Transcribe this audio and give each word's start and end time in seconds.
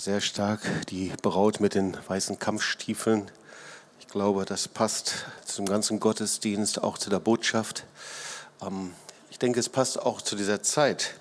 sehr 0.00 0.22
stark. 0.22 0.60
Die 0.88 1.12
Braut 1.20 1.60
mit 1.60 1.74
den 1.74 1.94
weißen 2.08 2.38
Kampfstiefeln. 2.38 3.30
Ich 3.98 4.08
glaube, 4.08 4.46
das 4.46 4.66
passt 4.66 5.26
zum 5.44 5.66
ganzen 5.66 6.00
Gottesdienst, 6.00 6.82
auch 6.82 6.96
zu 6.96 7.10
der 7.10 7.20
Botschaft. 7.20 7.84
Ähm, 8.62 8.94
ich 9.30 9.38
denke, 9.38 9.60
es 9.60 9.68
passt 9.68 10.00
auch 10.00 10.22
zu 10.22 10.36
dieser 10.36 10.62
Zeit. 10.62 11.14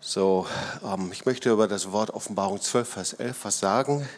So, 0.00 0.46
ähm, 0.82 1.10
ich 1.12 1.26
möchte 1.26 1.50
über 1.50 1.68
das 1.68 1.92
Wort 1.92 2.10
Offenbarung 2.10 2.58
12, 2.58 2.88
Vers 2.88 3.12
11 3.12 3.44
was 3.44 3.58
sagen. 3.58 4.08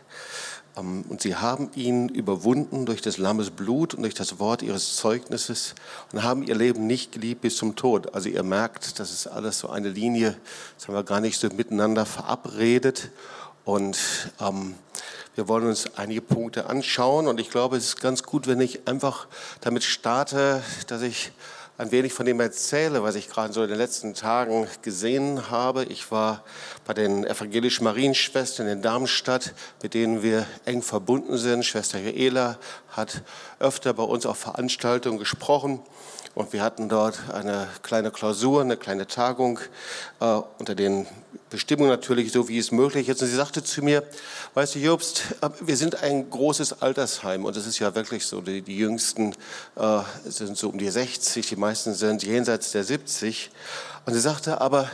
Ähm, 0.76 1.04
und 1.08 1.20
sie 1.20 1.36
haben 1.36 1.70
ihn 1.74 2.08
überwunden 2.08 2.86
durch 2.86 3.00
des 3.00 3.18
Lammes 3.18 3.50
Blut 3.50 3.94
und 3.94 4.02
durch 4.02 4.14
das 4.14 4.38
Wort 4.38 4.62
ihres 4.62 4.96
Zeugnisses 4.96 5.74
und 6.12 6.22
haben 6.22 6.42
ihr 6.42 6.54
Leben 6.54 6.86
nicht 6.86 7.12
geliebt 7.12 7.42
bis 7.42 7.56
zum 7.56 7.76
Tod. 7.76 8.14
Also 8.14 8.28
ihr 8.28 8.42
merkt, 8.42 8.98
das 8.98 9.12
ist 9.12 9.26
alles 9.26 9.58
so 9.58 9.68
eine 9.68 9.88
Linie, 9.88 10.36
das 10.76 10.88
haben 10.88 10.94
wir 10.94 11.04
gar 11.04 11.20
nicht 11.20 11.38
so 11.38 11.48
miteinander 11.48 12.06
verabredet. 12.06 13.10
Und 13.64 13.98
ähm, 14.40 14.74
wir 15.34 15.48
wollen 15.48 15.66
uns 15.66 15.96
einige 15.96 16.20
Punkte 16.20 16.66
anschauen. 16.66 17.26
Und 17.26 17.40
ich 17.40 17.50
glaube, 17.50 17.76
es 17.76 17.84
ist 17.86 18.00
ganz 18.00 18.22
gut, 18.22 18.46
wenn 18.46 18.60
ich 18.60 18.86
einfach 18.86 19.26
damit 19.60 19.82
starte, 19.82 20.62
dass 20.86 21.02
ich 21.02 21.32
ein 21.76 21.90
wenig 21.90 22.12
von 22.12 22.24
dem 22.24 22.38
erzähle, 22.38 23.02
was 23.02 23.16
ich 23.16 23.28
gerade 23.28 23.52
so 23.52 23.62
in 23.62 23.68
den 23.68 23.78
letzten 23.78 24.14
Tagen 24.14 24.68
gesehen 24.82 25.50
habe. 25.50 25.84
Ich 25.84 26.10
war 26.12 26.44
bei 26.86 26.94
den 26.94 27.24
evangelischen 27.24 27.82
Marienschwestern 27.82 28.68
in 28.68 28.80
Darmstadt, 28.80 29.54
mit 29.82 29.94
denen 29.94 30.22
wir 30.22 30.46
eng 30.66 30.82
verbunden 30.82 31.36
sind. 31.36 31.64
Schwester 31.64 31.98
Joela 31.98 32.58
hat 32.90 33.22
öfter 33.58 33.92
bei 33.92 34.04
uns 34.04 34.24
auf 34.24 34.38
Veranstaltungen 34.38 35.18
gesprochen. 35.18 35.80
Und 36.36 36.52
wir 36.52 36.62
hatten 36.62 36.88
dort 36.88 37.30
eine 37.32 37.68
kleine 37.82 38.12
Klausur, 38.12 38.60
eine 38.60 38.76
kleine 38.76 39.06
Tagung 39.06 39.58
äh, 40.20 40.40
unter 40.58 40.74
den 40.74 41.06
Bestimmungen 41.54 41.90
natürlich, 41.90 42.32
so 42.32 42.48
wie 42.48 42.58
es 42.58 42.72
möglich 42.72 43.08
ist. 43.08 43.22
Und 43.22 43.28
sie 43.28 43.36
sagte 43.36 43.62
zu 43.62 43.82
mir, 43.82 44.02
weißt 44.54 44.74
du, 44.74 44.80
Jobst, 44.80 45.22
äh, 45.40 45.48
wir 45.60 45.76
sind 45.76 46.02
ein 46.02 46.28
großes 46.28 46.82
Altersheim 46.82 47.44
und 47.44 47.56
das 47.56 47.66
ist 47.66 47.78
ja 47.78 47.94
wirklich 47.94 48.26
so. 48.26 48.40
Die, 48.40 48.60
die 48.62 48.76
Jüngsten 48.76 49.34
äh, 49.76 50.00
sind 50.24 50.56
so 50.56 50.70
um 50.70 50.78
die 50.78 50.90
60, 50.90 51.46
die 51.46 51.56
meisten 51.56 51.94
sind 51.94 52.22
jenseits 52.22 52.72
der 52.72 52.84
70. 52.84 53.50
Und 54.04 54.14
sie 54.14 54.20
sagte, 54.20 54.60
aber 54.60 54.90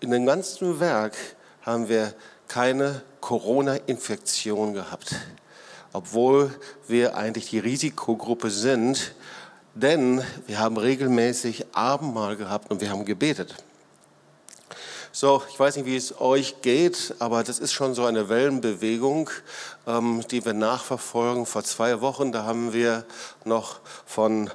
in 0.00 0.10
dem 0.12 0.26
ganzen 0.26 0.80
Werk 0.80 1.16
haben 1.62 1.88
wir 1.88 2.14
keine 2.48 3.02
Corona-Infektion 3.20 4.74
gehabt, 4.74 5.16
obwohl 5.92 6.54
wir 6.88 7.16
eigentlich 7.16 7.50
die 7.50 7.58
Risikogruppe 7.58 8.50
sind 8.50 9.14
denn 9.74 10.22
wir 10.46 10.58
haben 10.58 10.76
regelmäßig 10.76 11.64
Abendmahl 11.72 12.36
gehabt 12.36 12.70
und 12.70 12.80
wir 12.80 12.90
haben 12.90 13.04
gebetet. 13.04 13.54
So, 15.12 15.42
ich 15.50 15.58
weiß 15.58 15.74
nicht, 15.74 15.86
wie 15.86 15.96
es 15.96 16.20
euch 16.20 16.62
geht, 16.62 17.16
aber 17.18 17.42
das 17.42 17.58
ist 17.58 17.72
schon 17.72 17.94
so 17.94 18.04
eine 18.04 18.28
Wellenbewegung, 18.28 19.28
ähm, 19.84 20.22
die 20.30 20.44
wir 20.44 20.52
nachverfolgen. 20.52 21.46
Vor 21.46 21.64
zwei 21.64 22.00
Wochen, 22.00 22.30
da 22.30 22.44
haben 22.44 22.72
wir 22.72 23.04
noch 23.44 23.80
von 24.06 24.50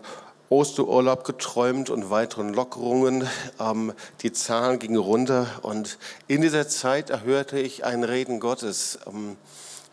Osterurlaub 0.48 1.26
geträumt 1.26 1.90
und 1.90 2.10
weiteren 2.10 2.54
Lockerungen. 2.54 3.28
Ähm, 3.60 3.92
die 4.22 4.32
Zahlen 4.32 4.80
gingen 4.80 4.96
runter 4.96 5.48
und 5.62 5.98
in 6.28 6.42
dieser 6.42 6.70
Zeit 6.70 7.10
erhörte 7.10 7.60
ich 7.60 7.84
ein 7.84 8.06
Reden 8.06 8.40
Gottes. 8.40 9.00
Ähm, 9.08 9.36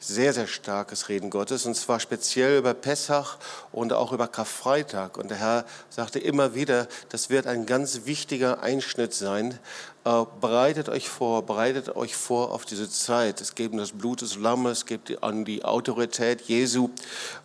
sehr, 0.02 0.32
sehr 0.32 0.48
starkes 0.48 1.08
Reden 1.08 1.30
Gottes, 1.30 1.64
und 1.64 1.76
zwar 1.76 2.00
speziell 2.00 2.58
über 2.58 2.74
Pessach 2.74 3.38
und 3.70 3.92
auch 3.92 4.12
über 4.12 4.26
Karfreitag. 4.26 5.16
Und 5.16 5.30
der 5.30 5.38
Herr 5.38 5.64
sagte 5.90 6.18
immer 6.18 6.54
wieder, 6.56 6.88
das 7.10 7.30
wird 7.30 7.46
ein 7.46 7.66
ganz 7.66 8.00
wichtiger 8.04 8.62
Einschnitt 8.62 9.14
sein, 9.14 9.58
bereitet 10.04 10.88
euch 10.88 11.08
vor, 11.08 11.46
bereitet 11.46 11.94
euch 11.94 12.16
vor 12.16 12.50
auf 12.50 12.64
diese 12.64 12.90
Zeit. 12.90 13.40
Es 13.40 13.54
geht 13.54 13.70
um 13.70 13.78
das 13.78 13.92
Blut 13.92 14.20
des 14.20 14.36
Lammes, 14.36 14.78
es 14.78 14.86
geht 14.86 15.22
an 15.22 15.44
die 15.44 15.64
Autorität 15.64 16.40
Jesu 16.42 16.90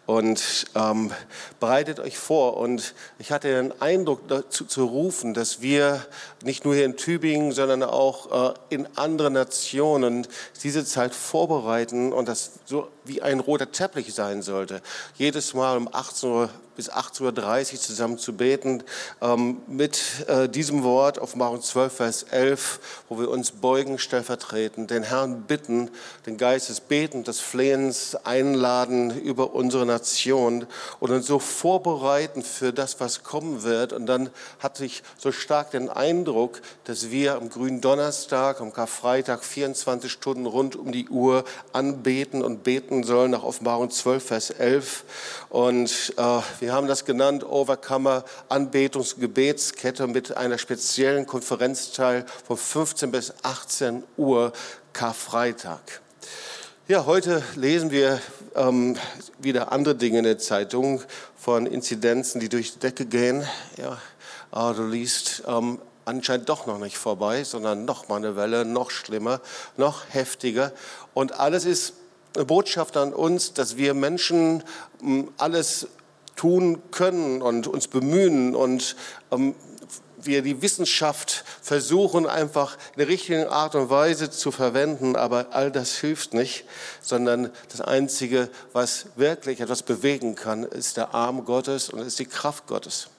und 0.07 0.66
ähm, 0.73 1.12
bereitet 1.59 2.00
euch 2.00 2.17
vor. 2.17 2.57
Und 2.57 2.96
ich 3.19 3.31
hatte 3.31 3.50
den 3.50 3.79
Eindruck 3.79 4.28
dazu 4.28 4.66
zu 4.66 4.85
rufen, 4.85 5.35
dass 5.35 5.62
wir 5.62 6.03
nicht 6.44 6.66
nur 6.66 6.73
hier 6.73 6.85
in 6.85 6.97
Tübingen, 6.97 7.51
sondern 7.51 7.84
auch 7.84 8.51
äh, 8.51 8.53
in 8.69 8.88
anderen 8.97 9.34
Nationen 9.34 10.25
diese 10.63 10.84
Zeit 10.84 11.13
vorbereiten 11.13 12.12
und 12.12 12.28
das 12.28 12.53
so 12.66 12.88
wie 13.03 13.22
ein 13.22 13.40
roter 13.40 13.72
Teppich 13.72 14.16
sein 14.16 14.41
sollte. 14.41 14.81
Jedes 15.16 15.53
Mal 15.53 15.78
um 15.78 15.90
18 15.91 16.29
Uhr 16.29 16.50
bis 16.78 16.92
18.30 16.92 17.74
Uhr 17.74 17.80
zusammen 17.80 18.18
zu 18.20 18.34
beten 18.34 18.84
ähm, 19.20 19.58
mit 19.68 20.00
äh, 20.28 20.48
diesem 20.48 20.84
Wort, 20.84 21.18
Offenbarung 21.18 21.62
12, 21.62 21.94
Vers 21.94 22.24
11, 22.30 22.80
wo 23.10 23.20
wir 23.20 23.30
uns 23.30 23.52
beugen 23.52 23.98
stellvertretend, 23.98 24.92
den 24.92 25.02
Herrn 25.02 25.42
bitten, 25.42 25.90
den 26.28 26.38
Geist 26.38 26.70
des 26.70 26.80
Betens, 26.80 27.26
des 27.26 27.40
Flehens 27.40 28.16
einladen 28.24 29.20
über 29.20 29.56
unsere 29.56 29.88
Nation 29.88 30.68
und 31.00 31.12
uns 31.12 31.26
so 31.26 31.40
vorbereiten 31.40 32.44
für 32.44 32.72
das, 32.72 33.00
was 33.00 33.24
kommen 33.24 33.64
wird. 33.64 33.92
Und 33.92 34.06
dann 34.06 34.30
hatte 34.59 34.86
ich 34.86 35.02
so 35.18 35.32
stark 35.32 35.72
den 35.72 35.90
Eindruck, 35.90 36.62
dass 36.84 37.09
wir 37.09 37.36
am 37.36 37.50
grünen 37.50 37.82
Donnerstag, 37.82 38.62
am 38.62 38.72
Karfreitag 38.72 39.44
24 39.44 40.12
Stunden 40.12 40.46
rund 40.46 40.76
um 40.76 40.92
die 40.92 41.09
Uhr 41.09 41.44
anbeten 41.74 42.44
und 42.44 42.64
beten 42.64 43.04
sollen 43.04 43.32
nach 43.32 43.44
Offenbarung 43.44 43.90
12, 43.90 44.24
Vers 44.24 44.50
11. 44.52 45.04
Und 45.50 46.14
äh, 46.18 46.40
wir 46.59 46.66
wir 46.67 46.73
haben 46.73 46.88
das 46.88 47.05
genannt 47.05 47.45
Overcomer 47.45 48.25
Anbetungs- 48.50 49.13
und 49.13 49.22
Gebetskette 49.22 50.05
mit 50.05 50.35
einer 50.35 50.57
speziellen 50.57 51.25
Konferenzteil 51.25 52.25
von 52.45 52.57
15 52.57 53.09
bis 53.09 53.33
18 53.41 54.03
Uhr 54.17 54.51
Karfreitag. 54.91 56.01
Ja, 56.89 57.05
heute 57.05 57.41
lesen 57.55 57.89
wir 57.89 58.19
ähm, 58.53 58.97
wieder 59.39 59.72
andere 59.72 59.95
Dinge 59.95 60.17
in 60.17 60.23
der 60.25 60.39
Zeitung 60.39 61.01
von 61.38 61.67
Inzidenzen, 61.67 62.41
die 62.41 62.50
durch 62.50 62.73
die 62.73 62.79
Decke 62.79 63.05
gehen. 63.05 63.47
Ja, 63.78 63.97
aber 64.51 64.73
du 64.73 64.88
liest 64.88 65.44
ähm, 65.47 65.79
anscheinend 66.03 66.49
doch 66.49 66.66
noch 66.66 66.79
nicht 66.79 66.97
vorbei, 66.97 67.45
sondern 67.45 67.85
noch 67.85 68.09
mal 68.09 68.17
eine 68.17 68.35
Welle, 68.35 68.66
noch 68.66 68.91
schlimmer, 68.91 69.39
noch 69.78 70.01
heftiger. 70.09 70.73
Und 71.13 71.39
alles 71.39 71.63
ist 71.63 71.94
eine 72.35 72.44
Botschaft 72.44 72.97
an 72.97 73.13
uns, 73.13 73.53
dass 73.53 73.78
wir 73.78 73.94
Menschen 73.94 74.66
ähm, 75.01 75.31
alles 75.38 75.88
tun 76.38 76.81
können 76.92 77.42
und 77.42 77.68
uns 77.68 77.90
bemühen 77.90 78.56
und 78.56 78.96
ähm, 79.31 79.56
wir 80.20 80.42
die 80.42 80.62
Wissenschaft 80.62 81.44
versuchen 81.62 82.25
einfach 82.28 82.78
in 82.94 83.00
der 83.00 83.08
richtigen 83.08 83.48
Art 83.48 83.75
und 83.75 83.90
Weise 83.90 84.30
zu 84.30 84.52
verwenden, 84.52 85.16
aber 85.16 85.47
all 85.52 85.72
das 85.72 85.97
hilft 85.97 86.34
nicht, 86.34 86.66
sondern 87.02 87.52
das 87.70 87.81
Einzige, 87.81 88.50
was 88.74 89.08
wirklich 89.16 89.59
etwas 89.59 89.84
bewegen 89.84 90.36
kann, 90.36 90.64
ist 90.64 90.97
der 90.97 91.14
Arm 91.14 91.46
Gottes 91.46 91.90
und 91.90 92.00
ist 92.00 92.20
die 92.20 92.26
Kraft 92.26 92.68
Gottes. 92.68 93.09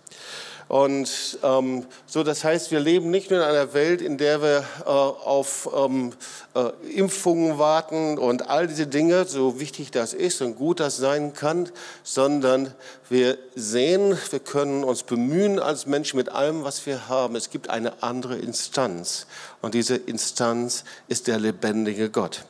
Und 0.68 1.38
ähm, 1.42 1.86
so, 2.06 2.22
das 2.22 2.44
heißt, 2.44 2.70
wir 2.70 2.80
leben 2.80 3.10
nicht 3.10 3.30
nur 3.30 3.40
in 3.40 3.46
einer 3.46 3.72
Welt, 3.72 4.02
in 4.02 4.18
der 4.18 4.42
wir 4.42 4.64
äh, 4.84 4.88
auf 4.88 5.68
ähm, 5.74 6.12
äh, 6.54 6.68
Impfungen 6.94 7.58
warten 7.58 8.18
und 8.18 8.50
all 8.50 8.66
diese 8.66 8.86
Dinge, 8.86 9.24
so 9.24 9.60
wichtig 9.60 9.90
das 9.90 10.12
ist 10.12 10.42
und 10.42 10.56
gut 10.56 10.80
das 10.80 10.98
sein 10.98 11.32
kann, 11.32 11.70
sondern 12.02 12.74
wir 13.08 13.38
sehen, 13.54 14.18
wir 14.28 14.40
können 14.40 14.84
uns 14.84 15.04
bemühen 15.04 15.58
als 15.58 15.86
Menschen 15.86 16.18
mit 16.18 16.28
allem, 16.28 16.64
was 16.64 16.84
wir 16.84 17.08
haben. 17.08 17.34
Es 17.34 17.48
gibt 17.48 17.70
eine 17.70 18.02
andere 18.02 18.36
Instanz 18.36 19.26
und 19.62 19.72
diese 19.72 19.96
Instanz 19.96 20.84
ist 21.08 21.28
der 21.28 21.38
lebendige 21.38 22.10
Gott. 22.10 22.44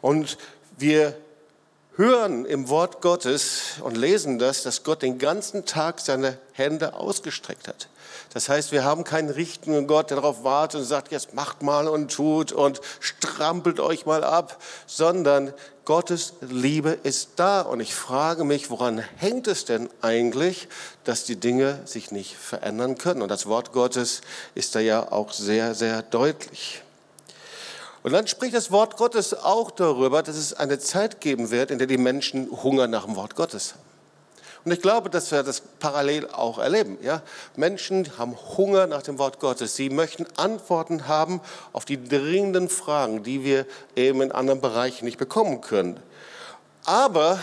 Und 0.00 0.38
wir 0.76 1.14
hören 1.96 2.46
im 2.46 2.68
Wort 2.68 3.02
Gottes 3.02 3.74
und 3.82 3.96
lesen 3.96 4.38
das, 4.38 4.62
dass 4.62 4.82
Gott 4.82 5.02
den 5.02 5.18
ganzen 5.18 5.66
Tag 5.66 6.00
seine 6.00 6.38
Hände 6.52 6.94
ausgestreckt 6.94 7.68
hat. 7.68 7.88
Das 8.32 8.48
heißt, 8.48 8.72
wir 8.72 8.82
haben 8.82 9.04
keinen 9.04 9.28
richtenden 9.28 9.86
Gott, 9.86 10.08
der 10.08 10.16
darauf 10.16 10.42
wartet 10.42 10.80
und 10.80 10.86
sagt, 10.86 11.12
jetzt 11.12 11.34
macht 11.34 11.62
mal 11.62 11.86
und 11.86 12.10
tut 12.10 12.52
und 12.52 12.80
strampelt 13.00 13.78
euch 13.78 14.06
mal 14.06 14.24
ab, 14.24 14.56
sondern 14.86 15.52
Gottes 15.84 16.32
Liebe 16.40 16.90
ist 17.02 17.32
da. 17.36 17.60
Und 17.60 17.80
ich 17.80 17.94
frage 17.94 18.44
mich, 18.44 18.70
woran 18.70 18.98
hängt 18.98 19.48
es 19.48 19.66
denn 19.66 19.90
eigentlich, 20.00 20.68
dass 21.04 21.24
die 21.24 21.36
Dinge 21.36 21.80
sich 21.84 22.10
nicht 22.10 22.36
verändern 22.36 22.96
können? 22.96 23.20
Und 23.20 23.30
das 23.30 23.46
Wort 23.46 23.72
Gottes 23.72 24.22
ist 24.54 24.74
da 24.74 24.80
ja 24.80 25.12
auch 25.12 25.32
sehr, 25.32 25.74
sehr 25.74 26.00
deutlich. 26.02 26.82
Und 28.02 28.12
dann 28.12 28.26
spricht 28.26 28.54
das 28.54 28.70
Wort 28.70 28.96
Gottes 28.96 29.34
auch 29.34 29.70
darüber, 29.70 30.22
dass 30.22 30.36
es 30.36 30.54
eine 30.54 30.78
Zeit 30.78 31.20
geben 31.20 31.50
wird, 31.50 31.70
in 31.70 31.78
der 31.78 31.86
die 31.86 31.98
Menschen 31.98 32.50
Hunger 32.50 32.88
nach 32.88 33.04
dem 33.04 33.16
Wort 33.16 33.36
Gottes 33.36 33.74
haben. 33.74 33.92
Und 34.64 34.70
ich 34.70 34.80
glaube, 34.80 35.10
dass 35.10 35.32
wir 35.32 35.42
das 35.42 35.60
parallel 35.60 36.28
auch 36.28 36.58
erleben. 36.58 36.98
Ja? 37.02 37.22
Menschen 37.56 38.16
haben 38.16 38.36
Hunger 38.56 38.86
nach 38.86 39.02
dem 39.02 39.18
Wort 39.18 39.40
Gottes. 39.40 39.74
Sie 39.74 39.90
möchten 39.90 40.24
Antworten 40.36 41.08
haben 41.08 41.40
auf 41.72 41.84
die 41.84 42.02
dringenden 42.02 42.68
Fragen, 42.68 43.24
die 43.24 43.42
wir 43.42 43.66
eben 43.96 44.22
in 44.22 44.30
anderen 44.30 44.60
Bereichen 44.60 45.04
nicht 45.04 45.18
bekommen 45.18 45.60
können. 45.60 45.98
Aber, 46.84 47.40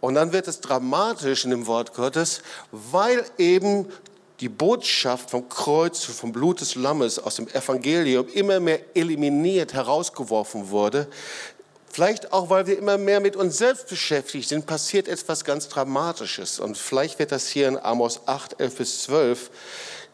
und 0.00 0.14
dann 0.14 0.32
wird 0.32 0.48
es 0.48 0.60
dramatisch 0.60 1.44
in 1.44 1.50
dem 1.50 1.66
Wort 1.66 1.94
Gottes, 1.94 2.42
weil 2.72 3.24
eben 3.38 3.90
die 4.40 4.48
Botschaft 4.48 5.30
vom 5.30 5.48
Kreuz, 5.48 6.04
vom 6.04 6.32
Blut 6.32 6.60
des 6.60 6.74
Lammes 6.74 7.18
aus 7.18 7.36
dem 7.36 7.48
Evangelium 7.48 8.28
immer 8.28 8.60
mehr 8.60 8.80
eliminiert, 8.94 9.72
herausgeworfen 9.74 10.70
wurde, 10.70 11.08
vielleicht 11.90 12.32
auch, 12.32 12.48
weil 12.48 12.66
wir 12.66 12.78
immer 12.78 12.98
mehr 12.98 13.20
mit 13.20 13.34
uns 13.34 13.58
selbst 13.58 13.88
beschäftigt 13.88 14.48
sind, 14.48 14.66
passiert 14.66 15.08
etwas 15.08 15.44
ganz 15.44 15.68
Dramatisches. 15.68 16.60
Und 16.60 16.78
vielleicht 16.78 17.18
wird 17.18 17.32
das 17.32 17.48
hier 17.48 17.66
in 17.66 17.76
Amos 17.76 18.20
8, 18.26 18.60
11 18.60 18.76
bis 18.76 19.02
12 19.02 19.50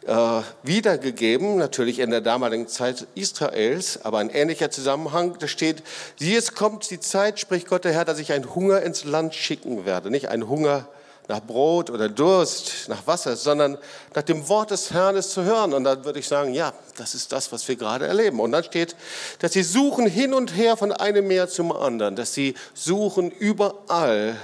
äh, 0.07 0.41
wiedergegeben, 0.63 1.57
natürlich 1.57 1.99
in 1.99 2.11
der 2.11 2.21
damaligen 2.21 2.69
Zeit 2.69 3.07
Israels, 3.15 4.03
aber 4.05 4.19
ein 4.19 4.31
ähnlicher 4.31 4.71
Zusammenhang, 4.71 5.37
da 5.39 5.47
steht, 5.47 5.83
es 6.21 6.55
kommt 6.55 6.91
die 6.91 7.01
Zeit, 7.01 7.41
spricht 7.41 7.69
Gott 7.69 7.85
der 7.85 7.93
Herr, 7.93 8.05
dass 8.05 8.19
ich 8.19 8.33
einen 8.33 8.55
Hunger 8.55 8.83
ins 8.83 9.05
Land 9.05 9.35
schicken 9.35 9.85
werde, 9.85 10.11
nicht 10.11 10.29
einen 10.29 10.49
Hunger 10.49 10.89
nach 11.29 11.41
Brot 11.41 11.91
oder 11.91 12.09
Durst, 12.09 12.89
nach 12.89 13.07
Wasser, 13.07 13.37
sondern 13.37 13.79
nach 14.15 14.23
dem 14.23 14.47
Wort 14.49 14.71
des 14.71 14.91
Herrn 14.91 15.17
ist 15.17 15.31
zu 15.31 15.43
hören. 15.43 15.73
Und 15.73 15.85
dann 15.85 16.05
würde 16.05 16.19
ich 16.19 16.29
sagen, 16.29 16.53
ja, 16.53 16.73
das 16.97 17.15
ist 17.15 17.33
das, 17.33 17.51
was 17.51 17.67
wir 17.67 17.77
gerade 17.77 18.07
erleben. 18.07 18.41
Und 18.41 18.53
dann 18.53 18.65
steht, 18.65 18.95
dass 19.39 19.53
sie 19.53 19.63
suchen 19.63 20.07
hin 20.07 20.35
und 20.35 20.55
her 20.57 20.77
von 20.77 20.93
einem 20.93 21.27
Meer 21.27 21.49
zum 21.49 21.73
anderen, 21.73 22.17
dass 22.17 22.35
sie 22.35 22.55
suchen 22.75 23.31
überall, 23.31 24.37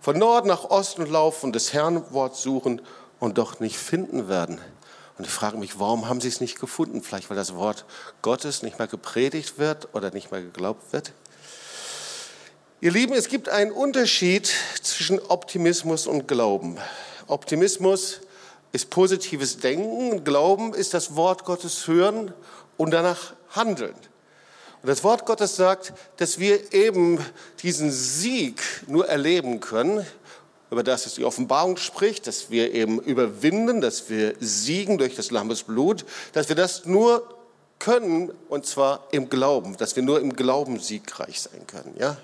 von 0.00 0.18
Norden 0.18 0.48
nach 0.48 0.64
Osten 0.64 1.06
laufen, 1.06 1.52
das 1.52 1.72
Herrn 1.72 2.04
Wort 2.12 2.36
suchen 2.36 2.82
und 3.20 3.38
doch 3.38 3.58
nicht 3.58 3.78
finden 3.78 4.28
werden. 4.28 4.60
Und 5.16 5.26
ich 5.26 5.32
frage 5.32 5.56
mich, 5.56 5.78
warum 5.78 6.08
haben 6.08 6.20
sie 6.20 6.28
es 6.28 6.40
nicht 6.40 6.60
gefunden? 6.60 7.02
Vielleicht, 7.02 7.30
weil 7.30 7.36
das 7.36 7.54
Wort 7.54 7.86
Gottes 8.20 8.62
nicht 8.62 8.78
mehr 8.78 8.88
gepredigt 8.88 9.58
wird 9.58 9.88
oder 9.94 10.10
nicht 10.10 10.30
mehr 10.30 10.42
geglaubt 10.42 10.92
wird? 10.92 11.12
Ihr 12.84 12.92
Lieben, 12.92 13.14
es 13.14 13.28
gibt 13.28 13.48
einen 13.48 13.72
Unterschied 13.72 14.52
zwischen 14.82 15.18
Optimismus 15.18 16.06
und 16.06 16.28
Glauben. 16.28 16.76
Optimismus 17.28 18.20
ist 18.72 18.90
positives 18.90 19.56
Denken, 19.56 20.22
Glauben 20.22 20.74
ist 20.74 20.92
das 20.92 21.16
Wort 21.16 21.46
Gottes 21.46 21.86
hören 21.86 22.34
und 22.76 22.90
danach 22.90 23.32
handeln. 23.48 23.94
Und 24.82 24.88
das 24.90 25.02
Wort 25.02 25.24
Gottes 25.24 25.56
sagt, 25.56 25.94
dass 26.18 26.38
wir 26.38 26.74
eben 26.74 27.24
diesen 27.62 27.90
Sieg 27.90 28.60
nur 28.86 29.08
erleben 29.08 29.60
können, 29.60 30.04
über 30.70 30.82
das 30.82 31.06
es 31.06 31.14
die 31.14 31.24
Offenbarung 31.24 31.78
spricht, 31.78 32.26
dass 32.26 32.50
wir 32.50 32.74
eben 32.74 33.00
überwinden, 33.00 33.80
dass 33.80 34.10
wir 34.10 34.34
siegen 34.40 34.98
durch 34.98 35.16
das 35.16 35.30
Lammesblut, 35.30 36.04
dass 36.34 36.50
wir 36.50 36.56
das 36.56 36.84
nur 36.84 37.34
können, 37.78 38.30
und 38.50 38.66
zwar 38.66 39.08
im 39.10 39.30
Glauben, 39.30 39.74
dass 39.78 39.96
wir 39.96 40.02
nur 40.02 40.20
im 40.20 40.34
Glauben 40.36 40.78
siegreich 40.80 41.40
sein 41.40 41.66
können. 41.66 41.94
Ja? 41.98 42.18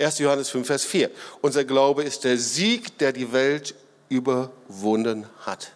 1. 0.00 0.18
Johannes 0.18 0.50
5, 0.50 0.66
Vers 0.66 0.84
4. 0.84 1.10
Unser 1.42 1.64
Glaube 1.64 2.02
ist 2.04 2.24
der 2.24 2.38
Sieg, 2.38 2.98
der 2.98 3.12
die 3.12 3.32
Welt 3.32 3.74
überwunden 4.08 5.26
hat. 5.40 5.72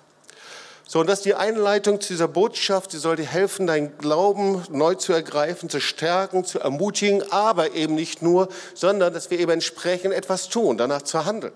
So, 0.87 1.01
und 1.01 1.09
das 1.09 1.21
ist 1.21 1.25
die 1.25 1.35
Einleitung 1.35 2.01
zu 2.01 2.13
dieser 2.13 2.29
Botschaft. 2.29 2.93
Sie 2.93 2.99
soll 2.99 3.17
dir 3.17 3.27
helfen, 3.27 3.67
deinen 3.67 3.99
Glauben 3.99 4.63
neu 4.71 4.95
zu 4.95 5.13
ergreifen, 5.13 5.69
zu 5.69 5.81
stärken, 5.81 6.45
zu 6.45 6.61
ermutigen, 6.61 7.23
aber 7.33 7.73
eben 7.73 7.95
nicht 7.95 8.23
nur, 8.23 8.49
sondern 8.75 9.13
dass 9.13 9.31
wir 9.31 9.39
eben 9.39 9.51
entsprechend 9.51 10.15
etwas 10.15 10.49
tun, 10.49 10.77
danach 10.77 11.03
zu 11.03 11.25
handeln. 11.25 11.55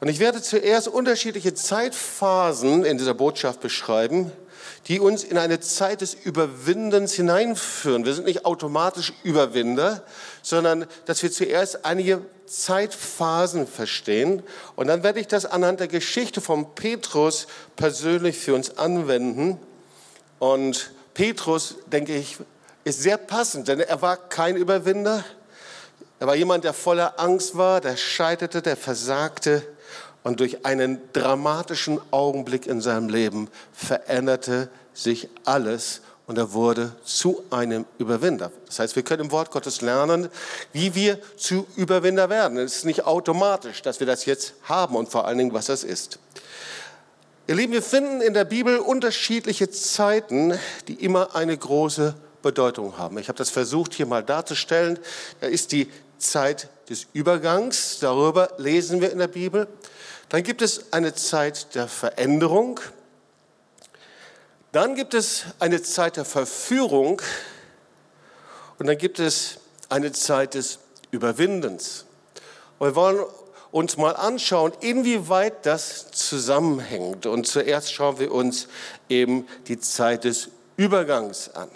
Und 0.00 0.08
ich 0.08 0.18
werde 0.18 0.40
zuerst 0.40 0.88
unterschiedliche 0.88 1.52
Zeitphasen 1.52 2.84
in 2.84 2.96
dieser 2.96 3.14
Botschaft 3.14 3.60
beschreiben, 3.60 4.32
die 4.88 5.00
uns 5.00 5.24
in 5.24 5.38
eine 5.38 5.60
Zeit 5.60 6.00
des 6.00 6.14
Überwindens 6.14 7.12
hineinführen. 7.14 8.04
Wir 8.04 8.14
sind 8.14 8.26
nicht 8.26 8.44
automatisch 8.44 9.12
Überwinder, 9.22 10.02
sondern 10.42 10.86
dass 11.06 11.22
wir 11.22 11.30
zuerst 11.30 11.84
einige 11.84 12.22
Zeitphasen 12.46 13.66
verstehen. 13.66 14.42
Und 14.76 14.88
dann 14.88 15.02
werde 15.02 15.20
ich 15.20 15.28
das 15.28 15.46
anhand 15.46 15.80
der 15.80 15.88
Geschichte 15.88 16.40
von 16.40 16.74
Petrus 16.74 17.46
persönlich 17.76 18.38
für 18.38 18.54
uns 18.54 18.76
anwenden. 18.78 19.58
Und 20.38 20.90
Petrus, 21.14 21.76
denke 21.86 22.16
ich, 22.16 22.38
ist 22.84 23.02
sehr 23.02 23.18
passend, 23.18 23.68
denn 23.68 23.80
er 23.80 24.02
war 24.02 24.16
kein 24.16 24.56
Überwinder. 24.56 25.24
Er 26.18 26.26
war 26.26 26.34
jemand, 26.34 26.64
der 26.64 26.72
voller 26.72 27.20
Angst 27.20 27.56
war, 27.56 27.80
der 27.80 27.96
scheiterte, 27.96 28.62
der 28.62 28.76
versagte. 28.76 29.62
Und 30.22 30.40
durch 30.40 30.66
einen 30.66 31.00
dramatischen 31.12 32.00
Augenblick 32.10 32.66
in 32.66 32.80
seinem 32.80 33.08
Leben 33.08 33.48
veränderte 33.72 34.68
sich 34.92 35.28
alles 35.44 36.02
und 36.26 36.38
er 36.38 36.52
wurde 36.52 36.92
zu 37.04 37.42
einem 37.50 37.86
Überwinder. 37.98 38.52
Das 38.66 38.78
heißt, 38.78 38.94
wir 38.94 39.02
können 39.02 39.24
im 39.24 39.30
Wort 39.32 39.50
Gottes 39.50 39.80
lernen, 39.80 40.28
wie 40.72 40.94
wir 40.94 41.18
zu 41.36 41.66
Überwinder 41.74 42.30
werden. 42.30 42.58
Es 42.58 42.76
ist 42.76 42.84
nicht 42.84 43.04
automatisch, 43.04 43.82
dass 43.82 43.98
wir 43.98 44.06
das 44.06 44.26
jetzt 44.26 44.54
haben 44.62 44.94
und 44.94 45.08
vor 45.08 45.26
allen 45.26 45.38
Dingen, 45.38 45.52
was 45.52 45.66
das 45.66 45.82
ist. 45.82 46.20
Ihr 47.48 47.56
Lieben, 47.56 47.72
wir 47.72 47.82
finden 47.82 48.20
in 48.20 48.32
der 48.32 48.44
Bibel 48.44 48.78
unterschiedliche 48.78 49.70
Zeiten, 49.70 50.56
die 50.86 50.94
immer 50.94 51.34
eine 51.34 51.56
große 51.56 52.14
Bedeutung 52.42 52.96
haben. 52.96 53.18
Ich 53.18 53.26
habe 53.26 53.38
das 53.38 53.50
versucht 53.50 53.92
hier 53.92 54.06
mal 54.06 54.22
darzustellen. 54.22 55.00
Da 55.40 55.48
ist 55.48 55.72
die 55.72 55.90
Zeit 56.18 56.68
des 56.88 57.08
Übergangs, 57.12 57.98
darüber 58.00 58.50
lesen 58.58 59.00
wir 59.00 59.10
in 59.10 59.18
der 59.18 59.26
Bibel. 59.26 59.66
Dann 60.30 60.44
gibt 60.44 60.62
es 60.62 60.92
eine 60.92 61.12
Zeit 61.12 61.74
der 61.74 61.88
Veränderung. 61.88 62.78
Dann 64.70 64.94
gibt 64.94 65.12
es 65.14 65.44
eine 65.58 65.82
Zeit 65.82 66.16
der 66.16 66.24
Verführung. 66.24 67.20
Und 68.78 68.86
dann 68.86 68.96
gibt 68.96 69.18
es 69.18 69.58
eine 69.88 70.12
Zeit 70.12 70.54
des 70.54 70.78
Überwindens. 71.10 72.06
Und 72.78 72.88
wir 72.88 72.94
wollen 72.94 73.26
uns 73.72 73.96
mal 73.96 74.14
anschauen, 74.14 74.72
inwieweit 74.80 75.66
das 75.66 76.12
zusammenhängt. 76.12 77.26
Und 77.26 77.48
zuerst 77.48 77.92
schauen 77.92 78.20
wir 78.20 78.32
uns 78.32 78.68
eben 79.08 79.48
die 79.66 79.80
Zeit 79.80 80.22
des 80.22 80.48
Übergangs 80.76 81.52
an. 81.56 81.68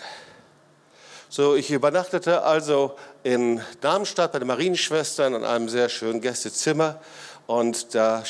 So, 1.29 1.57
ich 1.57 1.73
übernachtete 1.73 2.45
also 2.45 2.97
in 3.25 3.61
Darmstadt 3.81 4.31
bei 4.31 4.39
den 4.39 4.47
Marienschwestern 4.47 5.35
in 5.35 5.43
einem 5.43 5.69
sehr 5.69 5.89
schönen 5.89 6.21
Gästezimmer 6.21 7.01
und 7.47 7.95
da 7.95 8.25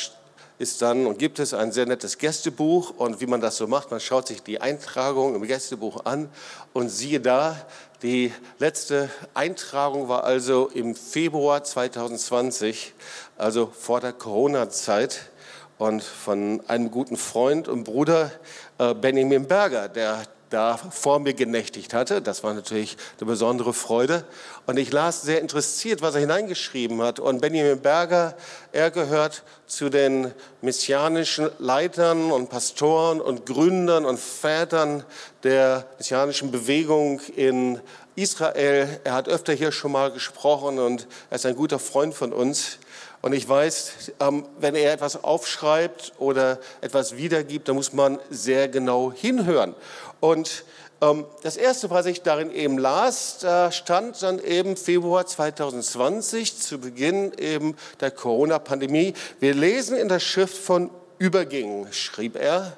ist 0.57 0.81
dann 0.81 1.05
und 1.05 1.19
gibt 1.19 1.39
es 1.39 1.53
ein 1.53 1.71
sehr 1.71 1.85
nettes 1.85 2.17
Gästebuch. 2.17 2.91
Und 2.97 3.19
wie 3.21 3.25
man 3.25 3.41
das 3.41 3.57
so 3.57 3.67
macht, 3.67 3.91
man 3.91 3.99
schaut 3.99 4.27
sich 4.27 4.41
die 4.41 4.61
Eintragung 4.61 5.35
im 5.35 5.43
Gästebuch 5.43 6.05
an. 6.05 6.29
Und 6.73 6.89
siehe 6.89 7.19
da, 7.19 7.57
die 8.01 8.33
letzte 8.59 9.09
Eintragung 9.33 10.07
war 10.07 10.23
also 10.23 10.69
im 10.73 10.95
Februar 10.95 11.63
2020, 11.63 12.93
also 13.37 13.71
vor 13.77 13.99
der 14.01 14.13
Corona-Zeit. 14.13 15.29
Und 15.77 16.03
von 16.03 16.63
einem 16.69 16.89
guten 16.89 17.17
Freund 17.17 17.67
und 17.67 17.83
Bruder 17.83 18.31
äh, 18.77 18.93
Benjamin 18.93 19.45
Berger, 19.45 19.89
der 19.89 20.23
da 20.49 20.77
vor 20.77 21.19
mir 21.19 21.33
genächtigt 21.33 21.93
hatte. 21.93 22.21
Das 22.21 22.43
war 22.43 22.53
natürlich 22.53 22.97
eine 23.19 23.27
besondere 23.27 23.73
Freude. 23.73 24.23
Und 24.65 24.77
ich 24.77 24.91
las 24.91 25.21
sehr 25.21 25.41
interessiert, 25.41 26.01
was 26.01 26.15
er 26.15 26.21
hineingeschrieben 26.21 27.01
hat. 27.01 27.19
Und 27.19 27.41
Benjamin 27.41 27.79
Berger, 27.79 28.35
er 28.71 28.91
gehört 28.91 29.43
zu 29.67 29.89
den 29.89 30.33
messianischen 30.61 31.49
Leitern 31.59 32.31
und 32.31 32.49
Pastoren 32.49 33.21
und 33.21 33.45
Gründern 33.45 34.05
und 34.05 34.19
Vätern 34.19 35.03
der 35.43 35.85
messianischen 35.97 36.51
Bewegung 36.51 37.19
in 37.35 37.79
Israel. 38.15 38.99
Er 39.03 39.13
hat 39.13 39.27
öfter 39.27 39.53
hier 39.53 39.71
schon 39.71 39.91
mal 39.91 40.11
gesprochen 40.11 40.79
und 40.79 41.07
er 41.29 41.35
ist 41.35 41.45
ein 41.45 41.55
guter 41.55 41.79
Freund 41.79 42.13
von 42.13 42.31
uns. 42.31 42.77
Und 43.25 43.33
ich 43.33 43.49
weiß, 43.49 44.11
ähm, 44.19 44.45
wenn 44.59 44.75
er 44.75 44.93
etwas 44.93 45.23
aufschreibt 45.23 46.13
oder 46.19 46.59
etwas 46.81 47.17
wiedergibt, 47.17 47.67
dann 47.67 47.75
muss 47.75 47.91
man 47.91 48.19
sehr 48.29 48.67
genau 48.67 49.11
hinhören. 49.11 49.73
Und 50.19 50.63
ähm, 51.01 51.25
das 51.41 51.57
Erste, 51.57 51.89
was 51.89 52.05
ich 52.05 52.21
darin 52.21 52.51
eben 52.51 52.77
las, 52.77 53.39
da 53.39 53.71
stand 53.71 54.21
dann 54.21 54.37
eben 54.37 54.77
Februar 54.77 55.25
2020, 55.25 56.59
zu 56.59 56.77
Beginn 56.77 57.31
eben 57.39 57.75
der 57.99 58.11
Corona-Pandemie. 58.11 59.15
Wir 59.39 59.55
lesen 59.55 59.97
in 59.97 60.07
der 60.07 60.19
Schrift 60.19 60.55
von 60.55 60.91
Übergängen, 61.17 61.91
schrieb 61.91 62.35
er. 62.35 62.77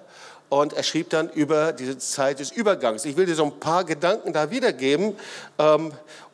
Und 0.49 0.71
er 0.71 0.83
schrieb 0.83 1.09
dann 1.09 1.29
über 1.29 1.73
diese 1.73 1.97
Zeit 1.97 2.39
des 2.39 2.53
Übergangs. 2.53 3.03
Ich 3.03 3.17
will 3.17 3.25
dir 3.25 3.35
so 3.35 3.43
ein 3.43 3.59
paar 3.59 3.83
Gedanken 3.83 4.31
da 4.31 4.49
wiedergeben. 4.49 5.17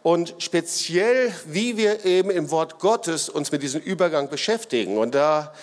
Und 0.03 0.35
speziell, 0.37 1.33
wie 1.47 1.77
wir 1.77 2.03
eben 2.05 2.29
im 2.29 2.51
Wort 2.51 2.79
Gottes 2.79 3.29
uns 3.29 3.53
mit 3.53 3.63
diesem 3.63 3.81
Übergang 3.81 4.29
beschäftigen. 4.29 4.97
Und 4.97 5.15
da 5.15 5.53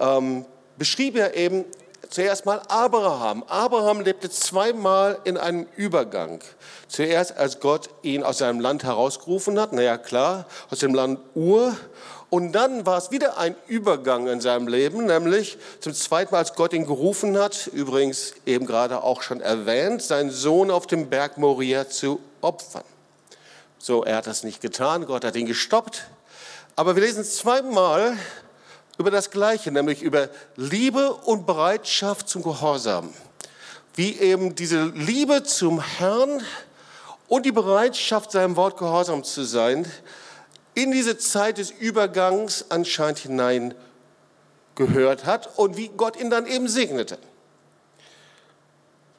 ähm, 0.00 0.46
beschrieb 0.78 1.14
er 1.16 1.36
eben 1.36 1.66
zuerst 2.08 2.46
mal 2.46 2.62
Abraham. 2.68 3.42
Abraham 3.44 4.00
lebte 4.00 4.30
zweimal 4.30 5.18
in 5.24 5.36
einem 5.36 5.66
Übergang. 5.76 6.40
Zuerst, 6.88 7.36
als 7.36 7.60
Gott 7.60 7.90
ihn 8.02 8.22
aus 8.22 8.38
seinem 8.38 8.60
Land 8.60 8.84
herausgerufen 8.84 9.60
hat, 9.60 9.72
naja 9.72 9.98
klar, 9.98 10.46
aus 10.70 10.78
dem 10.78 10.94
Land 10.94 11.20
Ur. 11.34 11.76
Und 12.30 12.52
dann 12.52 12.86
war 12.86 12.96
es 12.96 13.10
wieder 13.10 13.36
ein 13.36 13.54
Übergang 13.66 14.26
in 14.26 14.40
seinem 14.40 14.68
Leben, 14.68 15.04
nämlich 15.04 15.58
zum 15.80 15.92
zweiten 15.92 16.32
Mal, 16.32 16.38
als 16.38 16.54
Gott 16.54 16.72
ihn 16.72 16.86
gerufen 16.86 17.38
hat, 17.38 17.66
übrigens 17.66 18.32
eben 18.46 18.64
gerade 18.64 19.02
auch 19.02 19.20
schon 19.20 19.42
erwähnt, 19.42 20.00
seinen 20.02 20.30
Sohn 20.30 20.70
auf 20.70 20.86
dem 20.86 21.10
Berg 21.10 21.36
Moria 21.36 21.90
zu 21.90 22.20
opfern. 22.40 22.84
So, 23.84 24.04
er 24.04 24.18
hat 24.18 24.28
das 24.28 24.44
nicht 24.44 24.60
getan, 24.60 25.06
Gott 25.06 25.24
hat 25.24 25.34
ihn 25.34 25.46
gestoppt. 25.46 26.04
Aber 26.76 26.94
wir 26.94 27.02
lesen 27.02 27.24
zweimal 27.24 28.16
über 28.96 29.10
das 29.10 29.32
Gleiche, 29.32 29.72
nämlich 29.72 30.02
über 30.02 30.28
Liebe 30.54 31.12
und 31.12 31.46
Bereitschaft 31.46 32.28
zum 32.28 32.44
Gehorsam. 32.44 33.12
Wie 33.96 34.20
eben 34.20 34.54
diese 34.54 34.84
Liebe 34.84 35.42
zum 35.42 35.80
Herrn 35.80 36.44
und 37.26 37.44
die 37.44 37.50
Bereitschaft, 37.50 38.30
seinem 38.30 38.54
Wort 38.54 38.78
gehorsam 38.78 39.24
zu 39.24 39.42
sein, 39.42 39.84
in 40.74 40.92
diese 40.92 41.18
Zeit 41.18 41.58
des 41.58 41.72
Übergangs 41.72 42.66
anscheinend 42.68 43.18
hinein 43.18 43.74
gehört 44.76 45.24
hat 45.24 45.58
und 45.58 45.76
wie 45.76 45.88
Gott 45.88 46.16
ihn 46.16 46.30
dann 46.30 46.46
eben 46.46 46.68
segnete. 46.68 47.18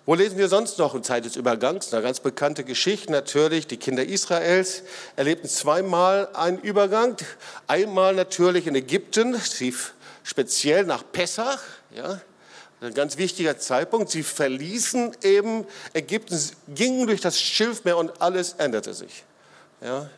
Wo 0.05 0.15
lesen 0.15 0.37
wir 0.37 0.49
sonst 0.49 0.79
noch 0.79 0.95
in 0.95 1.03
Zeit 1.03 1.23
des 1.23 1.37
Übergangs? 1.37 1.93
Eine 1.93 2.03
ganz 2.03 2.19
bekannte 2.19 2.65
Geschichte 2.65 3.09
natürlich. 3.09 3.67
Die 3.67 3.77
Kinder 3.77 4.03
Israels 4.03 4.83
erlebten 5.15 5.47
zweimal 5.47 6.27
einen 6.33 6.59
Übergang. 6.59 7.15
Einmal 7.67 8.13
natürlich 8.13 8.67
in 8.67 8.75
Ägypten, 8.75 9.39
speziell 10.23 10.83
nach 10.83 11.03
Pessach, 11.09 11.61
ja, 11.95 12.19
ein 12.81 12.93
ganz 12.93 13.17
wichtiger 13.17 13.57
Zeitpunkt. 13.57 14.09
Sie 14.09 14.23
verließen 14.23 15.15
eben 15.23 15.65
Ägypten, 15.93 16.37
gingen 16.67 17.07
durch 17.07 17.21
das 17.21 17.39
Schilfmeer 17.39 17.95
und 17.95 18.21
alles 18.21 18.55
änderte 18.57 18.93
sich. 18.93 19.23
Ja. 19.79 20.09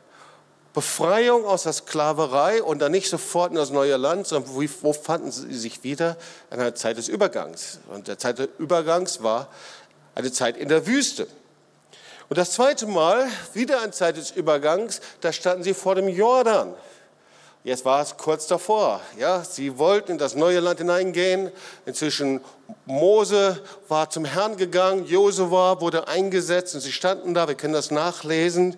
Befreiung 0.75 1.45
aus 1.45 1.63
der 1.63 1.71
Sklaverei 1.71 2.61
und 2.61 2.79
dann 2.79 2.91
nicht 2.91 3.09
sofort 3.09 3.51
in 3.51 3.55
das 3.55 3.69
neue 3.69 3.95
Land, 3.95 4.27
sondern 4.27 4.53
wo, 4.53 4.93
fanden 4.93 5.31
sie 5.31 5.53
sich 5.57 5.85
wieder? 5.85 6.17
In 6.51 6.59
einer 6.59 6.75
Zeit 6.75 6.97
des 6.97 7.07
Übergangs. 7.07 7.79
Und 7.89 8.09
der 8.09 8.19
Zeit 8.19 8.39
des 8.39 8.49
Übergangs 8.59 9.23
war 9.23 9.47
eine 10.15 10.33
Zeit 10.33 10.57
in 10.57 10.67
der 10.67 10.85
Wüste. 10.85 11.27
Und 12.27 12.37
das 12.37 12.51
zweite 12.51 12.87
Mal, 12.87 13.25
wieder 13.53 13.81
eine 13.81 13.91
Zeit 13.91 14.17
des 14.17 14.31
Übergangs, 14.31 14.99
da 15.21 15.31
standen 15.31 15.63
sie 15.63 15.73
vor 15.73 15.95
dem 15.95 16.09
Jordan. 16.09 16.73
Jetzt 17.63 17.85
war 17.85 18.01
es 18.01 18.17
kurz 18.17 18.45
davor. 18.45 18.99
Ja, 19.17 19.43
sie 19.43 19.77
wollten 19.77 20.11
in 20.11 20.17
das 20.17 20.35
neue 20.35 20.59
Land 20.59 20.79
hineingehen. 20.79 21.51
Inzwischen 21.85 22.41
Mose 22.85 23.59
war 23.87 24.09
zum 24.09 24.25
Herrn 24.25 24.57
gegangen, 24.57 25.05
Josua 25.05 25.79
wurde 25.79 26.07
eingesetzt 26.07 26.75
und 26.75 26.81
sie 26.81 26.91
standen 26.91 27.33
da. 27.33 27.47
Wir 27.47 27.55
können 27.55 27.73
das 27.73 27.91
nachlesen. 27.91 28.75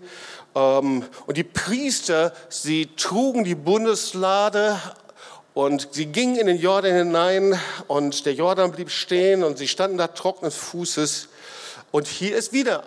Ähm, 0.57 1.05
und 1.27 1.37
die 1.37 1.43
Priester, 1.43 2.33
sie 2.49 2.89
trugen 2.95 3.43
die 3.43 3.55
Bundeslade 3.55 4.79
und 5.53 5.89
sie 5.91 6.07
gingen 6.07 6.37
in 6.37 6.47
den 6.47 6.57
Jordan 6.57 6.95
hinein 6.95 7.59
und 7.87 8.25
der 8.25 8.33
Jordan 8.33 8.71
blieb 8.71 8.89
stehen 8.89 9.43
und 9.43 9.57
sie 9.57 9.67
standen 9.67 9.97
da 9.97 10.07
trockenen 10.07 10.51
Fußes. 10.51 11.29
Und 11.91 12.07
hier 12.07 12.35
ist 12.35 12.53
wieder 12.53 12.83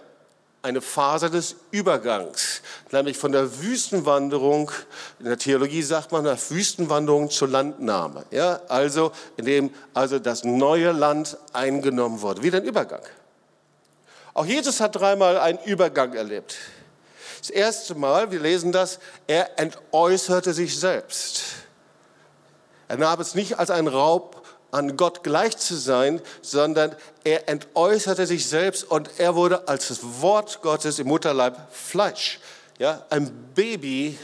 eine 0.62 0.80
Phase 0.80 1.30
des 1.30 1.56
Übergangs, 1.70 2.60
nämlich 2.90 3.16
von 3.16 3.32
der 3.32 3.62
Wüstenwanderung, 3.62 4.70
in 5.18 5.26
der 5.26 5.38
Theologie 5.38 5.82
sagt 5.82 6.12
man, 6.12 6.24
der 6.24 6.38
Wüstenwanderung 6.50 7.30
zur 7.30 7.48
Landnahme. 7.48 8.24
Ja, 8.30 8.60
also, 8.68 9.12
indem 9.36 9.70
also 9.94 10.18
das 10.18 10.44
neue 10.44 10.92
Land 10.92 11.38
eingenommen 11.52 12.20
wurde. 12.20 12.42
Wieder 12.42 12.58
ein 12.58 12.64
Übergang. 12.64 13.02
Auch 14.34 14.44
Jesus 14.44 14.80
hat 14.80 14.96
dreimal 14.96 15.38
einen 15.38 15.60
Übergang 15.64 16.12
erlebt. 16.12 16.56
Das 17.40 17.50
erste 17.50 17.94
Mal, 17.94 18.30
wir 18.30 18.40
lesen 18.40 18.70
das, 18.70 18.99
er 19.26 19.59
entäußerte 19.59 20.52
sich 20.52 20.78
selbst. 20.78 21.42
Er 22.88 22.99
nahm 22.99 23.20
es 23.20 23.35
nicht 23.35 23.59
als 23.59 23.70
ein 23.70 23.87
Raub 23.87 24.47
an 24.73 24.97
Gott 24.97 25.23
gleich 25.23 25.56
zu 25.56 25.75
sein, 25.75 26.20
sondern 26.42 26.94
er 27.25 27.49
entäußerte 27.49 28.26
sich 28.26 28.49
selbst 28.49 28.85
und 28.85 29.11
er 29.18 29.35
wurde 29.35 29.68
als 29.68 29.88
das 29.88 30.00
Wort 30.20 30.61
Gottes 30.62 30.99
im 30.99 31.09
Mutterleib 31.09 31.56
Fleisch. 31.73 32.40
Ja, 32.78 33.04
ein 33.11 33.32
Baby 33.54 34.18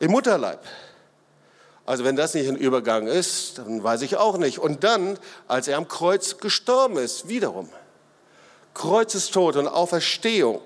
im 0.00 0.10
Mutterleib. 0.10 0.60
Also 1.86 2.04
wenn 2.04 2.16
das 2.16 2.34
nicht 2.34 2.48
ein 2.48 2.56
Übergang 2.56 3.06
ist, 3.06 3.58
dann 3.58 3.82
weiß 3.82 4.02
ich 4.02 4.16
auch 4.16 4.38
nicht. 4.38 4.58
Und 4.58 4.84
dann, 4.84 5.18
als 5.48 5.68
er 5.68 5.76
am 5.76 5.86
Kreuz 5.86 6.38
gestorben 6.38 6.96
ist, 6.96 7.28
wiederum. 7.28 7.68
Kreuzestod 8.72 9.56
und 9.56 9.68
Auferstehung 9.68 10.62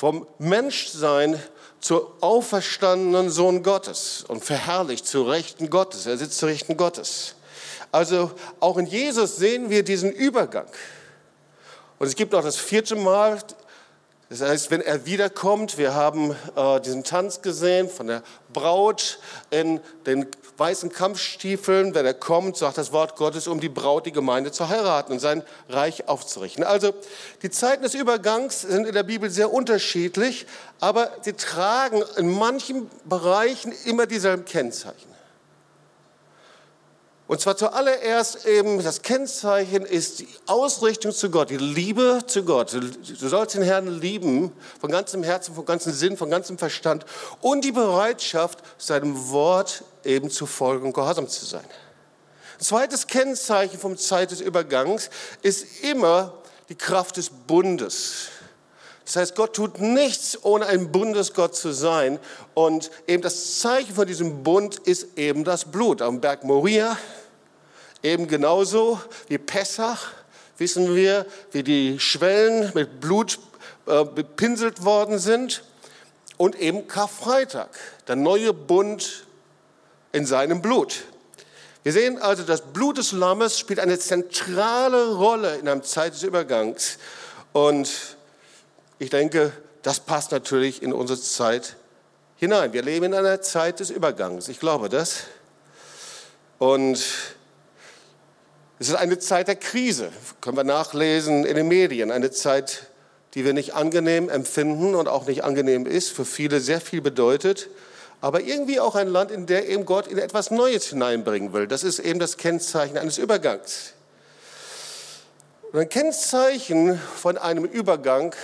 vom 0.00 0.26
Menschsein 0.38 1.38
zur 1.78 2.10
auferstandenen 2.22 3.28
Sohn 3.28 3.62
Gottes 3.62 4.24
und 4.26 4.42
verherrlicht 4.42 5.06
zu 5.06 5.24
Rechten 5.24 5.68
Gottes. 5.68 6.06
Er 6.06 6.16
sitzt 6.16 6.38
zu 6.38 6.46
Rechten 6.46 6.78
Gottes. 6.78 7.34
Also 7.92 8.30
auch 8.60 8.78
in 8.78 8.86
Jesus 8.86 9.36
sehen 9.36 9.68
wir 9.68 9.82
diesen 9.82 10.10
Übergang. 10.10 10.64
Und 11.98 12.06
es 12.06 12.16
gibt 12.16 12.34
auch 12.34 12.42
das 12.42 12.56
vierte 12.56 12.96
Mal, 12.96 13.40
das 14.30 14.40
heißt, 14.40 14.70
wenn 14.70 14.80
er 14.80 15.04
wiederkommt, 15.04 15.76
wir 15.76 15.92
haben 15.92 16.34
äh, 16.56 16.80
diesen 16.80 17.04
Tanz 17.04 17.42
gesehen 17.42 17.90
von 17.90 18.06
der 18.06 18.22
Braut 18.54 19.18
in 19.50 19.80
den 20.06 20.28
weißen 20.60 20.92
Kampfstiefeln. 20.92 21.94
Wenn 21.94 22.06
er 22.06 22.14
kommt, 22.14 22.56
sagt 22.56 22.78
das 22.78 22.92
Wort 22.92 23.16
Gottes, 23.16 23.48
um 23.48 23.58
die 23.58 23.68
Braut, 23.68 24.06
die 24.06 24.12
Gemeinde 24.12 24.52
zu 24.52 24.68
heiraten 24.68 25.12
und 25.14 25.18
sein 25.18 25.42
Reich 25.68 26.06
aufzurichten. 26.06 26.62
Also 26.62 26.92
die 27.42 27.50
Zeiten 27.50 27.82
des 27.82 27.94
Übergangs 27.94 28.60
sind 28.60 28.86
in 28.86 28.94
der 28.94 29.02
Bibel 29.02 29.30
sehr 29.30 29.52
unterschiedlich, 29.52 30.46
aber 30.78 31.10
sie 31.22 31.32
tragen 31.32 32.04
in 32.16 32.30
manchen 32.30 32.88
Bereichen 33.06 33.72
immer 33.86 34.06
dieselben 34.06 34.44
Kennzeichen. 34.44 35.10
Und 37.30 37.40
zwar 37.40 37.56
zuallererst 37.56 38.44
eben, 38.44 38.82
das 38.82 39.02
Kennzeichen 39.02 39.86
ist 39.86 40.18
die 40.18 40.28
Ausrichtung 40.46 41.12
zu 41.12 41.30
Gott, 41.30 41.50
die 41.50 41.58
Liebe 41.58 42.18
zu 42.26 42.44
Gott. 42.44 42.72
Du 42.72 43.28
sollst 43.28 43.54
den 43.54 43.62
Herrn 43.62 43.86
lieben, 44.00 44.50
von 44.80 44.90
ganzem 44.90 45.22
Herzen, 45.22 45.54
von 45.54 45.64
ganzem 45.64 45.92
Sinn, 45.92 46.16
von 46.16 46.28
ganzem 46.28 46.58
Verstand 46.58 47.06
und 47.40 47.64
die 47.64 47.70
Bereitschaft, 47.70 48.58
seinem 48.78 49.30
Wort 49.30 49.84
eben 50.04 50.30
zu 50.30 50.46
folgen 50.46 50.86
und 50.86 50.92
gehorsam 50.92 51.28
zu 51.28 51.44
sein. 51.44 51.64
Ein 52.58 52.64
zweites 52.64 53.06
Kennzeichen 53.06 53.78
vom 53.78 53.96
Zeit 53.96 54.30
des 54.30 54.40
Übergangs 54.40 55.10
ist 55.42 55.82
immer 55.82 56.34
die 56.68 56.74
Kraft 56.74 57.16
des 57.16 57.30
Bundes. 57.30 58.28
Das 59.04 59.16
heißt, 59.16 59.34
Gott 59.34 59.54
tut 59.54 59.80
nichts, 59.80 60.38
ohne 60.44 60.66
ein 60.66 60.92
Bundesgott 60.92 61.56
zu 61.56 61.72
sein. 61.72 62.20
Und 62.54 62.90
eben 63.08 63.22
das 63.22 63.58
Zeichen 63.58 63.94
von 63.94 64.06
diesem 64.06 64.44
Bund 64.44 64.78
ist 64.78 65.18
eben 65.18 65.42
das 65.42 65.64
Blut. 65.64 66.00
Am 66.00 66.20
Berg 66.20 66.44
Moria, 66.44 66.96
Eben 68.02 68.28
genauso 68.28 68.98
wie 69.28 69.36
Pessach 69.36 70.12
wissen 70.56 70.94
wir, 70.94 71.26
wie 71.52 71.62
die 71.62 72.00
Schwellen 72.00 72.72
mit 72.74 73.00
Blut 73.00 73.38
äh, 73.86 74.04
bepinselt 74.04 74.84
worden 74.84 75.18
sind. 75.18 75.62
Und 76.38 76.58
eben 76.58 76.88
Karfreitag, 76.88 77.68
der 78.08 78.16
neue 78.16 78.54
Bund 78.54 79.26
in 80.12 80.26
seinem 80.26 80.62
Blut. 80.62 81.04
Wir 81.82 81.92
sehen 81.92 82.18
also, 82.18 82.42
das 82.42 82.72
Blut 82.72 82.98
des 82.98 83.12
Lammes 83.12 83.58
spielt 83.58 83.80
eine 83.80 83.98
zentrale 83.98 85.14
Rolle 85.14 85.56
in 85.56 85.68
einem 85.68 85.82
Zeit 85.82 86.12
des 86.12 86.22
Übergangs. 86.22 86.98
Und 87.52 88.16
ich 88.98 89.08
denke, 89.08 89.52
das 89.82 90.00
passt 90.00 90.30
natürlich 90.30 90.82
in 90.82 90.92
unsere 90.92 91.18
Zeit 91.18 91.76
hinein. 92.36 92.72
Wir 92.72 92.82
leben 92.82 93.06
in 93.06 93.14
einer 93.14 93.40
Zeit 93.40 93.80
des 93.80 93.90
Übergangs. 93.90 94.48
Ich 94.48 94.60
glaube 94.60 94.88
das. 94.88 95.24
Und 96.58 97.02
es 98.78 98.88
ist 98.88 98.94
eine 98.94 99.18
Zeit 99.18 99.48
der 99.48 99.56
Krise, 99.56 100.10
können 100.40 100.56
wir 100.56 100.64
nachlesen 100.64 101.44
in 101.44 101.54
den 101.54 101.68
Medien, 101.68 102.10
eine 102.10 102.30
Zeit, 102.30 102.86
die 103.34 103.44
wir 103.44 103.52
nicht 103.52 103.74
angenehm 103.74 104.28
empfinden 104.28 104.94
und 104.94 105.06
auch 105.08 105.26
nicht 105.26 105.44
angenehm 105.44 105.86
ist, 105.86 106.10
für 106.10 106.24
viele 106.24 106.60
sehr 106.60 106.80
viel 106.80 107.00
bedeutet, 107.00 107.68
aber 108.20 108.40
irgendwie 108.42 108.80
auch 108.80 108.94
ein 108.94 109.08
Land, 109.08 109.30
in 109.30 109.46
der 109.46 109.68
eben 109.68 109.86
Gott 109.86 110.06
in 110.06 110.18
etwas 110.18 110.50
Neues 110.50 110.86
hineinbringen 110.86 111.52
will. 111.52 111.66
Das 111.66 111.84
ist 111.84 111.98
eben 111.98 112.18
das 112.18 112.36
Kennzeichen 112.36 112.98
eines 112.98 113.18
Übergangs. 113.18 113.94
Und 115.72 115.80
ein 115.80 115.88
Kennzeichen 115.88 117.00
von 117.16 117.38
einem 117.38 117.64
Übergang 117.64 118.34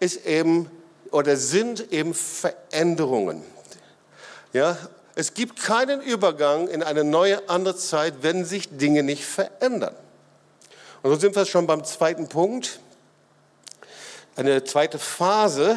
ist 0.00 0.26
eben 0.26 0.70
oder 1.10 1.36
sind 1.36 1.92
eben 1.92 2.14
Veränderungen. 2.14 3.42
Ja, 4.52 4.76
es 5.14 5.34
gibt 5.34 5.60
keinen 5.60 6.00
Übergang 6.00 6.68
in 6.68 6.82
eine 6.82 7.02
neue, 7.02 7.48
andere 7.48 7.76
Zeit, 7.76 8.22
wenn 8.22 8.44
sich 8.44 8.68
Dinge 8.76 9.02
nicht 9.02 9.24
verändern. 9.24 9.94
Und 11.02 11.10
so 11.10 11.16
sind 11.16 11.34
wir 11.34 11.44
schon 11.46 11.66
beim 11.66 11.84
zweiten 11.84 12.28
Punkt. 12.28 12.80
Eine 14.36 14.62
zweite 14.62 14.98
Phase 14.98 15.76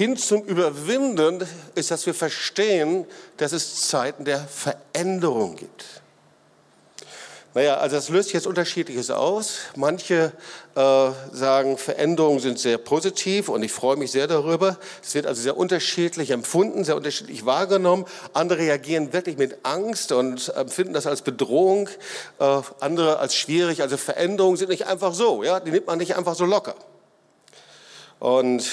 hin 0.00 0.16
zum 0.16 0.44
Überwinden 0.44 1.46
ist, 1.74 1.90
dass 1.90 2.06
wir 2.06 2.14
verstehen, 2.14 3.04
dass 3.36 3.52
es 3.52 3.86
Zeiten 3.86 4.24
der 4.24 4.40
Veränderung 4.40 5.56
gibt. 5.56 5.84
Naja, 7.52 7.76
also 7.76 7.96
das 7.96 8.08
löst 8.08 8.32
jetzt 8.32 8.46
unterschiedliches 8.46 9.10
aus. 9.10 9.58
Manche 9.76 10.32
äh, 10.74 11.10
sagen, 11.32 11.76
Veränderungen 11.76 12.40
sind 12.40 12.58
sehr 12.58 12.78
positiv 12.78 13.50
und 13.50 13.62
ich 13.62 13.72
freue 13.72 13.96
mich 13.96 14.10
sehr 14.10 14.26
darüber. 14.26 14.78
Es 15.02 15.14
wird 15.14 15.26
also 15.26 15.42
sehr 15.42 15.58
unterschiedlich 15.58 16.30
empfunden, 16.30 16.82
sehr 16.82 16.96
unterschiedlich 16.96 17.44
wahrgenommen. 17.44 18.06
Andere 18.32 18.60
reagieren 18.60 19.12
wirklich 19.12 19.36
mit 19.36 19.58
Angst 19.64 20.12
und 20.12 20.48
empfinden 20.56 20.94
das 20.94 21.06
als 21.06 21.20
Bedrohung, 21.20 21.90
äh, 22.38 22.62
andere 22.80 23.18
als 23.18 23.34
schwierig. 23.34 23.82
Also 23.82 23.98
Veränderungen 23.98 24.56
sind 24.56 24.70
nicht 24.70 24.86
einfach 24.86 25.12
so, 25.12 25.44
ja, 25.44 25.60
die 25.60 25.72
nimmt 25.72 25.88
man 25.88 25.98
nicht 25.98 26.16
einfach 26.16 26.36
so 26.36 26.46
locker. 26.46 26.74
Und 28.18 28.64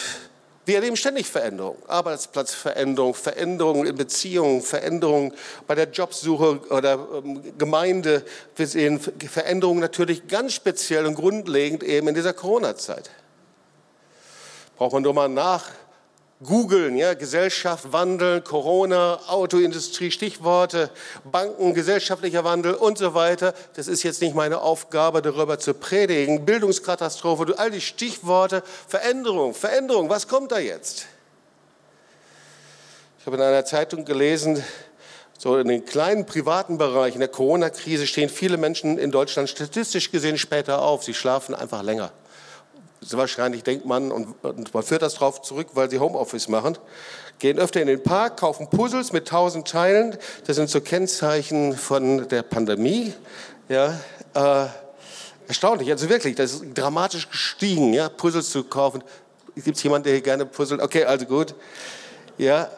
Wir 0.68 0.76
erleben 0.76 0.98
ständig 0.98 1.28
Veränderungen. 1.28 1.82
Arbeitsplatzveränderung, 1.88 3.14
Veränderungen 3.14 3.88
in 3.88 3.96
Beziehungen, 3.96 4.62
Veränderungen 4.62 5.34
bei 5.66 5.76
der 5.76 5.90
Jobsuche 5.90 6.60
oder 6.70 7.08
ähm, 7.24 7.58
Gemeinde. 7.58 8.26
Wir 8.54 8.68
sehen 8.68 9.00
Veränderungen 9.00 9.80
natürlich 9.80 10.28
ganz 10.28 10.52
speziell 10.52 11.06
und 11.06 11.16
grundlegend 11.16 11.84
eben 11.84 12.10
in 12.10 12.16
dieser 12.16 12.34
Corona-Zeit. 12.34 13.10
Braucht 14.76 14.92
man 14.92 15.04
nur 15.04 15.14
mal 15.14 15.30
nach 15.30 15.70
googeln, 16.44 16.98
ja, 16.98 17.16
Gesellschaft, 17.16 17.92
Wandel, 17.92 18.42
Corona, 18.42 19.20
Autoindustrie, 19.28 20.12
Stichworte, 20.12 20.92
Banken, 21.24 21.74
gesellschaftlicher 21.74 22.44
Wandel 22.44 22.76
und 22.76 22.98
so 22.98 23.14
weiter. 23.14 23.54
Das 23.76 23.88
ist 23.88 24.04
jetzt 24.04 24.22
nicht 24.22 24.36
meine 24.36 24.62
Aufgabe, 24.62 25.22
darüber 25.22 25.58
zu 25.58 25.74
predigen. 25.74 26.46
Bildungskatastrophe, 26.46 27.56
all 27.58 27.72
die 27.72 27.82
Stichworte, 27.82 28.62
Veränderung, 28.88 29.54
Veränderung, 29.54 30.10
was 30.10 30.28
kommt 30.28 30.52
da 30.52 30.60
jetzt? 30.60 31.08
Ich 33.20 33.26
habe 33.26 33.38
in 33.38 33.44
einer 33.44 33.66
Zeitung 33.66 34.06
gelesen, 34.06 34.64
so 35.40 35.58
in 35.58 35.68
den 35.68 35.86
kleinen 35.86 36.26
privaten 36.26 36.78
Bereichen 36.78 37.20
der 37.20 37.28
Corona-Krise 37.28 38.08
stehen 38.08 38.30
viele 38.30 38.58
Menschen 38.58 38.98
in 38.98 39.12
Deutschland 39.12 39.50
statistisch 39.50 40.12
gesehen 40.12 40.38
später 40.38 40.82
auf. 40.82 41.04
Sie 41.04 41.14
schlafen 41.14 41.54
einfach 41.54 41.84
länger 41.84 42.12
wahrscheinlich 43.02 43.64
denkt 43.64 43.86
man, 43.86 44.12
und, 44.12 44.36
und 44.44 44.74
man 44.74 44.84
führt 44.84 45.02
das 45.02 45.16
darauf 45.16 45.42
zurück, 45.42 45.68
weil 45.74 45.90
sie 45.90 46.00
Homeoffice 46.00 46.48
machen, 46.48 46.78
gehen 47.40 47.60
öfter 47.60 47.82
in 47.82 47.88
den 47.88 48.02
Park, 48.02 48.38
kaufen 48.38 48.70
Puzzles 48.70 49.14
mit 49.14 49.28
tausend 49.28 49.68
Teilen. 49.68 50.18
Das 50.46 50.56
sind 50.56 50.70
so 50.70 50.82
Kennzeichen 50.82 51.76
von 51.78 52.28
der 52.28 52.42
Pandemie. 52.42 53.14
Ja, 53.70 54.00
äh, 54.34 54.66
erstaunlich, 55.48 55.92
also 55.92 56.10
wirklich, 56.10 56.36
das 56.36 56.54
ist 56.54 56.64
dramatisch 56.74 57.30
gestiegen, 57.30 57.94
ja, 57.94 58.10
Puzzles 58.10 58.50
zu 58.50 58.64
kaufen. 58.64 59.04
Gibt 59.56 59.78
es 59.78 59.84
jemanden, 59.84 60.06
der 60.06 60.14
hier 60.14 60.22
gerne 60.22 60.46
puzzelt? 60.46 60.82
Okay, 60.82 61.06
also 61.06 61.26
gut. 61.26 61.56
Ja, 62.38 62.70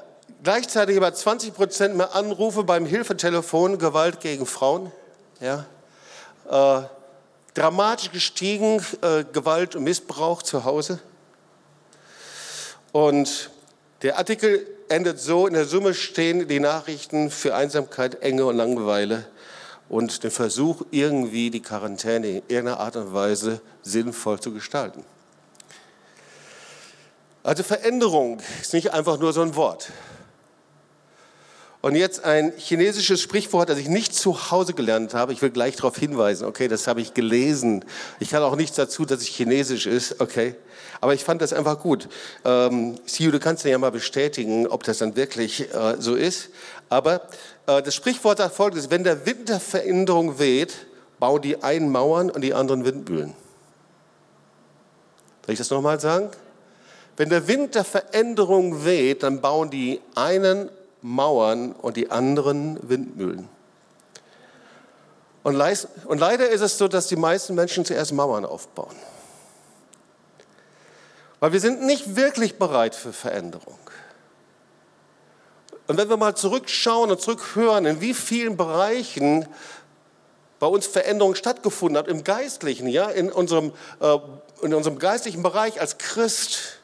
gleichzeitig 0.43 0.95
über 0.95 1.13
20 1.13 1.53
Prozent 1.53 1.95
mehr 1.95 2.15
Anrufe 2.15 2.63
beim 2.63 2.85
Hilfetelefon 2.85 3.77
Gewalt 3.77 4.21
gegen 4.21 4.45
Frauen. 4.45 4.91
Ja, 5.41 5.65
äh, 6.49 6.83
dramatisch 7.59 8.11
gestiegen, 8.11 8.81
äh, 9.01 9.25
Gewalt 9.25 9.75
und 9.75 9.83
Missbrauch 9.83 10.41
zu 10.43 10.63
Hause. 10.63 10.99
Und 12.93 13.49
der 14.01 14.17
Artikel 14.17 14.65
endet 14.87 15.19
so, 15.19 15.45
in 15.45 15.53
der 15.53 15.65
Summe 15.65 15.93
stehen 15.93 16.47
die 16.47 16.61
Nachrichten 16.61 17.29
für 17.29 17.53
Einsamkeit, 17.53 18.23
Enge 18.23 18.45
und 18.45 18.55
Langeweile 18.55 19.25
und 19.89 20.23
den 20.23 20.31
Versuch, 20.31 20.83
irgendwie 20.91 21.51
die 21.51 21.61
Quarantäne 21.61 22.27
in 22.27 22.35
irgendeiner 22.47 22.79
Art 22.79 22.95
und 22.95 23.13
Weise 23.13 23.59
sinnvoll 23.81 24.39
zu 24.39 24.53
gestalten. 24.53 25.03
Also 27.43 27.63
Veränderung 27.63 28.39
ist 28.61 28.73
nicht 28.73 28.93
einfach 28.93 29.19
nur 29.19 29.33
so 29.33 29.41
ein 29.41 29.55
Wort. 29.55 29.91
Und 31.81 31.95
jetzt 31.95 32.25
ein 32.25 32.51
chinesisches 32.57 33.21
Sprichwort, 33.21 33.69
das 33.69 33.77
ich 33.77 33.87
nicht 33.87 34.13
zu 34.13 34.51
Hause 34.51 34.73
gelernt 34.73 35.13
habe. 35.13 35.31
Ich 35.31 35.41
will 35.41 35.49
gleich 35.49 35.77
darauf 35.77 35.97
hinweisen. 35.97 36.45
Okay, 36.45 36.67
das 36.67 36.87
habe 36.87 36.99
ich 36.99 37.13
gelesen. 37.13 37.85
Ich 38.19 38.31
kann 38.31 38.43
auch 38.43 38.57
nichts 38.57 38.75
dazu, 38.75 39.05
dass 39.05 39.21
es 39.21 39.27
chinesisch 39.27 39.85
ist. 39.85 40.19
Okay. 40.19 40.55
Aber 40.99 41.13
ich 41.13 41.23
fand 41.23 41.41
das 41.41 41.53
einfach 41.53 41.79
gut. 41.79 42.09
Ähm, 42.43 42.95
Siu, 43.05 43.31
du 43.31 43.39
kannst 43.39 43.63
ja 43.63 43.77
mal 43.77 43.91
bestätigen, 43.91 44.67
ob 44.67 44.83
das 44.83 44.97
dann 44.97 45.15
wirklich 45.15 45.73
äh, 45.73 45.95
so 45.99 46.15
ist. 46.15 46.49
Aber 46.89 47.21
äh, 47.65 47.81
das 47.81 47.95
Sprichwort 47.95 48.39
sagt 48.39 48.55
folgendes. 48.55 48.89
Wenn 48.89 49.05
der 49.05 49.25
Wind 49.25 49.47
der 49.47 49.61
Veränderung 49.61 50.37
weht, 50.37 50.73
bauen 51.17 51.41
die 51.41 51.63
einen 51.63 51.89
Mauern 51.89 52.29
und 52.29 52.41
die 52.41 52.53
anderen 52.53 52.83
Windmühlen. 52.83 53.33
Soll 55.45 55.53
ich 55.53 55.59
das 55.59 55.69
nochmal 55.69 56.01
sagen? 56.01 56.29
Wenn 57.15 57.29
der 57.29 57.47
Wind 57.47 57.75
der 57.75 57.85
Veränderung 57.85 58.83
weht, 58.83 59.23
dann 59.23 59.39
bauen 59.39 59.69
die 59.69 60.01
einen 60.15 60.69
Mauern 61.01 61.71
und 61.71 61.97
die 61.97 62.11
anderen 62.11 62.77
Windmühlen. 62.87 63.47
Und, 65.43 65.55
leider 65.55 66.49
ist 66.49 66.61
es 66.61 66.77
so, 66.77 66.87
dass 66.87 67.07
die 67.07 67.15
meisten 67.15 67.55
Menschen 67.55 67.85
zuerst 67.85 68.11
Mauern 68.11 68.45
aufbauen. 68.45 68.95
Weil 71.39 71.53
wir 71.53 71.59
sind 71.59 71.83
nicht 71.83 72.15
wirklich 72.15 72.57
bereit 72.57 72.93
für 72.93 73.13
Veränderung. 73.13 73.79
Und 75.87 75.97
wenn 75.97 76.09
wir 76.09 76.17
mal 76.17 76.35
zurückschauen 76.35 77.09
und 77.09 77.21
zurückhören, 77.21 77.85
in 77.85 78.01
wie 78.01 78.13
vielen 78.13 78.57
Bereichen 78.57 79.47
bei 80.59 80.67
uns 80.67 80.85
Veränderung 80.85 81.35
stattgefunden 81.35 81.97
hat, 81.97 82.07
im 82.07 82.23
Geistlichen, 82.23 82.87
ja, 82.87 83.09
in 83.09 83.31
unserem, 83.31 83.73
äh, 84.01 84.17
in 84.61 84.73
unserem 84.73 84.99
geistlichen 84.99 85.41
Bereich 85.41 85.79
als 85.79 85.97
Christ, 85.97 86.78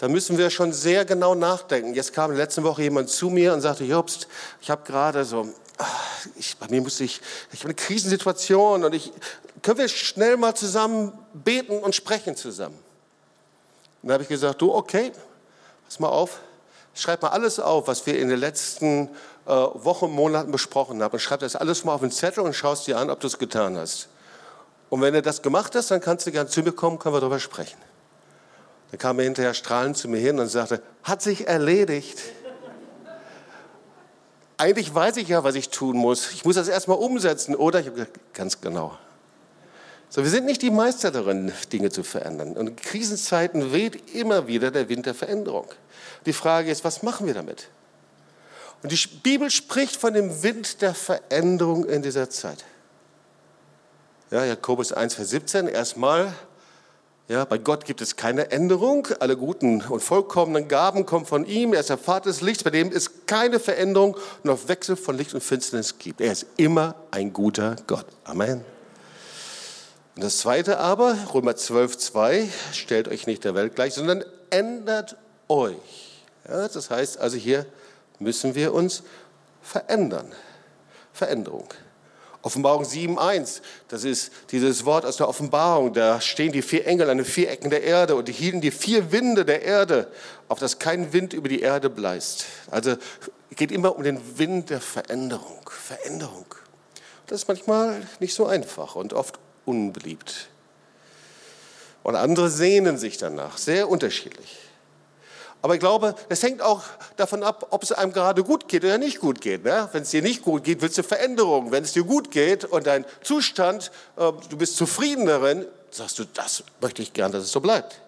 da 0.00 0.08
müssen 0.08 0.38
wir 0.38 0.48
schon 0.48 0.72
sehr 0.72 1.04
genau 1.04 1.34
nachdenken. 1.34 1.92
Jetzt 1.92 2.14
kam 2.14 2.32
letzte 2.32 2.62
Woche 2.62 2.84
jemand 2.84 3.10
zu 3.10 3.28
mir 3.28 3.52
und 3.52 3.60
sagte, 3.60 3.84
Jobst, 3.84 4.28
ich 4.62 4.70
habe 4.70 4.82
gerade 4.82 5.26
so, 5.26 5.46
ah, 5.76 5.84
ich, 6.36 6.56
bei 6.56 6.68
mir 6.68 6.80
muss 6.80 7.00
ich, 7.00 7.20
ich 7.52 7.60
habe 7.60 7.66
eine 7.66 7.74
Krisensituation 7.74 8.82
und 8.82 8.94
ich, 8.94 9.12
können 9.60 9.76
wir 9.76 9.88
schnell 9.88 10.38
mal 10.38 10.54
zusammen 10.54 11.12
beten 11.34 11.78
und 11.80 11.94
sprechen 11.94 12.34
zusammen? 12.34 12.78
Und 14.00 14.08
dann 14.08 14.14
habe 14.14 14.22
ich 14.22 14.30
gesagt, 14.30 14.62
du, 14.62 14.74
okay, 14.74 15.12
pass 15.84 16.00
mal 16.00 16.08
auf, 16.08 16.40
schreib 16.94 17.20
mal 17.20 17.28
alles 17.28 17.60
auf, 17.60 17.86
was 17.86 18.06
wir 18.06 18.18
in 18.18 18.30
den 18.30 18.40
letzten 18.40 19.10
äh, 19.44 19.50
Wochen, 19.50 20.10
Monaten 20.10 20.50
besprochen 20.50 21.02
haben 21.02 21.12
und 21.12 21.20
schreib 21.20 21.40
das 21.40 21.56
alles 21.56 21.84
mal 21.84 21.92
auf 21.92 22.00
den 22.00 22.10
Zettel 22.10 22.42
und 22.42 22.54
schaust 22.54 22.86
dir 22.86 22.96
an, 22.96 23.10
ob 23.10 23.20
du 23.20 23.26
es 23.26 23.36
getan 23.36 23.76
hast. 23.76 24.08
Und 24.88 25.02
wenn 25.02 25.12
du 25.12 25.20
das 25.20 25.42
gemacht 25.42 25.74
hast, 25.74 25.90
dann 25.90 26.00
kannst 26.00 26.26
du 26.26 26.32
gerne 26.32 26.48
zu 26.48 26.62
mir 26.62 26.72
kommen, 26.72 26.98
können 26.98 27.14
wir 27.14 27.20
darüber 27.20 27.38
sprechen. 27.38 27.89
Dann 28.90 28.98
kam 28.98 29.18
er 29.18 29.24
hinterher 29.24 29.54
strahlend 29.54 29.96
zu 29.96 30.08
mir 30.08 30.18
hin 30.18 30.38
und 30.38 30.48
sagte, 30.48 30.82
hat 31.02 31.22
sich 31.22 31.46
erledigt. 31.46 32.18
Eigentlich 34.56 34.94
weiß 34.94 35.16
ich 35.16 35.28
ja, 35.28 35.42
was 35.42 35.54
ich 35.54 35.70
tun 35.70 35.96
muss. 35.96 36.32
Ich 36.32 36.44
muss 36.44 36.56
das 36.56 36.68
erstmal 36.68 36.98
umsetzen, 36.98 37.54
oder? 37.54 37.80
Ich 37.80 37.86
habe 37.86 37.96
gesagt, 37.96 38.34
ganz 38.34 38.60
genau. 38.60 38.98
So, 40.10 40.24
wir 40.24 40.30
sind 40.30 40.44
nicht 40.44 40.60
die 40.60 40.72
Meister 40.72 41.12
darin, 41.12 41.52
Dinge 41.72 41.90
zu 41.90 42.02
verändern. 42.02 42.56
Und 42.56 42.68
in 42.68 42.76
Krisenzeiten 42.76 43.72
weht 43.72 44.12
immer 44.14 44.48
wieder 44.48 44.72
der 44.72 44.88
Wind 44.88 45.06
der 45.06 45.14
Veränderung. 45.14 45.66
Die 46.26 46.32
Frage 46.32 46.70
ist, 46.70 46.84
was 46.84 47.02
machen 47.04 47.26
wir 47.26 47.34
damit? 47.34 47.68
Und 48.82 48.90
die 48.90 49.08
Bibel 49.22 49.50
spricht 49.50 49.96
von 49.96 50.12
dem 50.14 50.42
Wind 50.42 50.82
der 50.82 50.94
Veränderung 50.94 51.84
in 51.84 52.02
dieser 52.02 52.28
Zeit. 52.28 52.64
Ja, 54.30 54.44
Jakobus 54.44 54.92
1, 54.92 55.14
Vers 55.14 55.30
17, 55.30 55.68
erstmal 55.68 56.34
ja, 57.30 57.44
bei 57.44 57.58
Gott 57.58 57.84
gibt 57.84 58.00
es 58.00 58.16
keine 58.16 58.50
Änderung. 58.50 59.06
Alle 59.20 59.36
guten 59.36 59.82
und 59.82 60.02
vollkommenen 60.02 60.66
Gaben 60.66 61.06
kommen 61.06 61.26
von 61.26 61.46
ihm. 61.46 61.72
Er 61.72 61.78
ist 61.78 61.88
der 61.88 61.96
Vater 61.96 62.28
des 62.28 62.40
Lichts, 62.40 62.64
bei 62.64 62.70
dem 62.70 62.90
es 62.90 63.24
keine 63.26 63.60
Veränderung 63.60 64.16
noch 64.42 64.66
Wechsel 64.66 64.96
von 64.96 65.16
Licht 65.16 65.32
und 65.32 65.40
Finsternis 65.40 65.96
gibt. 65.96 66.20
Er 66.20 66.32
ist 66.32 66.46
immer 66.56 66.96
ein 67.12 67.32
guter 67.32 67.76
Gott. 67.86 68.06
Amen. 68.24 68.64
Und 70.16 70.24
das 70.24 70.38
zweite 70.38 70.80
aber, 70.80 71.16
Römer 71.32 71.54
12, 71.54 71.98
2, 71.98 72.48
stellt 72.72 73.06
euch 73.06 73.28
nicht 73.28 73.44
der 73.44 73.54
Welt 73.54 73.76
gleich, 73.76 73.94
sondern 73.94 74.24
ändert 74.50 75.16
euch. 75.46 76.24
Ja, 76.48 76.66
das 76.66 76.90
heißt 76.90 77.20
also 77.20 77.36
hier 77.36 77.64
müssen 78.18 78.56
wir 78.56 78.74
uns 78.74 79.04
verändern. 79.62 80.32
Veränderung. 81.12 81.68
Offenbarung 82.42 82.84
7.1, 82.84 83.60
das 83.88 84.04
ist 84.04 84.32
dieses 84.50 84.86
Wort 84.86 85.04
aus 85.04 85.18
der 85.18 85.28
Offenbarung, 85.28 85.92
da 85.92 86.20
stehen 86.22 86.52
die 86.52 86.62
vier 86.62 86.86
Engel 86.86 87.10
an 87.10 87.18
den 87.18 87.26
vier 87.26 87.50
Ecken 87.50 87.68
der 87.68 87.82
Erde 87.82 88.14
und 88.14 88.28
die 88.28 88.32
hielten 88.32 88.62
die 88.62 88.70
vier 88.70 89.12
Winde 89.12 89.44
der 89.44 89.62
Erde, 89.62 90.10
auf 90.48 90.58
dass 90.58 90.78
kein 90.78 91.12
Wind 91.12 91.34
über 91.34 91.48
die 91.48 91.60
Erde 91.60 91.90
bläst. 91.90 92.46
Also 92.70 92.92
es 93.50 93.56
geht 93.56 93.70
immer 93.70 93.94
um 93.94 94.02
den 94.02 94.38
Wind 94.38 94.70
der 94.70 94.80
Veränderung, 94.80 95.68
Veränderung. 95.68 96.46
Das 97.26 97.42
ist 97.42 97.48
manchmal 97.48 98.08
nicht 98.20 98.34
so 98.34 98.46
einfach 98.46 98.94
und 98.94 99.12
oft 99.12 99.38
unbeliebt. 99.66 100.48
Und 102.02 102.16
andere 102.16 102.48
sehnen 102.48 102.96
sich 102.96 103.18
danach, 103.18 103.58
sehr 103.58 103.90
unterschiedlich. 103.90 104.56
Aber 105.62 105.74
ich 105.74 105.80
glaube, 105.80 106.14
es 106.28 106.42
hängt 106.42 106.62
auch 106.62 106.82
davon 107.16 107.42
ab, 107.42 107.66
ob 107.70 107.82
es 107.82 107.92
einem 107.92 108.12
gerade 108.12 108.42
gut 108.42 108.66
geht 108.66 108.82
oder 108.82 108.96
nicht 108.96 109.20
gut 109.20 109.40
geht. 109.40 109.64
Ne? 109.64 109.88
Wenn 109.92 110.02
es 110.02 110.10
dir 110.10 110.22
nicht 110.22 110.42
gut 110.42 110.64
geht, 110.64 110.80
willst 110.80 110.96
du 110.96 111.02
Veränderungen. 111.02 111.70
Wenn 111.70 111.84
es 111.84 111.92
dir 111.92 112.04
gut 112.04 112.30
geht 112.30 112.64
und 112.64 112.86
dein 112.86 113.04
Zustand, 113.22 113.90
äh, 114.16 114.32
du 114.48 114.56
bist 114.56 114.76
zufrieden 114.76 115.26
darin, 115.26 115.66
sagst 115.90 116.18
du, 116.18 116.24
das 116.24 116.64
möchte 116.80 117.02
ich 117.02 117.12
gern, 117.12 117.30
dass 117.32 117.44
es 117.44 117.52
so 117.52 117.60
bleibt. 117.60 118.00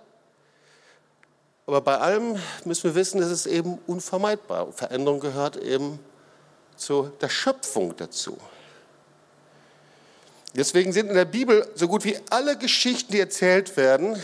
Aber 1.66 1.80
bei 1.80 1.98
allem 1.98 2.38
müssen 2.64 2.84
wir 2.84 2.94
wissen, 2.94 3.22
es 3.22 3.30
ist 3.30 3.46
eben 3.46 3.78
unvermeidbar. 3.86 4.72
Veränderung 4.72 5.20
gehört 5.20 5.56
eben 5.56 6.00
zu 6.76 7.12
der 7.20 7.28
Schöpfung 7.28 7.94
dazu. 7.96 8.36
Deswegen 10.54 10.92
sind 10.92 11.08
in 11.08 11.14
der 11.14 11.24
Bibel 11.24 11.66
so 11.74 11.88
gut 11.88 12.04
wie 12.04 12.18
alle 12.30 12.58
Geschichten, 12.58 13.12
die 13.12 13.20
erzählt 13.20 13.76
werden, 13.76 14.20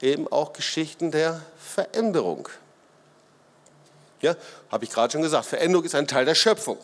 eben 0.00 0.28
auch 0.28 0.52
Geschichten 0.52 1.10
der 1.10 1.42
Veränderung. 1.58 2.48
Ja, 4.20 4.34
habe 4.70 4.84
ich 4.84 4.90
gerade 4.90 5.12
schon 5.12 5.22
gesagt, 5.22 5.46
Veränderung 5.46 5.84
ist 5.84 5.94
ein 5.94 6.06
Teil 6.06 6.24
der 6.24 6.34
Schöpfung. 6.34 6.78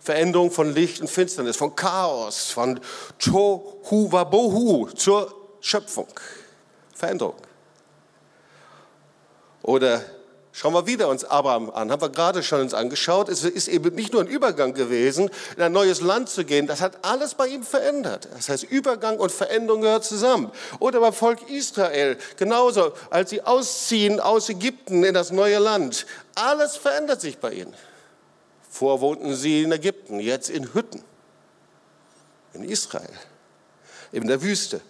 Veränderung 0.00 0.50
von 0.50 0.74
Licht 0.74 1.00
und 1.00 1.08
Finsternis, 1.08 1.56
von 1.56 1.76
Chaos, 1.76 2.50
von 2.50 2.80
Tohu 3.18 4.10
Wabohu 4.10 4.88
zur 4.90 5.32
Schöpfung. 5.60 6.08
Veränderung. 6.94 7.36
Oder 9.62 10.02
Schauen 10.54 10.74
wir 10.74 10.86
wieder 10.86 11.08
uns 11.08 11.24
Abraham 11.24 11.70
an, 11.70 11.90
haben 11.90 12.02
wir 12.02 12.10
gerade 12.10 12.42
schon 12.42 12.60
uns 12.60 12.74
angeschaut. 12.74 13.30
Es 13.30 13.42
ist 13.42 13.68
eben 13.68 13.94
nicht 13.94 14.12
nur 14.12 14.20
ein 14.20 14.28
Übergang 14.28 14.74
gewesen, 14.74 15.30
in 15.56 15.62
ein 15.62 15.72
neues 15.72 16.02
Land 16.02 16.28
zu 16.28 16.44
gehen. 16.44 16.66
Das 16.66 16.82
hat 16.82 16.98
alles 17.06 17.34
bei 17.34 17.46
ihm 17.46 17.62
verändert. 17.62 18.28
Das 18.34 18.50
heißt, 18.50 18.64
Übergang 18.64 19.18
und 19.18 19.32
Veränderung 19.32 19.80
gehört 19.80 20.04
zusammen. 20.04 20.52
Oder 20.78 21.00
beim 21.00 21.14
Volk 21.14 21.48
Israel, 21.48 22.18
genauso, 22.36 22.92
als 23.08 23.30
sie 23.30 23.40
ausziehen 23.40 24.20
aus 24.20 24.50
Ägypten 24.50 25.04
in 25.04 25.14
das 25.14 25.32
neue 25.32 25.58
Land. 25.58 26.04
Alles 26.34 26.76
verändert 26.76 27.22
sich 27.22 27.38
bei 27.38 27.52
ihnen. 27.52 27.74
Vor 28.68 29.00
wohnten 29.00 29.34
sie 29.34 29.62
in 29.62 29.72
Ägypten, 29.72 30.20
jetzt 30.20 30.50
in 30.50 30.74
Hütten. 30.74 31.02
In 32.52 32.64
Israel, 32.64 33.08
in 34.12 34.26
der 34.26 34.42
Wüste. 34.42 34.82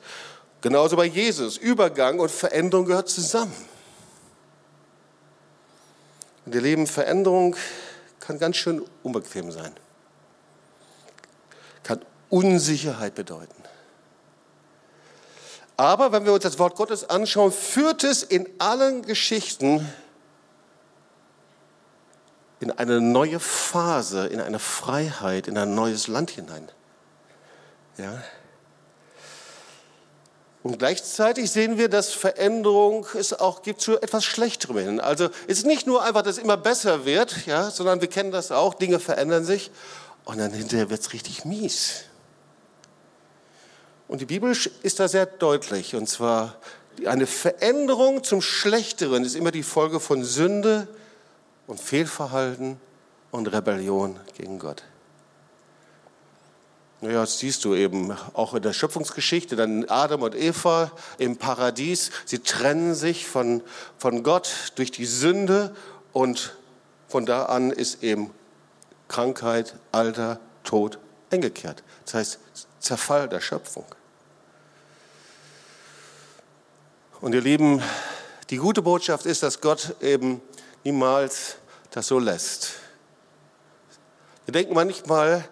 Genauso 0.61 0.97
bei 0.97 1.05
Jesus. 1.05 1.57
Übergang 1.57 2.19
und 2.19 2.33
Veränderung 2.33 2.87
gehört 2.87 3.09
zusammen. 3.09 3.55
Und 6.45 6.55
ihr 6.55 6.61
Leben, 6.61 6.87
Veränderung 6.87 7.57
kann 8.21 8.39
ganz 8.39 8.57
schön 8.57 8.85
unbequem 9.03 9.51
sein. 9.53 9.73
Kann 11.83 12.05
Unsicherheit 12.29 13.15
bedeuten. 13.15 13.63
Aber 15.77 16.13
wenn 16.13 16.25
wir 16.25 16.33
uns 16.33 16.43
das 16.43 16.59
Wort 16.59 16.77
Gottes 16.77 17.09
anschauen, 17.09 17.51
führt 17.53 18.05
es 18.05 18.23
in 18.23 18.49
allen 18.59 19.03
Geschichten 19.03 19.89
in 22.61 22.71
eine 22.71 23.01
neue 23.01 23.41
Phase, 23.41 24.29
in 24.29 24.41
eine 24.41 24.61
Freiheit, 24.61 25.49
in 25.49 25.59
ein 25.59 25.75
neues 25.75 26.07
Land 26.07 26.31
hinein. 26.31 26.71
Ja? 27.99 28.23
Und 30.63 30.79
gleichzeitig 30.79 31.51
sehen 31.51 31.77
wir, 31.77 31.89
dass 31.89 32.13
Veränderung 32.13 33.07
es 33.19 33.33
auch 33.33 33.63
gibt 33.63 33.81
zu 33.81 34.01
etwas 34.01 34.25
Schlechterem 34.25 34.79
hin. 34.79 35.01
Also 35.01 35.29
es 35.49 35.59
ist 35.59 35.67
nicht 35.67 35.89
nur 35.89 36.05
einfach, 36.05 36.23
dass 36.23 36.37
es 36.37 36.43
immer 36.43 36.57
besser 36.57 37.05
wird, 37.05 37.47
ja, 37.47 37.71
sondern 37.71 38.01
wir 38.01 38.09
kennen 38.09 38.31
das 38.31 38.53
auch, 38.53 38.75
Dinge 38.75 39.01
verändern 39.01 39.45
sich 39.45 39.73
und 40.25 40.39
dann 40.39 40.53
hinterher 40.53 40.89
wird 40.89 41.01
es 41.01 41.13
richtig 41.13 41.45
mies. 41.45 42.05
Und 44.07 44.21
die 44.21 44.27
Bibel 44.27 44.57
ist 44.83 45.01
da 45.01 45.09
sehr 45.09 45.27
deutlich. 45.27 45.97
Und 45.97 46.09
zwar 46.09 46.57
eine 47.07 47.27
Veränderung 47.27 48.23
zum 48.23 48.41
Schlechteren 48.41 49.25
ist 49.25 49.35
immer 49.35 49.51
die 49.51 49.63
Folge 49.63 49.99
von 49.99 50.23
Sünde 50.23 50.87
und 51.67 51.81
Fehlverhalten 51.81 52.79
und 53.31 53.47
Rebellion 53.49 54.21
gegen 54.37 54.59
Gott. 54.59 54.85
Naja, 57.03 57.23
das 57.23 57.41
siehst 57.41 57.65
du 57.65 57.75
eben 57.75 58.17
auch 58.33 58.55
in 58.55 58.63
der 58.63 58.73
Schöpfungsgeschichte, 58.73 59.57
dann 59.57 59.87
Adam 59.89 60.23
und 60.23 60.37
Eva 60.37 60.93
im 61.19 61.37
Paradies, 61.37 62.13
sie 62.27 62.39
trennen 62.39 62.95
sich 62.95 63.27
von, 63.27 63.61
von 63.99 64.23
Gott 64.23 64.71
durch 64.77 64.93
die 64.93 65.05
Sünde 65.05 65.75
und 66.13 66.57
von 67.09 67.27
da 67.27 67.47
an 67.47 67.73
ist 67.73 68.05
eben 68.05 68.31
Krankheit, 69.09 69.75
Alter, 69.91 70.39
Tod 70.63 71.01
eingekehrt. 71.33 71.83
Das 72.05 72.15
heißt 72.15 72.39
Zerfall 72.79 73.29
der 73.29 73.41
Schöpfung. 73.41 73.87
Und 77.21 77.35
ihr 77.35 77.41
Lieben, 77.41 77.83
die 78.51 78.59
gute 78.59 78.81
Botschaft 78.81 79.27
ist, 79.27 79.43
dass 79.43 79.61
Gott 79.61 79.97
eben 80.01 80.41
niemals 80.85 81.57
das 81.91 82.07
so 82.07 82.21
lässt. 82.21 82.75
Wir 84.45 84.53
denken 84.53 84.75
manchmal, 84.75 85.49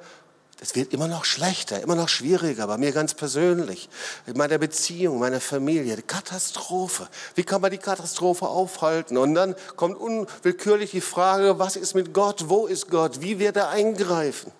es 0.62 0.74
wird 0.74 0.92
immer 0.92 1.08
noch 1.08 1.24
schlechter, 1.24 1.80
immer 1.80 1.94
noch 1.94 2.10
schwieriger, 2.10 2.66
bei 2.66 2.76
mir 2.76 2.92
ganz 2.92 3.14
persönlich, 3.14 3.88
in 4.26 4.36
meiner 4.36 4.58
Beziehung, 4.58 5.18
meiner 5.18 5.40
Familie, 5.40 5.96
die 5.96 6.02
Katastrophe. 6.02 7.08
Wie 7.34 7.44
kann 7.44 7.62
man 7.62 7.70
die 7.70 7.78
Katastrophe 7.78 8.46
aufhalten? 8.46 9.16
Und 9.16 9.34
dann 9.34 9.56
kommt 9.76 9.96
unwillkürlich 9.96 10.90
die 10.90 11.00
Frage, 11.00 11.58
was 11.58 11.76
ist 11.76 11.94
mit 11.94 12.12
Gott? 12.12 12.48
Wo 12.48 12.66
ist 12.66 12.90
Gott? 12.90 13.22
Wie 13.22 13.38
wird 13.38 13.56
er 13.56 13.70
eingreifen? 13.70 14.52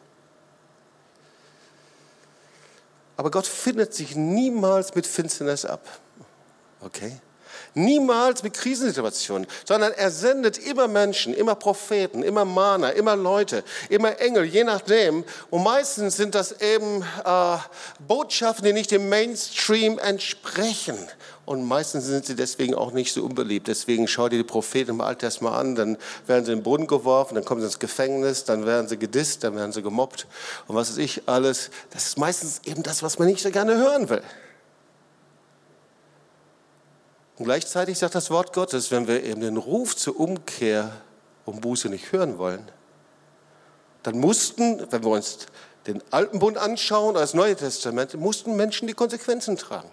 Aber 3.18 3.30
Gott 3.30 3.46
findet 3.46 3.92
sich 3.92 4.16
niemals 4.16 4.94
mit 4.94 5.06
Finsternis 5.06 5.66
ab. 5.66 5.86
Okay? 6.80 7.20
Niemals 7.74 8.42
mit 8.42 8.54
Krisensituationen, 8.54 9.46
sondern 9.64 9.92
er 9.92 10.10
sendet 10.10 10.58
immer 10.58 10.88
Menschen, 10.88 11.34
immer 11.34 11.54
Propheten, 11.54 12.22
immer 12.22 12.44
Mahner, 12.44 12.94
immer 12.94 13.16
Leute, 13.16 13.62
immer 13.88 14.20
Engel, 14.20 14.44
je 14.44 14.64
nachdem. 14.64 15.24
Und 15.50 15.62
meistens 15.62 16.16
sind 16.16 16.34
das 16.34 16.60
eben 16.60 17.04
äh, 17.24 17.56
Botschaften, 18.06 18.64
die 18.64 18.72
nicht 18.72 18.90
dem 18.90 19.08
Mainstream 19.08 19.98
entsprechen. 19.98 20.98
Und 21.50 21.64
meistens 21.64 22.06
sind 22.06 22.26
sie 22.26 22.36
deswegen 22.36 22.74
auch 22.74 22.92
nicht 22.92 23.12
so 23.12 23.24
unbeliebt. 23.24 23.66
Deswegen 23.66 24.06
schau 24.06 24.28
dir 24.28 24.36
die 24.36 24.44
Propheten 24.44 24.90
im 24.90 25.00
Alten 25.00 25.24
erstmal 25.24 25.58
an, 25.58 25.74
dann 25.74 25.96
werden 26.26 26.44
sie 26.44 26.52
in 26.52 26.58
den 26.58 26.62
Boden 26.62 26.86
geworfen, 26.86 27.34
dann 27.34 27.44
kommen 27.44 27.60
sie 27.60 27.66
ins 27.66 27.80
Gefängnis, 27.80 28.44
dann 28.44 28.66
werden 28.66 28.88
sie 28.88 28.98
gedisst, 28.98 29.42
dann 29.42 29.56
werden 29.56 29.72
sie 29.72 29.82
gemobbt 29.82 30.28
und 30.68 30.76
was 30.76 30.90
weiß 30.90 30.98
ich 30.98 31.22
alles. 31.26 31.70
Das 31.90 32.06
ist 32.06 32.18
meistens 32.18 32.60
eben 32.66 32.84
das, 32.84 33.02
was 33.02 33.18
man 33.18 33.26
nicht 33.26 33.42
so 33.42 33.50
gerne 33.50 33.76
hören 33.76 34.08
will. 34.08 34.22
Und 37.40 37.46
gleichzeitig 37.46 37.98
sagt 37.98 38.14
das 38.14 38.30
Wort 38.30 38.52
Gottes, 38.52 38.90
wenn 38.90 39.08
wir 39.08 39.24
eben 39.24 39.40
den 39.40 39.56
Ruf 39.56 39.96
zur 39.96 40.20
Umkehr 40.20 40.92
um 41.46 41.62
Buße 41.62 41.88
nicht 41.88 42.12
hören 42.12 42.36
wollen, 42.36 42.70
dann 44.02 44.18
mussten, 44.18 44.86
wenn 44.92 45.02
wir 45.02 45.10
uns 45.10 45.46
den 45.86 46.02
Alten 46.10 46.38
Bund 46.38 46.58
anschauen, 46.58 47.14
das 47.14 47.32
Neue 47.32 47.56
Testament, 47.56 48.12
mussten 48.12 48.56
Menschen 48.56 48.88
die 48.88 48.92
Konsequenzen 48.92 49.56
tragen. 49.56 49.90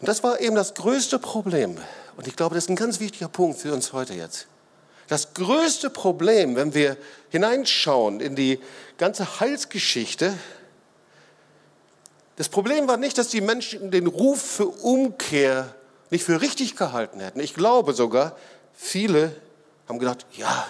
Und 0.00 0.08
das 0.08 0.24
war 0.24 0.40
eben 0.40 0.56
das 0.56 0.74
größte 0.74 1.20
Problem. 1.20 1.78
Und 2.16 2.26
ich 2.26 2.34
glaube, 2.34 2.56
das 2.56 2.64
ist 2.64 2.70
ein 2.70 2.74
ganz 2.74 2.98
wichtiger 2.98 3.28
Punkt 3.28 3.60
für 3.60 3.72
uns 3.72 3.92
heute 3.92 4.14
jetzt. 4.14 4.48
Das 5.06 5.34
größte 5.34 5.90
Problem, 5.90 6.56
wenn 6.56 6.74
wir 6.74 6.96
hineinschauen 7.28 8.18
in 8.18 8.34
die 8.34 8.58
ganze 8.96 9.38
Heilsgeschichte, 9.38 10.34
das 12.38 12.48
Problem 12.48 12.86
war 12.86 12.96
nicht, 12.98 13.18
dass 13.18 13.28
die 13.28 13.40
Menschen 13.40 13.90
den 13.90 14.06
Ruf 14.06 14.40
für 14.40 14.68
Umkehr 14.68 15.74
nicht 16.10 16.22
für 16.22 16.40
richtig 16.40 16.76
gehalten 16.76 17.18
hätten. 17.18 17.40
Ich 17.40 17.52
glaube 17.52 17.94
sogar, 17.94 18.36
viele 18.72 19.34
haben 19.88 19.98
gedacht, 19.98 20.24
ja, 20.34 20.64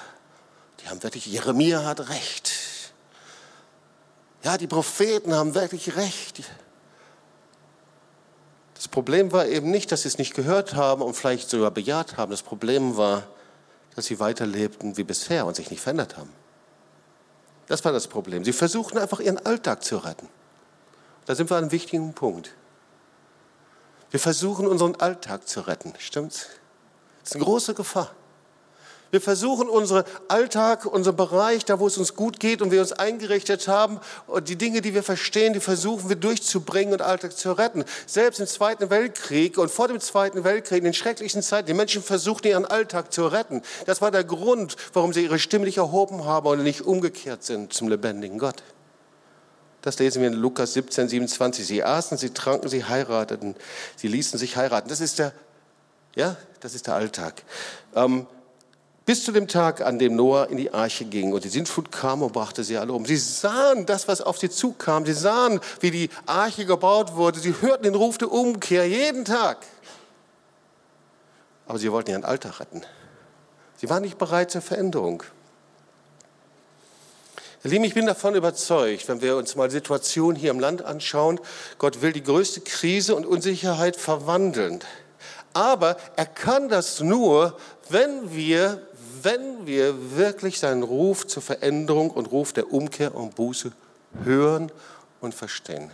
die 0.80 0.88
haben 0.88 1.02
wirklich, 1.02 1.26
Jeremia 1.26 1.84
hat 1.84 2.08
recht. 2.08 2.50
Ja, 4.42 4.56
die 4.56 4.66
Propheten 4.66 5.34
haben 5.34 5.54
wirklich 5.54 5.94
recht. 5.94 6.42
Das 8.74 8.88
Problem 8.88 9.30
war 9.32 9.46
eben 9.46 9.70
nicht, 9.70 9.92
dass 9.92 10.02
sie 10.02 10.08
es 10.08 10.16
nicht 10.16 10.32
gehört 10.32 10.74
haben 10.74 11.02
und 11.02 11.12
vielleicht 11.12 11.50
sogar 11.50 11.70
bejaht 11.70 12.16
haben. 12.16 12.30
Das 12.30 12.42
Problem 12.42 12.96
war, 12.96 13.24
dass 13.94 14.06
sie 14.06 14.18
weiterlebten 14.20 14.96
wie 14.96 15.04
bisher 15.04 15.44
und 15.44 15.54
sich 15.54 15.70
nicht 15.70 15.82
verändert 15.82 16.16
haben. 16.16 16.32
Das 17.66 17.84
war 17.84 17.92
das 17.92 18.08
Problem. 18.08 18.42
Sie 18.42 18.54
versuchten 18.54 18.96
einfach 18.96 19.20
ihren 19.20 19.44
Alltag 19.44 19.84
zu 19.84 19.98
retten. 19.98 20.30
Da 21.28 21.34
sind 21.34 21.50
wir 21.50 21.58
an 21.58 21.64
einem 21.64 21.72
wichtigen 21.72 22.14
Punkt. 22.14 22.54
Wir 24.10 24.18
versuchen 24.18 24.66
unseren 24.66 24.94
Alltag 24.94 25.46
zu 25.46 25.60
retten, 25.60 25.92
stimmt's? 25.98 26.46
Das 27.20 27.32
ist 27.32 27.36
eine 27.36 27.44
große 27.44 27.74
Gefahr. 27.74 28.12
Wir 29.10 29.20
versuchen 29.20 29.68
unseren 29.68 30.04
Alltag, 30.28 30.86
unseren 30.86 31.16
Bereich, 31.16 31.66
da 31.66 31.80
wo 31.80 31.86
es 31.86 31.98
uns 31.98 32.14
gut 32.14 32.40
geht 32.40 32.62
und 32.62 32.70
wir 32.70 32.80
uns 32.80 32.92
eingerichtet 32.92 33.68
haben, 33.68 34.00
und 34.26 34.48
die 34.48 34.56
Dinge, 34.56 34.80
die 34.80 34.94
wir 34.94 35.02
verstehen, 35.02 35.52
die 35.52 35.60
versuchen 35.60 36.08
wir 36.08 36.16
durchzubringen 36.16 36.94
und 36.94 37.02
Alltag 37.02 37.36
zu 37.36 37.52
retten. 37.52 37.84
Selbst 38.06 38.40
im 38.40 38.46
Zweiten 38.46 38.88
Weltkrieg 38.88 39.58
und 39.58 39.70
vor 39.70 39.88
dem 39.88 40.00
Zweiten 40.00 40.44
Weltkrieg, 40.44 40.78
in 40.78 40.84
den 40.84 40.94
schrecklichen 40.94 41.42
Zeiten, 41.42 41.66
die 41.66 41.74
Menschen 41.74 42.02
versuchten 42.02 42.48
ihren 42.48 42.64
Alltag 42.64 43.12
zu 43.12 43.26
retten. 43.26 43.60
Das 43.84 44.00
war 44.00 44.10
der 44.10 44.24
Grund, 44.24 44.76
warum 44.94 45.12
sie 45.12 45.24
ihre 45.24 45.38
Stimme 45.38 45.66
nicht 45.66 45.76
erhoben 45.76 46.24
haben 46.24 46.46
und 46.46 46.62
nicht 46.62 46.80
umgekehrt 46.80 47.44
sind 47.44 47.74
zum 47.74 47.88
lebendigen 47.88 48.38
Gott. 48.38 48.62
Das 49.82 49.98
lesen 49.98 50.20
wir 50.20 50.28
in 50.28 50.34
Lukas 50.34 50.72
17, 50.74 51.08
27. 51.08 51.66
Sie 51.66 51.84
aßen, 51.84 52.18
sie 52.18 52.30
tranken, 52.30 52.68
sie 52.68 52.84
heirateten, 52.84 53.54
sie 53.96 54.08
ließen 54.08 54.38
sich 54.38 54.56
heiraten. 54.56 54.88
Das 54.88 55.00
ist 55.00 55.18
der, 55.18 55.32
ja, 56.14 56.36
das 56.60 56.74
ist 56.74 56.86
der 56.88 56.94
Alltag. 56.94 57.42
Ähm, 57.94 58.26
bis 59.08 59.24
zu 59.24 59.32
dem 59.32 59.48
Tag, 59.48 59.80
an 59.80 59.98
dem 59.98 60.16
Noah 60.16 60.50
in 60.50 60.58
die 60.58 60.74
Arche 60.74 61.06
ging 61.06 61.32
und 61.32 61.42
die 61.42 61.48
Sintflut 61.48 61.90
kam 61.90 62.20
und 62.20 62.32
brachte 62.34 62.62
sie 62.62 62.76
alle 62.76 62.92
um. 62.92 63.06
Sie 63.06 63.16
sahen 63.16 63.86
das, 63.86 64.06
was 64.06 64.20
auf 64.20 64.36
sie 64.36 64.50
zukam. 64.50 65.06
Sie 65.06 65.14
sahen, 65.14 65.60
wie 65.80 65.90
die 65.90 66.10
Arche 66.26 66.66
gebaut 66.66 67.14
wurde. 67.14 67.40
Sie 67.40 67.54
hörten 67.58 67.84
den 67.84 67.94
Ruf 67.94 68.18
der 68.18 68.30
Umkehr 68.30 68.86
jeden 68.86 69.24
Tag. 69.24 69.58
Aber 71.66 71.78
sie 71.78 71.90
wollten 71.90 72.10
ihren 72.10 72.24
Alltag 72.24 72.60
retten. 72.60 72.82
Sie 73.78 73.88
waren 73.88 74.02
nicht 74.02 74.18
bereit 74.18 74.50
zur 74.50 74.60
Veränderung. 74.60 75.22
Lieben, 77.64 77.84
ich 77.84 77.94
bin 77.94 78.06
davon 78.06 78.36
überzeugt, 78.36 79.08
wenn 79.08 79.20
wir 79.20 79.36
uns 79.36 79.56
mal 79.56 79.70
Situationen 79.70 80.36
hier 80.36 80.52
im 80.52 80.60
Land 80.60 80.84
anschauen, 80.84 81.40
Gott 81.78 82.02
will 82.02 82.12
die 82.12 82.22
größte 82.22 82.60
Krise 82.60 83.16
und 83.16 83.26
Unsicherheit 83.26 83.96
verwandeln. 83.96 84.80
Aber 85.54 85.96
er 86.14 86.26
kann 86.26 86.68
das 86.68 87.00
nur, 87.00 87.58
wenn 87.88 88.32
wir, 88.32 88.80
wenn 89.22 89.66
wir 89.66 90.16
wirklich 90.16 90.60
seinen 90.60 90.84
Ruf 90.84 91.26
zur 91.26 91.42
Veränderung 91.42 92.10
und 92.10 92.30
Ruf 92.30 92.52
der 92.52 92.72
Umkehr 92.72 93.14
und 93.14 93.34
Buße 93.34 93.72
hören 94.22 94.70
und 95.20 95.34
verstehen. 95.34 95.90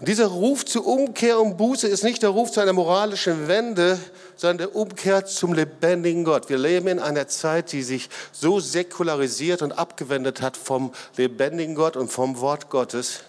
Und 0.00 0.06
dieser 0.06 0.26
Ruf 0.26 0.64
zu 0.64 0.84
Umkehr 0.84 1.40
und 1.40 1.56
Buße 1.56 1.88
ist 1.88 2.04
nicht 2.04 2.22
der 2.22 2.30
Ruf 2.30 2.52
zu 2.52 2.60
einer 2.60 2.72
moralischen 2.72 3.48
Wende, 3.48 3.98
sondern 4.38 4.58
der 4.58 4.76
Umkehr 4.76 5.26
zum 5.26 5.52
lebendigen 5.52 6.24
Gott. 6.24 6.48
Wir 6.48 6.58
leben 6.58 6.86
in 6.86 7.00
einer 7.00 7.26
Zeit, 7.26 7.72
die 7.72 7.82
sich 7.82 8.08
so 8.32 8.60
säkularisiert 8.60 9.62
und 9.62 9.72
abgewendet 9.72 10.40
hat 10.40 10.56
vom 10.56 10.92
lebendigen 11.16 11.74
Gott 11.74 11.96
und 11.96 12.10
vom 12.10 12.38
Wort 12.38 12.70
Gottes. 12.70 13.20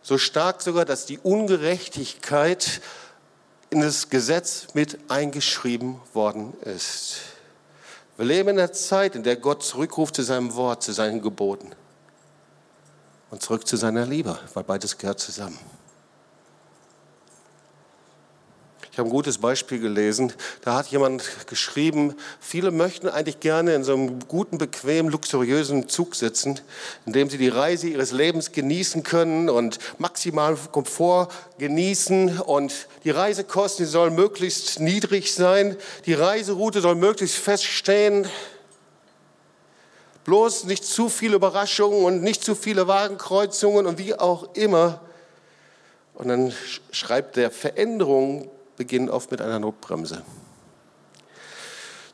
So 0.00 0.16
stark 0.18 0.62
sogar, 0.62 0.86
dass 0.86 1.04
die 1.04 1.18
Ungerechtigkeit 1.18 2.80
in 3.68 3.82
das 3.82 4.08
Gesetz 4.08 4.68
mit 4.72 4.98
eingeschrieben 5.08 6.00
worden 6.14 6.54
ist. 6.62 7.18
Wir 8.16 8.24
leben 8.24 8.50
in 8.50 8.58
einer 8.58 8.72
Zeit, 8.72 9.14
in 9.14 9.22
der 9.22 9.36
Gott 9.36 9.62
zurückruft 9.62 10.16
zu 10.16 10.22
seinem 10.22 10.54
Wort, 10.54 10.82
zu 10.82 10.92
seinen 10.92 11.20
Geboten 11.20 11.72
und 13.30 13.42
zurück 13.42 13.66
zu 13.66 13.76
seiner 13.76 14.06
Liebe, 14.06 14.38
weil 14.54 14.64
beides 14.64 14.96
gehört 14.96 15.20
zusammen. 15.20 15.58
Ich 18.92 18.98
habe 18.98 19.08
ein 19.08 19.12
gutes 19.12 19.38
Beispiel 19.38 19.78
gelesen. 19.78 20.34
Da 20.60 20.74
hat 20.74 20.88
jemand 20.88 21.24
geschrieben, 21.46 22.14
viele 22.40 22.70
möchten 22.70 23.08
eigentlich 23.08 23.40
gerne 23.40 23.74
in 23.74 23.84
so 23.84 23.94
einem 23.94 24.18
guten, 24.28 24.58
bequemen, 24.58 25.10
luxuriösen 25.10 25.88
Zug 25.88 26.14
sitzen, 26.14 26.60
in 27.06 27.14
dem 27.14 27.30
sie 27.30 27.38
die 27.38 27.48
Reise 27.48 27.88
ihres 27.88 28.12
Lebens 28.12 28.52
genießen 28.52 29.02
können 29.02 29.48
und 29.48 29.78
maximalen 29.96 30.58
Komfort 30.72 31.28
genießen. 31.56 32.38
Und 32.40 32.86
die 33.04 33.10
Reisekosten 33.10 33.86
sollen 33.86 34.14
möglichst 34.14 34.78
niedrig 34.78 35.32
sein. 35.32 35.78
Die 36.04 36.12
Reiseroute 36.12 36.82
soll 36.82 36.94
möglichst 36.94 37.38
feststehen. 37.38 38.26
Bloß 40.24 40.64
nicht 40.64 40.84
zu 40.84 41.08
viele 41.08 41.36
Überraschungen 41.36 42.04
und 42.04 42.22
nicht 42.22 42.44
zu 42.44 42.54
viele 42.54 42.88
Wagenkreuzungen 42.88 43.86
und 43.86 43.96
wie 43.96 44.14
auch 44.14 44.54
immer. 44.54 45.00
Und 46.12 46.28
dann 46.28 46.52
schreibt 46.90 47.36
der 47.36 47.50
Veränderung 47.50 48.50
beginnen 48.82 49.10
oft 49.10 49.30
mit 49.30 49.40
einer 49.40 49.60
Notbremse. 49.60 50.24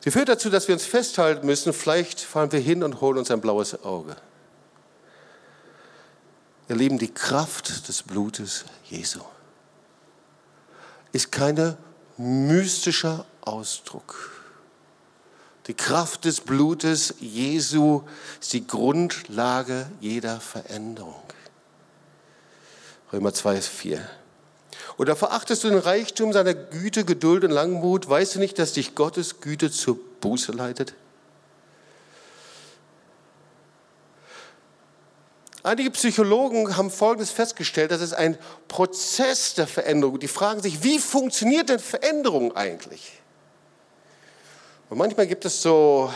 Sie 0.01 0.11
führt 0.11 0.29
dazu, 0.29 0.51
dass 0.51 0.67
wir 0.67 0.75
uns 0.75 0.85
festhalten 0.85 1.47
müssen, 1.47 1.73
vielleicht 1.73 2.21
fahren 2.21 2.51
wir 2.51 2.59
hin 2.59 2.83
und 2.83 3.01
holen 3.01 3.17
uns 3.17 3.31
ein 3.31 3.41
blaues 3.41 3.83
Auge. 3.83 4.15
Ihr 6.69 6.75
Lieben, 6.75 6.99
die 6.99 7.11
Kraft 7.11 7.87
des 7.87 8.03
Blutes 8.03 8.65
Jesu 8.85 9.21
ist 11.11 11.31
kein 11.31 11.75
mystischer 12.17 13.25
Ausdruck. 13.41 14.43
Die 15.65 15.73
Kraft 15.73 16.25
des 16.25 16.39
Blutes 16.39 17.15
Jesu 17.19 18.03
ist 18.39 18.53
die 18.53 18.67
Grundlage 18.67 19.89
jeder 19.99 20.39
Veränderung. 20.39 21.23
Römer 23.11 23.33
2, 23.33 23.59
4. 23.59 24.18
Oder 24.99 25.15
verachtest 25.15 25.63
du 25.63 25.69
den 25.69 25.79
Reichtum 25.79 26.33
seiner 26.33 26.53
Güte, 26.53 27.05
Geduld 27.05 27.45
und 27.45 27.51
Langmut? 27.51 28.09
Weißt 28.09 28.35
du 28.35 28.39
nicht, 28.39 28.59
dass 28.59 28.73
dich 28.73 28.95
Gottes 28.95 29.39
Güte 29.39 29.71
zur 29.71 29.97
Buße 30.19 30.51
leitet? 30.51 30.93
Einige 35.63 35.91
Psychologen 35.91 36.75
haben 36.75 36.91
Folgendes 36.91 37.31
festgestellt, 37.31 37.91
das 37.91 38.01
ist 38.01 38.11
ein 38.11 38.37
Prozess 38.67 39.53
der 39.53 39.67
Veränderung. 39.67 40.19
Die 40.19 40.27
fragen 40.27 40.61
sich, 40.61 40.83
wie 40.83 40.99
funktioniert 40.99 41.69
denn 41.69 41.79
Veränderung 41.79 42.57
eigentlich? 42.57 43.13
Und 44.89 44.97
manchmal 44.97 45.27
gibt 45.27 45.45
es 45.45 45.61
so 45.61 46.11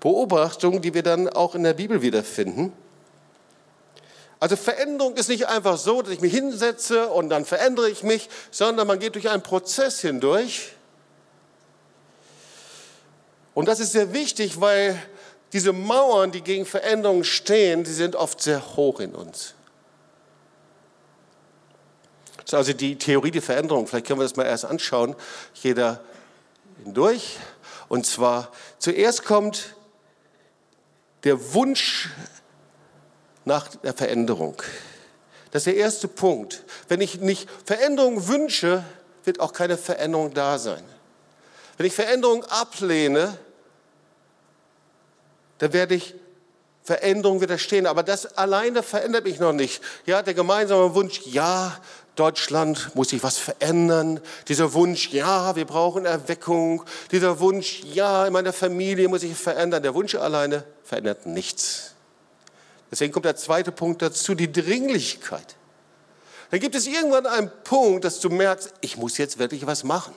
Beobachtungen, 0.00 0.82
die 0.82 0.94
wir 0.94 1.04
dann 1.04 1.28
auch 1.28 1.54
in 1.54 1.62
der 1.62 1.74
Bibel 1.74 2.02
wiederfinden. 2.02 2.72
Also 4.40 4.56
Veränderung 4.56 5.16
ist 5.16 5.28
nicht 5.28 5.48
einfach 5.48 5.76
so, 5.76 6.00
dass 6.00 6.12
ich 6.12 6.22
mich 6.22 6.32
hinsetze 6.32 7.08
und 7.08 7.28
dann 7.28 7.44
verändere 7.44 7.90
ich 7.90 8.02
mich, 8.02 8.30
sondern 8.50 8.86
man 8.86 8.98
geht 8.98 9.14
durch 9.14 9.28
einen 9.28 9.42
Prozess 9.42 10.00
hindurch. 10.00 10.72
Und 13.52 13.68
das 13.68 13.80
ist 13.80 13.92
sehr 13.92 14.14
wichtig, 14.14 14.58
weil 14.58 15.00
diese 15.52 15.74
Mauern, 15.74 16.32
die 16.32 16.40
gegen 16.40 16.64
Veränderung 16.64 17.22
stehen, 17.22 17.84
die 17.84 17.92
sind 17.92 18.16
oft 18.16 18.40
sehr 18.40 18.76
hoch 18.76 19.00
in 19.00 19.14
uns. 19.14 19.54
Das 22.36 22.46
ist 22.46 22.54
also 22.54 22.72
die 22.72 22.96
Theorie 22.96 23.30
der 23.30 23.42
Veränderung. 23.42 23.86
Vielleicht 23.86 24.06
können 24.06 24.20
wir 24.20 24.24
das 24.24 24.36
mal 24.36 24.46
erst 24.46 24.64
anschauen. 24.64 25.14
Jeder 25.54 26.00
hindurch. 26.82 27.36
Und 27.88 28.06
zwar 28.06 28.50
zuerst 28.78 29.24
kommt 29.24 29.74
der 31.24 31.52
Wunsch 31.52 32.08
nach 33.44 33.68
der 33.76 33.94
Veränderung. 33.94 34.62
Das 35.50 35.60
ist 35.62 35.66
der 35.66 35.76
erste 35.76 36.08
Punkt. 36.08 36.64
Wenn 36.88 37.00
ich 37.00 37.20
nicht 37.20 37.48
Veränderung 37.64 38.28
wünsche, 38.28 38.84
wird 39.24 39.40
auch 39.40 39.52
keine 39.52 39.76
Veränderung 39.76 40.32
da 40.32 40.58
sein. 40.58 40.84
Wenn 41.76 41.86
ich 41.86 41.94
Veränderung 41.94 42.44
ablehne, 42.44 43.36
dann 45.58 45.72
werde 45.72 45.94
ich 45.94 46.14
Veränderung 46.84 47.40
widerstehen. 47.40 47.86
Aber 47.86 48.02
das 48.02 48.36
alleine 48.36 48.82
verändert 48.82 49.24
mich 49.24 49.38
noch 49.40 49.52
nicht. 49.52 49.82
Ja, 50.06 50.22
der 50.22 50.34
gemeinsame 50.34 50.94
Wunsch, 50.94 51.20
ja, 51.26 51.78
Deutschland 52.16 52.94
muss 52.94 53.10
sich 53.10 53.22
was 53.22 53.38
verändern. 53.38 54.20
Dieser 54.48 54.72
Wunsch, 54.74 55.08
ja, 55.10 55.56
wir 55.56 55.64
brauchen 55.64 56.04
Erweckung. 56.04 56.84
Dieser 57.12 57.40
Wunsch, 57.40 57.82
ja, 57.84 58.26
in 58.26 58.32
meiner 58.32 58.52
Familie 58.52 59.08
muss 59.08 59.22
sich 59.22 59.36
verändern. 59.36 59.82
Der 59.82 59.94
Wunsch 59.94 60.14
alleine 60.14 60.64
verändert 60.84 61.26
nichts. 61.26 61.94
Deswegen 62.90 63.12
kommt 63.12 63.24
der 63.24 63.36
zweite 63.36 63.72
Punkt 63.72 64.02
dazu, 64.02 64.34
die 64.34 64.50
Dringlichkeit. 64.50 65.56
Dann 66.50 66.60
gibt 66.60 66.74
es 66.74 66.86
irgendwann 66.86 67.26
einen 67.26 67.50
Punkt, 67.62 68.04
dass 68.04 68.20
du 68.20 68.28
merkst, 68.28 68.72
ich 68.80 68.96
muss 68.96 69.18
jetzt 69.18 69.38
wirklich 69.38 69.66
was 69.66 69.84
machen. 69.84 70.14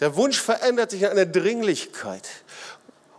Der 0.00 0.14
Wunsch 0.16 0.38
verändert 0.38 0.90
sich 0.90 1.02
in 1.02 1.08
eine 1.08 1.26
Dringlichkeit. 1.26 2.28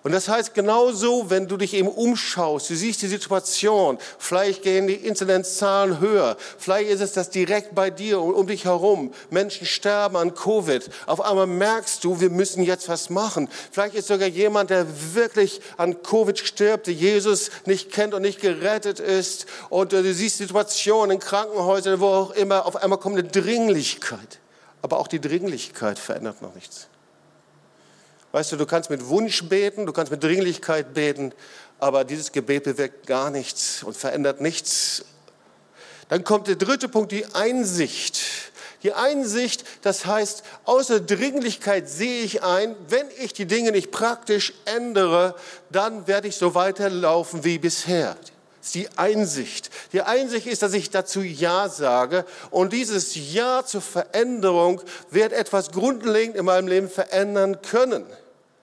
Und 0.07 0.13
das 0.13 0.29
heißt 0.29 0.53
genauso, 0.53 1.29
wenn 1.29 1.49
du 1.49 1.57
dich 1.57 1.73
eben 1.73 1.89
umschaust, 1.89 2.69
du 2.69 2.75
siehst 2.77 3.01
die 3.01 3.07
Situation, 3.07 3.97
vielleicht 4.17 4.63
gehen 4.63 4.87
die 4.87 4.93
Inzidenzzahlen 4.93 5.99
höher, 5.99 6.37
vielleicht 6.57 6.89
ist 6.89 7.01
es 7.01 7.11
das 7.11 7.29
direkt 7.29 7.75
bei 7.75 7.89
dir 7.89 8.21
und 8.21 8.33
um 8.33 8.47
dich 8.47 8.63
herum, 8.63 9.13
Menschen 9.31 9.67
sterben 9.67 10.15
an 10.15 10.33
Covid, 10.33 10.89
auf 11.07 11.19
einmal 11.19 11.45
merkst 11.45 12.05
du, 12.05 12.21
wir 12.21 12.29
müssen 12.29 12.63
jetzt 12.63 12.87
was 12.87 13.09
machen. 13.09 13.49
Vielleicht 13.69 13.95
ist 13.95 14.07
sogar 14.07 14.29
jemand, 14.29 14.69
der 14.69 14.85
wirklich 15.13 15.59
an 15.75 16.01
Covid 16.03 16.39
stirbt, 16.39 16.87
der 16.87 16.93
Jesus 16.93 17.51
nicht 17.65 17.91
kennt 17.91 18.13
und 18.13 18.21
nicht 18.21 18.39
gerettet 18.39 19.01
ist 19.01 19.45
und 19.67 19.91
du 19.91 20.13
siehst 20.13 20.37
Situationen 20.37 21.17
in 21.17 21.19
Krankenhäusern, 21.19 21.99
wo 21.99 22.07
auch 22.07 22.31
immer, 22.31 22.65
auf 22.65 22.77
einmal 22.77 22.99
kommt 22.99 23.17
eine 23.17 23.27
Dringlichkeit. 23.27 24.39
Aber 24.81 24.99
auch 24.99 25.09
die 25.09 25.19
Dringlichkeit 25.19 25.99
verändert 25.99 26.41
noch 26.41 26.55
nichts. 26.55 26.87
Weißt 28.37 28.51
du, 28.51 28.55
du 28.55 28.67
kannst 28.67 28.91
mit 28.91 29.07
Wunsch 29.07 29.49
beten, 29.49 29.87
du 29.87 29.93
kannst 29.93 30.11
mit 30.11 30.23
Dringlichkeit 30.23 30.93
beten, 30.93 31.33
aber 31.79 32.03
dieses 32.03 32.31
Gebet 32.31 32.65
bewirkt 32.65 33.07
gar 33.07 33.31
nichts 33.31 33.81
und 33.81 33.97
verändert 33.97 34.41
nichts. 34.41 35.05
Dann 36.09 36.23
kommt 36.23 36.47
der 36.47 36.55
dritte 36.55 36.87
Punkt, 36.87 37.11
die 37.11 37.25
Einsicht. 37.33 38.21
Die 38.83 38.93
Einsicht, 38.93 39.63
das 39.81 40.05
heißt, 40.05 40.43
außer 40.65 40.99
Dringlichkeit 40.99 41.89
sehe 41.89 42.21
ich 42.21 42.43
ein, 42.43 42.75
wenn 42.89 43.07
ich 43.17 43.33
die 43.33 43.47
Dinge 43.47 43.71
nicht 43.71 43.89
praktisch 43.89 44.53
ändere, 44.65 45.33
dann 45.71 46.05
werde 46.05 46.27
ich 46.27 46.35
so 46.35 46.53
weiterlaufen 46.53 47.43
wie 47.43 47.57
bisher. 47.57 48.17
Das 48.59 48.67
ist 48.67 48.75
die 48.75 48.89
Einsicht. 48.99 49.71
Die 49.93 50.03
Einsicht 50.03 50.45
ist, 50.45 50.61
dass 50.61 50.73
ich 50.73 50.91
dazu 50.91 51.23
Ja 51.23 51.69
sage 51.69 52.23
und 52.51 52.71
dieses 52.71 53.15
Ja 53.33 53.65
zur 53.65 53.81
Veränderung 53.81 54.79
wird 55.09 55.33
etwas 55.33 55.71
grundlegend 55.71 56.35
in 56.35 56.45
meinem 56.45 56.67
Leben 56.67 56.87
verändern 56.87 57.63
können. 57.63 58.05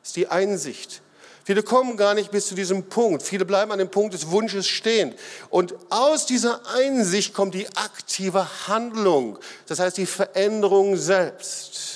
Ist 0.04 0.16
die 0.16 0.28
Einsicht. 0.28 1.00
Viele 1.44 1.62
kommen 1.62 1.96
gar 1.96 2.14
nicht 2.14 2.30
bis 2.30 2.46
zu 2.46 2.54
diesem 2.54 2.84
Punkt. 2.84 3.22
Viele 3.22 3.44
bleiben 3.44 3.72
an 3.72 3.78
dem 3.78 3.90
Punkt 3.90 4.14
des 4.14 4.30
Wunsches 4.30 4.68
stehen. 4.68 5.14
Und 5.50 5.74
aus 5.90 6.26
dieser 6.26 6.60
Einsicht 6.74 7.34
kommt 7.34 7.54
die 7.54 7.66
aktive 7.76 8.46
Handlung. 8.68 9.38
Das 9.66 9.80
heißt 9.80 9.96
die 9.96 10.06
Veränderung 10.06 10.96
selbst 10.96 11.93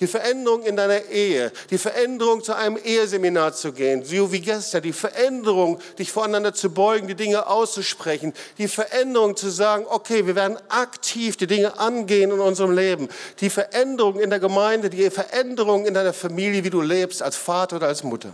die 0.00 0.06
Veränderung 0.06 0.62
in 0.62 0.76
deiner 0.76 1.04
Ehe, 1.06 1.52
die 1.68 1.76
Veränderung 1.76 2.42
zu 2.42 2.54
einem 2.54 2.78
Eheseminar 2.82 3.52
zu 3.52 3.72
gehen, 3.72 4.02
so 4.02 4.32
wie 4.32 4.40
gestern, 4.40 4.82
die 4.82 4.94
Veränderung, 4.94 5.78
dich 5.98 6.10
voreinander 6.10 6.54
zu 6.54 6.70
beugen, 6.70 7.06
die 7.06 7.14
Dinge 7.14 7.46
auszusprechen, 7.46 8.32
die 8.56 8.66
Veränderung 8.66 9.36
zu 9.36 9.50
sagen, 9.50 9.84
okay, 9.88 10.26
wir 10.26 10.34
werden 10.34 10.58
aktiv 10.70 11.36
die 11.36 11.46
Dinge 11.46 11.78
angehen 11.78 12.30
in 12.30 12.40
unserem 12.40 12.72
Leben, 12.72 13.08
die 13.40 13.50
Veränderung 13.50 14.18
in 14.18 14.30
der 14.30 14.40
Gemeinde, 14.40 14.88
die 14.88 15.10
Veränderung 15.10 15.84
in 15.84 15.92
deiner 15.92 16.14
Familie, 16.14 16.64
wie 16.64 16.70
du 16.70 16.80
lebst, 16.80 17.22
als 17.22 17.36
Vater 17.36 17.76
oder 17.76 17.88
als 17.88 18.02
Mutter. 18.02 18.32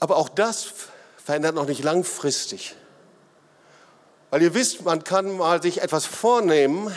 Aber 0.00 0.16
auch 0.16 0.28
das 0.28 0.66
verändert 1.24 1.54
noch 1.54 1.66
nicht 1.66 1.82
langfristig. 1.82 2.74
Weil 4.30 4.42
ihr 4.42 4.54
wisst, 4.54 4.82
man 4.82 5.04
kann 5.04 5.36
mal 5.36 5.62
sich 5.62 5.80
etwas 5.80 6.04
vornehmen, 6.04 6.92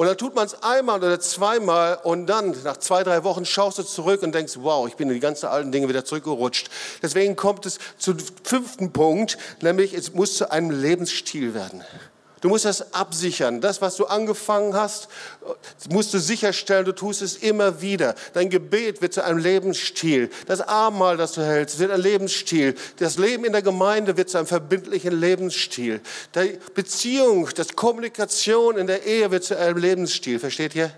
und 0.00 0.06
dann 0.06 0.16
tut 0.16 0.34
man 0.34 0.46
es 0.46 0.62
einmal 0.62 0.96
oder 0.96 1.20
zweimal 1.20 1.98
und 2.02 2.26
dann 2.26 2.56
nach 2.64 2.78
zwei, 2.78 3.04
drei 3.04 3.22
Wochen 3.22 3.44
schaust 3.44 3.76
du 3.76 3.82
zurück 3.82 4.22
und 4.22 4.34
denkst, 4.34 4.54
wow, 4.60 4.88
ich 4.88 4.96
bin 4.96 5.08
in 5.08 5.14
die 5.14 5.20
ganzen 5.20 5.44
alten 5.44 5.72
Dinge 5.72 5.90
wieder 5.90 6.06
zurückgerutscht. 6.06 6.70
Deswegen 7.02 7.36
kommt 7.36 7.66
es 7.66 7.78
zum 7.98 8.16
fünften 8.42 8.94
Punkt, 8.94 9.36
nämlich 9.60 9.92
es 9.92 10.14
muss 10.14 10.38
zu 10.38 10.50
einem 10.50 10.70
Lebensstil 10.70 11.52
werden. 11.52 11.84
Du 12.40 12.48
musst 12.48 12.64
das 12.64 12.94
absichern. 12.94 13.60
Das, 13.60 13.82
was 13.82 13.96
du 13.96 14.06
angefangen 14.06 14.74
hast, 14.74 15.08
musst 15.90 16.14
du 16.14 16.18
sicherstellen. 16.18 16.86
Du 16.86 16.92
tust 16.92 17.20
es 17.20 17.36
immer 17.36 17.82
wieder. 17.82 18.14
Dein 18.32 18.48
Gebet 18.48 19.02
wird 19.02 19.12
zu 19.12 19.22
einem 19.22 19.38
Lebensstil. 19.38 20.30
Das 20.46 20.62
Abendmahl, 20.62 21.18
das 21.18 21.32
du 21.32 21.42
hältst, 21.42 21.78
wird 21.78 21.90
ein 21.90 22.00
Lebensstil. 22.00 22.74
Das 22.98 23.18
Leben 23.18 23.44
in 23.44 23.52
der 23.52 23.60
Gemeinde 23.60 24.16
wird 24.16 24.30
zu 24.30 24.38
einem 24.38 24.46
verbindlichen 24.46 25.20
Lebensstil. 25.20 26.00
Die 26.34 26.58
Beziehung, 26.74 27.48
das 27.54 27.76
Kommunikation 27.76 28.78
in 28.78 28.86
der 28.86 29.04
Ehe 29.04 29.30
wird 29.30 29.44
zu 29.44 29.58
einem 29.58 29.76
Lebensstil. 29.76 30.38
Versteht 30.38 30.74
ihr? 30.74 30.90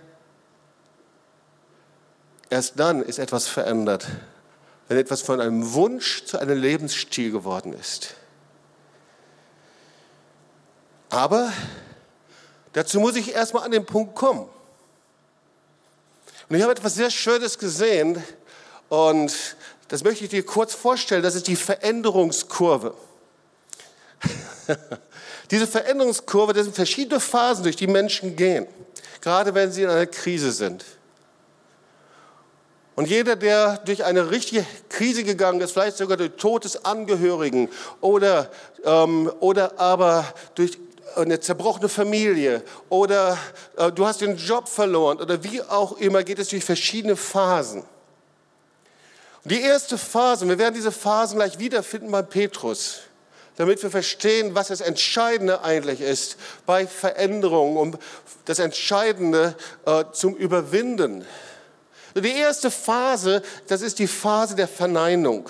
Erst 2.50 2.78
dann 2.78 3.02
ist 3.02 3.18
etwas 3.18 3.48
verändert, 3.48 4.06
wenn 4.86 4.98
etwas 4.98 5.22
von 5.22 5.40
einem 5.40 5.72
Wunsch 5.72 6.24
zu 6.24 6.38
einem 6.38 6.60
Lebensstil 6.60 7.32
geworden 7.32 7.72
ist. 7.72 8.14
Aber 11.12 11.52
dazu 12.72 12.98
muss 12.98 13.16
ich 13.16 13.34
erstmal 13.34 13.64
an 13.64 13.70
den 13.70 13.84
Punkt 13.84 14.14
kommen. 14.14 14.48
Und 16.48 16.56
ich 16.56 16.62
habe 16.62 16.72
etwas 16.72 16.94
sehr 16.94 17.10
Schönes 17.10 17.58
gesehen 17.58 18.22
und 18.88 19.34
das 19.88 20.04
möchte 20.04 20.24
ich 20.24 20.30
dir 20.30 20.42
kurz 20.42 20.72
vorstellen. 20.74 21.22
Das 21.22 21.34
ist 21.34 21.48
die 21.48 21.56
Veränderungskurve. 21.56 22.94
Diese 25.50 25.66
Veränderungskurve, 25.66 26.54
das 26.54 26.64
sind 26.64 26.74
verschiedene 26.74 27.20
Phasen, 27.20 27.64
durch 27.64 27.76
die 27.76 27.88
Menschen 27.88 28.34
gehen, 28.34 28.66
gerade 29.20 29.54
wenn 29.54 29.70
sie 29.70 29.82
in 29.82 29.90
einer 29.90 30.06
Krise 30.06 30.50
sind. 30.50 30.82
Und 32.94 33.08
jeder, 33.08 33.36
der 33.36 33.76
durch 33.84 34.04
eine 34.04 34.30
richtige 34.30 34.64
Krise 34.88 35.24
gegangen 35.24 35.60
ist, 35.60 35.72
vielleicht 35.72 35.98
sogar 35.98 36.16
durch 36.16 36.32
Tod 36.38 36.64
des 36.64 36.86
Angehörigen 36.86 37.68
oder, 38.00 38.50
ähm, 38.84 39.30
oder 39.40 39.78
aber 39.78 40.24
durch 40.54 40.78
eine 41.16 41.40
zerbrochene 41.40 41.88
Familie 41.88 42.62
oder 42.88 43.38
äh, 43.76 43.90
du 43.92 44.06
hast 44.06 44.20
den 44.20 44.36
Job 44.36 44.68
verloren 44.68 45.18
oder 45.20 45.42
wie 45.44 45.62
auch 45.62 45.98
immer, 45.98 46.22
geht 46.22 46.38
es 46.38 46.48
durch 46.48 46.64
verschiedene 46.64 47.16
Phasen. 47.16 47.82
Und 49.44 49.50
die 49.50 49.60
erste 49.60 49.98
Phase, 49.98 50.48
wir 50.48 50.58
werden 50.58 50.74
diese 50.74 50.92
Phasen 50.92 51.36
gleich 51.36 51.58
wiederfinden 51.58 52.10
bei 52.10 52.22
Petrus, 52.22 53.00
damit 53.56 53.82
wir 53.82 53.90
verstehen, 53.90 54.54
was 54.54 54.68
das 54.68 54.80
Entscheidende 54.80 55.62
eigentlich 55.62 56.00
ist 56.00 56.36
bei 56.66 56.86
Veränderungen 56.86 57.76
und 57.76 57.98
das 58.44 58.58
Entscheidende 58.58 59.56
äh, 59.84 60.04
zum 60.12 60.34
Überwinden. 60.36 61.24
Die 62.14 62.32
erste 62.32 62.70
Phase, 62.70 63.42
das 63.68 63.82
ist 63.82 63.98
die 63.98 64.06
Phase 64.06 64.54
der 64.54 64.68
Verneinung. 64.68 65.48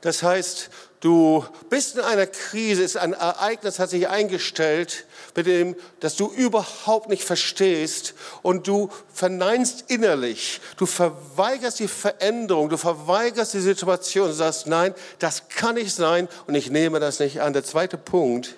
Das 0.00 0.22
heißt, 0.22 0.70
Du 1.02 1.44
bist 1.68 1.96
in 1.96 2.00
einer 2.00 2.28
Krise, 2.28 2.84
ist 2.84 2.96
ein 2.96 3.12
Ereignis 3.12 3.80
hat 3.80 3.90
sich 3.90 4.08
eingestellt, 4.08 5.04
mit 5.34 5.46
dem, 5.46 5.74
dass 5.98 6.14
du 6.14 6.30
überhaupt 6.30 7.08
nicht 7.08 7.24
verstehst 7.24 8.14
und 8.42 8.68
du 8.68 8.88
verneinst 9.12 9.86
innerlich, 9.88 10.60
du 10.76 10.86
verweigerst 10.86 11.80
die 11.80 11.88
Veränderung, 11.88 12.68
du 12.68 12.76
verweigerst 12.76 13.52
die 13.52 13.60
Situation 13.60 14.28
und 14.28 14.34
sagst, 14.34 14.68
nein, 14.68 14.94
das 15.18 15.48
kann 15.48 15.74
nicht 15.74 15.92
sein 15.92 16.28
und 16.46 16.54
ich 16.54 16.70
nehme 16.70 17.00
das 17.00 17.18
nicht 17.18 17.40
an. 17.40 17.52
Der 17.52 17.64
zweite 17.64 17.98
Punkt, 17.98 18.54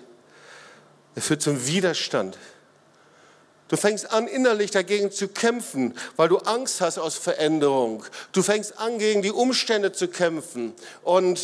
er 1.15 1.23
führt 1.23 1.41
zum 1.41 1.67
Widerstand. 1.67 2.37
Du 3.69 3.79
fängst 3.79 4.13
an, 4.13 4.29
innerlich 4.29 4.71
dagegen 4.71 5.11
zu 5.11 5.29
kämpfen, 5.29 5.97
weil 6.17 6.29
du 6.29 6.37
Angst 6.37 6.83
hast 6.83 6.99
aus 6.99 7.15
Veränderung. 7.15 8.05
Du 8.33 8.43
fängst 8.43 8.79
an, 8.79 8.99
gegen 8.99 9.23
die 9.23 9.33
Umstände 9.33 9.93
zu 9.93 10.09
kämpfen 10.09 10.75
und 11.03 11.41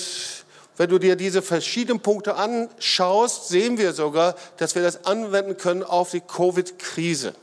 wenn 0.77 0.89
du 0.89 0.99
dir 0.99 1.17
diese 1.17 1.43
verschiedenen 1.43 2.01
Punkte 2.01 2.37
anschaust, 2.37 3.49
sehen 3.49 3.77
wir 3.79 3.93
sogar, 3.93 4.35
dass 4.57 4.75
wir 4.75 4.83
das 4.83 5.05
anwenden 5.05 5.57
können 5.57 5.83
auf 5.83 6.11
die 6.11 6.21
Covid-Krise. 6.21 7.35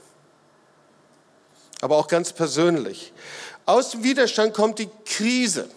Aber 1.81 1.97
auch 1.97 2.07
ganz 2.07 2.33
persönlich. 2.33 3.13
Aus 3.65 3.91
dem 3.91 4.03
Widerstand 4.03 4.53
kommt 4.53 4.79
die 4.79 4.89
Krise. 5.05 5.69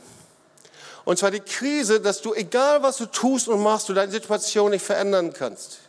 Und 1.04 1.18
zwar 1.18 1.30
die 1.30 1.40
Krise, 1.40 2.00
dass 2.00 2.22
du, 2.22 2.34
egal 2.34 2.82
was 2.82 2.96
du 2.96 3.06
tust 3.06 3.48
und 3.48 3.60
machst, 3.60 3.88
du 3.88 3.94
deine 3.94 4.12
Situation 4.12 4.70
nicht 4.70 4.84
verändern 4.84 5.32
kannst. 5.32 5.80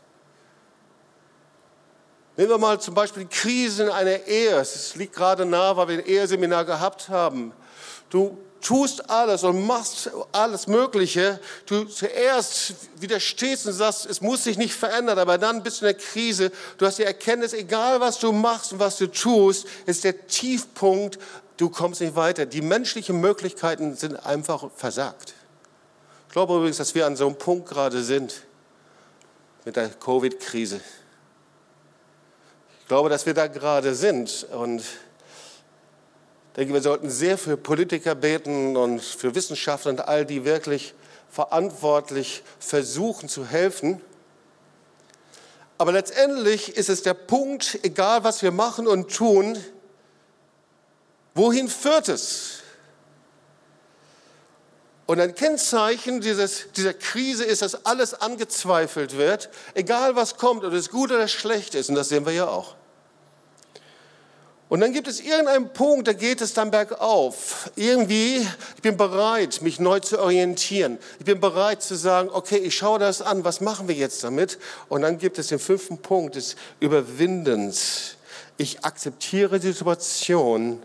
Nehmen 2.38 2.50
wir 2.50 2.58
mal 2.58 2.80
zum 2.80 2.96
Beispiel 2.96 3.24
die 3.26 3.30
Krise 3.30 3.84
in 3.84 3.90
einer 3.90 4.26
Ehe. 4.26 4.56
Es 4.56 4.96
liegt 4.96 5.14
gerade 5.16 5.46
nah, 5.46 5.76
weil 5.78 5.90
wir 5.90 5.98
ein 6.00 6.06
Eheseminar 6.06 6.66
gehabt 6.66 7.10
haben. 7.10 7.54
Du 8.10 8.38
tust 8.62 9.10
alles 9.10 9.44
und 9.44 9.66
machst 9.66 10.12
alles 10.32 10.68
Mögliche. 10.68 11.40
Du 11.66 11.84
zuerst 11.86 12.74
widerstehst 12.98 13.68
und 13.68 13.74
sagst, 13.74 14.06
es 14.06 14.22
muss 14.22 14.44
sich 14.44 14.58
nicht 14.58 14.74
verändern, 14.74 15.20
aber 15.20 15.38
dann 15.38 15.64
bist 15.64 15.82
du 15.82 15.86
in 15.86 15.94
der 15.94 16.02
Krise. 16.02 16.52
Du 16.78 16.86
hast 16.86 17.00
die 17.00 17.04
Erkenntnis, 17.04 17.54
egal 17.54 18.00
was 18.00 18.20
du 18.20 18.32
machst 18.32 18.74
und 18.74 18.80
was 18.80 18.98
du 18.98 19.08
tust, 19.08 19.66
ist 19.86 20.04
der 20.04 20.28
Tiefpunkt, 20.28 21.20
du 21.58 21.70
kommst 21.70 22.02
nicht 22.02 22.16
weiter. 22.16 22.46
Die 22.46 22.62
menschlichen 22.62 23.20
Möglichkeiten 23.20 23.96
sind 23.96 24.16
einfach 24.26 24.70
versagt. 24.76 25.34
Ich 26.28 26.34
glaube 26.34 26.56
übrigens, 26.56 26.78
dass 26.78 26.96
wir 26.96 27.06
an 27.06 27.16
so 27.16 27.28
einem 27.28 27.36
Punkt 27.36 27.68
gerade 27.68 28.02
sind 28.04 28.44
mit 29.66 29.76
der 29.76 29.90
Covid-Krise. 29.90 30.80
Ich 32.82 32.88
glaube, 32.88 33.10
dass 33.10 33.26
wir 33.26 33.34
da 33.34 33.48
gerade 33.48 33.96
sind 33.96 34.48
und 34.52 34.84
ich 36.52 36.56
denke, 36.56 36.74
wir 36.74 36.82
sollten 36.82 37.10
sehr 37.10 37.38
für 37.38 37.56
Politiker 37.56 38.14
beten 38.14 38.76
und 38.76 39.02
für 39.02 39.34
Wissenschaftler 39.36 39.92
und 39.92 40.02
all 40.02 40.26
die 40.26 40.44
wirklich 40.44 40.94
verantwortlich 41.30 42.44
versuchen 42.60 43.30
zu 43.30 43.46
helfen. 43.46 44.02
Aber 45.78 45.94
letztendlich 45.94 46.76
ist 46.76 46.90
es 46.90 47.04
der 47.04 47.14
Punkt, 47.14 47.80
egal 47.84 48.26
was 48.26 48.42
wir 48.42 48.52
machen 48.52 48.86
und 48.86 49.16
tun, 49.16 49.58
wohin 51.36 51.70
führt 51.70 52.10
es? 52.10 52.60
Und 55.06 55.22
ein 55.22 55.34
Kennzeichen 55.34 56.20
dieses, 56.20 56.72
dieser 56.76 56.94
Krise 56.94 57.46
ist, 57.46 57.62
dass 57.62 57.86
alles 57.86 58.14
angezweifelt 58.14 59.16
wird, 59.16 59.50
egal 59.74 60.18
was 60.18 60.36
kommt, 60.36 60.66
ob 60.66 60.74
es 60.74 60.90
gut 60.90 61.14
oder 61.14 61.30
schlecht 61.30 61.76
ist. 61.76 61.88
Und 61.88 61.96
das 61.96 62.10
sehen 62.10 62.26
wir 62.26 62.34
ja 62.34 62.50
auch. 62.50 62.76
Und 64.72 64.80
dann 64.80 64.94
gibt 64.94 65.10
es 65.10 65.20
irgendeinen 65.20 65.68
Punkt, 65.74 66.08
da 66.08 66.14
geht 66.14 66.40
es 66.40 66.54
dann 66.54 66.72
bergauf. 66.72 67.70
Irgendwie, 67.76 68.38
ich 68.38 68.82
bin 68.82 68.96
bereit, 68.96 69.62
mich 69.62 69.82
neu 69.82 70.00
zu 70.00 70.18
orientieren. 70.18 70.98
Ich 71.20 71.26
bin 71.26 71.42
bereit 71.42 71.84
zu 71.84 71.96
sagen, 71.96 72.30
okay, 72.32 72.56
ich 72.56 72.74
schaue 72.78 72.98
das 72.98 73.22
an, 73.22 73.44
was 73.44 73.60
machen 73.60 73.90
wir 73.90 73.96
jetzt 73.96 74.24
damit? 74.24 74.60
Und 74.88 75.02
dann 75.02 75.18
gibt 75.18 75.38
es 75.40 75.48
den 75.48 75.60
fünften 75.60 75.98
Punkt 75.98 76.36
des 76.36 76.56
Überwindens. 76.80 78.16
Ich 78.56 78.86
akzeptiere 78.86 79.60
die 79.60 79.74
Situation 79.74 80.82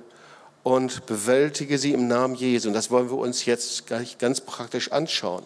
und 0.64 1.06
bewältige 1.06 1.78
sie 1.78 1.92
im 1.92 2.08
Namen 2.08 2.34
Jesu. 2.34 2.66
Und 2.66 2.74
das 2.74 2.90
wollen 2.90 3.08
wir 3.08 3.18
uns 3.18 3.44
jetzt 3.44 3.86
gleich 3.86 4.18
ganz 4.18 4.40
praktisch 4.40 4.90
anschauen. 4.90 5.44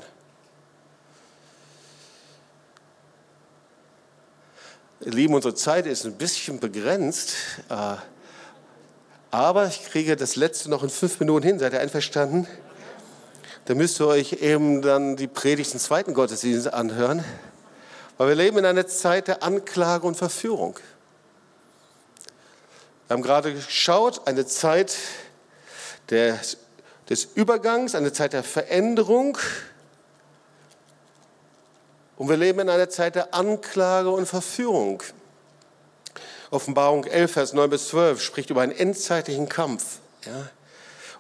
Lieben, 5.00 5.35
unsere 5.35 5.55
Zeit 5.55 5.85
ist 5.85 6.07
ein 6.07 6.14
bisschen 6.14 6.59
begrenzt. 6.59 7.35
Aber 9.30 9.66
ich 9.66 9.84
kriege 9.84 10.16
das 10.16 10.34
letzte 10.34 10.70
noch 10.70 10.82
in 10.82 10.90
fünf 10.90 11.20
Minuten 11.20 11.46
hin. 11.46 11.58
Seid 11.58 11.72
ihr 11.72 11.80
einverstanden? 11.80 12.48
Da 13.66 13.74
müsst 13.74 14.00
ihr 14.00 14.06
euch 14.08 14.32
eben 14.42 14.82
dann 14.82 15.14
die 15.14 15.28
Predigt 15.28 15.72
des 15.72 15.84
zweiten 15.84 16.14
Gottesdienstes 16.14 16.72
anhören. 16.72 17.24
Weil 18.18 18.28
wir 18.28 18.34
leben 18.34 18.58
in 18.58 18.64
einer 18.66 18.88
Zeit 18.88 19.28
der 19.28 19.44
Anklage 19.44 20.06
und 20.06 20.16
Verführung. 20.16 20.78
Wir 23.06 23.14
haben 23.14 23.22
gerade 23.22 23.54
geschaut, 23.54 24.26
eine 24.26 24.46
Zeit 24.46 24.96
des, 26.10 26.56
des 27.08 27.24
Übergangs, 27.24 27.94
eine 27.94 28.12
Zeit 28.12 28.32
der 28.32 28.42
Veränderung. 28.42 29.38
Und 32.16 32.28
wir 32.28 32.36
leben 32.36 32.60
in 32.60 32.68
einer 32.68 32.90
Zeit 32.90 33.14
der 33.14 33.32
Anklage 33.32 34.11
und 34.11 34.26
Verführung. 34.26 35.02
Offenbarung 36.51 37.05
11, 37.05 37.32
Vers 37.32 37.53
9 37.53 37.70
bis 37.70 37.88
12 37.88 38.22
spricht 38.22 38.51
über 38.51 38.62
einen 38.62 38.72
endzeitlichen 38.72 39.48
Kampf. 39.48 39.98
Ja? 40.26 40.51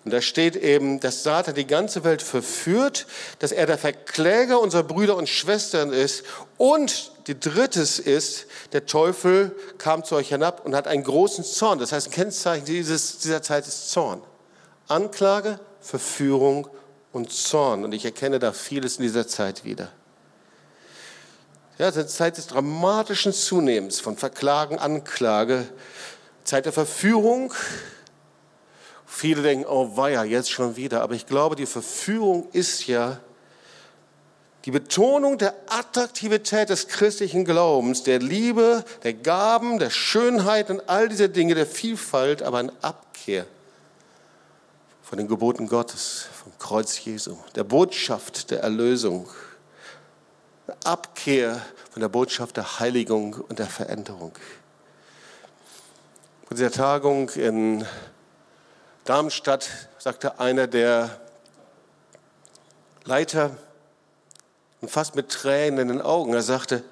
Und 0.04 0.12
da 0.12 0.22
steht 0.22 0.56
eben, 0.56 0.98
dass 1.00 1.22
Satan 1.22 1.54
die 1.54 1.66
ganze 1.66 2.04
Welt 2.04 2.22
verführt, 2.22 3.06
dass 3.38 3.52
er 3.52 3.66
der 3.66 3.76
Verkläger 3.76 4.58
unserer 4.60 4.82
Brüder 4.82 5.14
und 5.16 5.28
Schwestern 5.28 5.92
ist. 5.92 6.24
Und 6.56 7.12
die 7.26 7.38
drittes 7.38 7.98
ist, 7.98 8.46
der 8.72 8.86
Teufel 8.86 9.54
kam 9.76 10.02
zu 10.02 10.16
euch 10.16 10.30
hinab 10.30 10.64
und 10.64 10.74
hat 10.74 10.88
einen 10.88 11.04
großen 11.04 11.44
Zorn. 11.44 11.78
Das 11.78 11.92
heißt, 11.92 12.08
ein 12.08 12.12
Kennzeichen 12.12 12.64
dieses, 12.64 13.18
dieser 13.18 13.42
Zeit 13.42 13.66
ist 13.66 13.90
Zorn. 13.90 14.22
Anklage, 14.88 15.60
Verführung 15.80 16.66
und 17.12 17.30
Zorn. 17.30 17.84
Und 17.84 17.92
ich 17.92 18.06
erkenne 18.06 18.38
da 18.38 18.52
vieles 18.52 18.96
in 18.96 19.02
dieser 19.02 19.28
Zeit 19.28 19.64
wieder. 19.64 19.92
Ja, 21.80 21.86
das 21.86 21.96
ist 21.96 22.00
eine 22.02 22.08
Zeit 22.08 22.36
des 22.36 22.46
dramatischen 22.48 23.32
Zunehmens 23.32 24.00
von 24.00 24.14
Verklagen, 24.14 24.78
Anklage, 24.78 25.66
Zeit 26.44 26.66
der 26.66 26.74
Verführung. 26.74 27.54
Viele 29.06 29.40
denken, 29.40 29.64
oh 29.66 29.96
weia, 29.96 30.24
jetzt 30.24 30.50
schon 30.50 30.76
wieder. 30.76 31.00
Aber 31.00 31.14
ich 31.14 31.24
glaube, 31.24 31.56
die 31.56 31.64
Verführung 31.64 32.50
ist 32.52 32.86
ja 32.86 33.18
Die 34.66 34.70
Betonung 34.70 35.38
der 35.38 35.54
Attraktivität 35.70 36.68
des 36.68 36.86
christlichen 36.86 37.46
Glaubens, 37.46 38.02
der 38.02 38.18
Liebe, 38.18 38.84
der 39.02 39.14
Gaben, 39.14 39.78
der 39.78 39.88
Schönheit 39.88 40.68
und 40.68 40.86
all 40.86 41.08
diese 41.08 41.30
Dinge, 41.30 41.54
der 41.54 41.66
Vielfalt, 41.66 42.42
aber 42.42 42.58
eine 42.58 42.74
Abkehr 42.82 43.46
von 45.02 45.16
den 45.16 45.28
Geboten 45.28 45.66
Gottes, 45.66 46.26
vom 46.44 46.52
Kreuz 46.58 47.02
Jesu, 47.02 47.38
der 47.54 47.64
Botschaft 47.64 48.50
der 48.50 48.60
Erlösung, 48.60 49.30
Abkehr 50.84 51.60
von 51.90 52.00
der 52.00 52.08
Botschaft 52.08 52.56
der 52.56 52.80
Heiligung 52.80 53.34
und 53.34 53.58
der 53.58 53.66
Veränderung. 53.66 54.32
Bei 56.48 56.56
dieser 56.56 56.70
Tagung 56.70 57.28
in 57.30 57.86
Darmstadt 59.04 59.68
sagte 59.98 60.40
einer 60.40 60.66
der 60.66 61.20
Leiter, 63.04 63.56
fast 64.86 65.14
mit 65.14 65.30
Tränen 65.30 65.78
in 65.78 65.88
den 65.88 66.00
Augen, 66.00 66.32
er 66.32 66.42
sagte, 66.42 66.82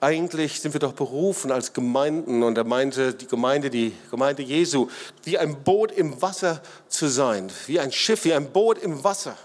eigentlich 0.00 0.60
sind 0.60 0.74
wir 0.74 0.80
doch 0.80 0.92
berufen 0.92 1.50
als 1.50 1.72
Gemeinden, 1.72 2.42
und 2.42 2.58
er 2.58 2.64
meinte 2.64 3.14
die 3.14 3.26
Gemeinde, 3.26 3.70
die 3.70 3.96
Gemeinde 4.10 4.42
Jesu, 4.42 4.88
wie 5.24 5.38
ein 5.38 5.62
Boot 5.64 5.90
im 5.90 6.20
Wasser 6.20 6.60
zu 6.88 7.08
sein, 7.08 7.50
wie 7.66 7.80
ein 7.80 7.92
Schiff, 7.92 8.24
wie 8.24 8.34
ein 8.34 8.52
Boot 8.52 8.78
im 8.78 9.02
Wasser. 9.02 9.36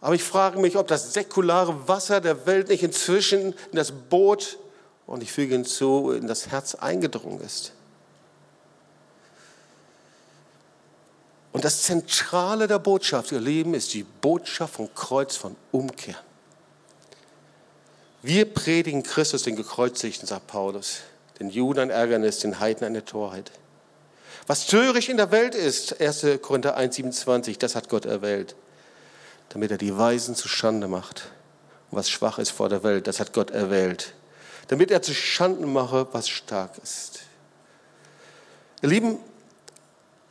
Aber 0.00 0.14
ich 0.14 0.22
frage 0.22 0.58
mich, 0.60 0.76
ob 0.76 0.86
das 0.86 1.12
säkulare 1.12 1.88
Wasser 1.88 2.20
der 2.20 2.46
Welt 2.46 2.68
nicht 2.68 2.82
inzwischen 2.82 3.52
in 3.52 3.76
das 3.76 3.92
Boot, 3.92 4.58
und 5.06 5.22
ich 5.22 5.32
füge 5.32 5.54
hinzu, 5.54 6.12
in 6.12 6.26
das 6.26 6.48
Herz 6.48 6.74
eingedrungen 6.74 7.40
ist. 7.40 7.72
Und 11.52 11.64
das 11.64 11.82
Zentrale 11.82 12.68
der 12.68 12.78
Botschaft, 12.78 13.32
ihr 13.32 13.40
Lieben, 13.40 13.74
ist 13.74 13.94
die 13.94 14.04
Botschaft 14.04 14.74
vom 14.74 14.94
Kreuz 14.94 15.34
von 15.34 15.56
Umkehr. 15.72 16.16
Wir 18.22 18.44
predigen 18.52 19.02
Christus 19.02 19.44
den 19.44 19.56
Gekreuzigten, 19.56 20.28
sagt 20.28 20.46
Paulus, 20.46 20.98
den 21.40 21.50
Juden 21.50 21.80
ein 21.80 21.90
Ärgernis, 21.90 22.40
den 22.40 22.60
Heiden 22.60 22.84
eine 22.84 23.04
Torheit. 23.04 23.50
Was 24.46 24.66
töricht 24.66 25.08
in 25.08 25.16
der 25.16 25.30
Welt 25.30 25.54
ist, 25.54 26.00
1. 26.00 26.26
Korinther 26.42 26.76
1, 26.76 26.96
27, 26.96 27.58
das 27.58 27.74
hat 27.74 27.88
Gott 27.88 28.04
erwählt, 28.04 28.54
damit 29.50 29.70
er 29.70 29.78
die 29.78 29.96
Weisen 29.96 30.34
zu 30.34 30.48
Schande 30.48 30.88
macht. 30.88 31.30
Was 31.90 32.10
schwach 32.10 32.38
ist 32.38 32.50
vor 32.50 32.68
der 32.68 32.82
Welt, 32.82 33.06
das 33.06 33.18
hat 33.18 33.32
Gott 33.32 33.50
erwählt, 33.50 34.14
damit 34.68 34.90
er 34.90 35.00
zu 35.00 35.14
Schanden 35.14 35.72
mache, 35.72 36.06
was 36.12 36.28
stark 36.28 36.78
ist. 36.82 37.20
Ihr 38.82 38.90
Lieben, 38.90 39.18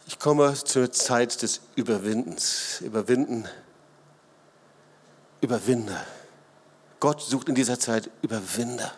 ich 0.05 0.19
komme 0.19 0.53
zur 0.53 0.91
Zeit 0.91 1.41
des 1.41 1.61
Überwindens. 1.75 2.79
Überwinden, 2.81 3.45
Überwinder. 5.41 6.05
Gott 6.99 7.21
sucht 7.21 7.49
in 7.49 7.55
dieser 7.55 7.79
Zeit 7.79 8.09
Überwinder. 8.21 8.93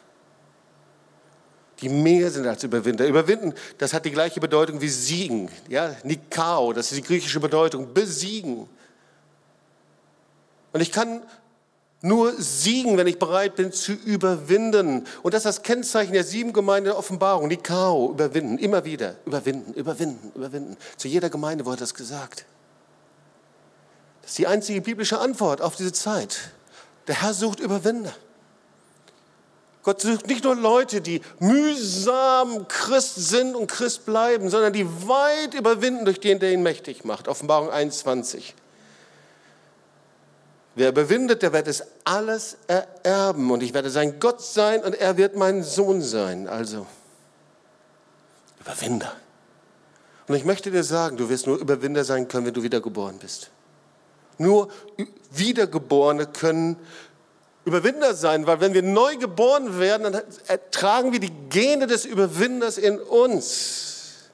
Die 1.81 1.89
mehr 1.89 2.29
sind 2.29 2.45
als 2.45 2.63
Überwinder. 2.63 3.07
Überwinden, 3.07 3.53
das 3.77 3.93
hat 3.93 4.05
die 4.05 4.11
gleiche 4.11 4.39
Bedeutung 4.39 4.81
wie 4.81 4.89
siegen. 4.89 5.49
Ja, 5.69 5.95
Nikao, 6.03 6.73
das 6.73 6.91
ist 6.91 6.97
die 6.97 7.03
griechische 7.03 7.39
Bedeutung, 7.39 7.93
besiegen. 7.93 8.69
Und 10.73 10.81
ich 10.81 10.91
kann 10.91 11.21
nur 12.01 12.33
siegen, 12.41 12.97
wenn 12.97 13.07
ich 13.07 13.19
bereit 13.19 13.55
bin 13.55 13.71
zu 13.71 13.91
überwinden. 13.91 15.05
Und 15.21 15.33
das 15.33 15.41
ist 15.41 15.57
das 15.57 15.63
Kennzeichen 15.63 16.13
der 16.13 16.23
sieben 16.23 16.53
Gemeinden 16.53 16.85
der 16.85 16.97
Offenbarung. 16.97 17.49
Die 17.49 17.57
K.O. 17.57 18.11
überwinden, 18.11 18.57
immer 18.57 18.85
wieder. 18.85 19.15
Überwinden, 19.25 19.73
überwinden, 19.73 20.31
überwinden. 20.33 20.77
Zu 20.95 21.07
jeder 21.07 21.29
Gemeinde 21.29 21.65
wurde 21.65 21.77
das 21.77 21.93
gesagt. 21.93 22.45
Das 24.21 24.31
ist 24.31 24.37
die 24.37 24.47
einzige 24.47 24.81
biblische 24.81 25.19
Antwort 25.19 25.61
auf 25.61 25.75
diese 25.75 25.91
Zeit. 25.91 26.51
Der 27.07 27.21
Herr 27.21 27.33
sucht 27.33 27.59
Überwinder. 27.59 28.13
Gott 29.83 30.01
sucht 30.01 30.27
nicht 30.27 30.43
nur 30.43 30.55
Leute, 30.55 31.01
die 31.01 31.21
mühsam 31.39 32.67
Christ 32.67 33.15
sind 33.15 33.55
und 33.55 33.67
Christ 33.67 34.05
bleiben, 34.05 34.49
sondern 34.49 34.71
die 34.71 34.85
weit 35.07 35.53
überwinden 35.53 36.05
durch 36.05 36.19
den, 36.19 36.39
der 36.39 36.51
ihn 36.51 36.63
mächtig 36.63 37.05
macht. 37.05 37.27
Offenbarung 37.27 37.71
21. 37.71 38.55
Wer 40.79 40.91
überwindet, 40.91 41.41
der 41.41 41.51
wird 41.51 41.67
es 41.67 41.83
alles 42.05 42.55
ererben. 42.67 43.51
Und 43.51 43.61
ich 43.61 43.73
werde 43.73 43.89
sein 43.89 44.17
Gott 44.21 44.41
sein 44.41 44.81
und 44.81 44.95
er 44.95 45.17
wird 45.17 45.35
mein 45.35 45.61
Sohn 45.61 46.01
sein. 46.01 46.47
Also, 46.47 46.87
Überwinder. 48.61 49.13
Und 50.29 50.35
ich 50.35 50.45
möchte 50.45 50.71
dir 50.71 50.85
sagen, 50.85 51.17
du 51.17 51.27
wirst 51.27 51.47
nur 51.47 51.57
Überwinder 51.57 52.05
sein 52.05 52.29
können, 52.29 52.45
wenn 52.45 52.53
du 52.53 52.63
wiedergeboren 52.63 53.17
bist. 53.17 53.49
Nur 54.37 54.69
Wiedergeborene 55.31 56.27
können 56.27 56.77
Überwinder 57.65 58.13
sein, 58.13 58.47
weil 58.47 58.61
wenn 58.61 58.73
wir 58.73 58.81
neu 58.81 59.17
geboren 59.17 59.79
werden, 59.79 60.13
dann 60.13 60.21
ertragen 60.47 61.11
wir 61.11 61.19
die 61.19 61.33
Gene 61.49 61.87
des 61.87 62.05
Überwinders 62.05 62.77
in 62.77 62.99
uns. 62.99 64.29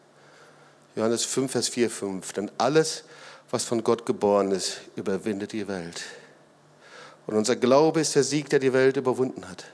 Johannes 0.96 1.26
5, 1.26 1.52
Vers 1.52 1.70
4, 1.70 1.89
5. 1.89 2.34
Denn 2.34 2.52
alles, 2.60 3.04
was 3.50 3.64
von 3.64 3.84
Gott 3.84 4.06
geboren 4.06 4.52
ist, 4.52 4.82
überwindet 4.96 5.52
die 5.52 5.68
Welt. 5.68 6.04
Und 7.28 7.36
unser 7.36 7.55
Glaube 7.55 8.01
ist 8.01 8.15
der 8.15 8.23
Sieg, 8.23 8.49
der 8.49 8.59
die 8.59 8.73
Welt 8.73 8.97
überwunden 8.97 9.47
hat. 9.49 9.65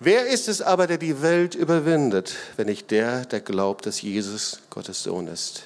Wer 0.00 0.26
ist 0.26 0.48
es 0.48 0.62
aber, 0.62 0.86
der 0.86 0.98
die 0.98 1.22
Welt 1.22 1.54
überwindet, 1.54 2.36
wenn 2.56 2.66
nicht 2.66 2.90
der, 2.90 3.24
der 3.24 3.40
glaubt, 3.40 3.86
dass 3.86 4.00
Jesus 4.00 4.60
Gottes 4.70 5.02
Sohn 5.02 5.26
ist? 5.26 5.64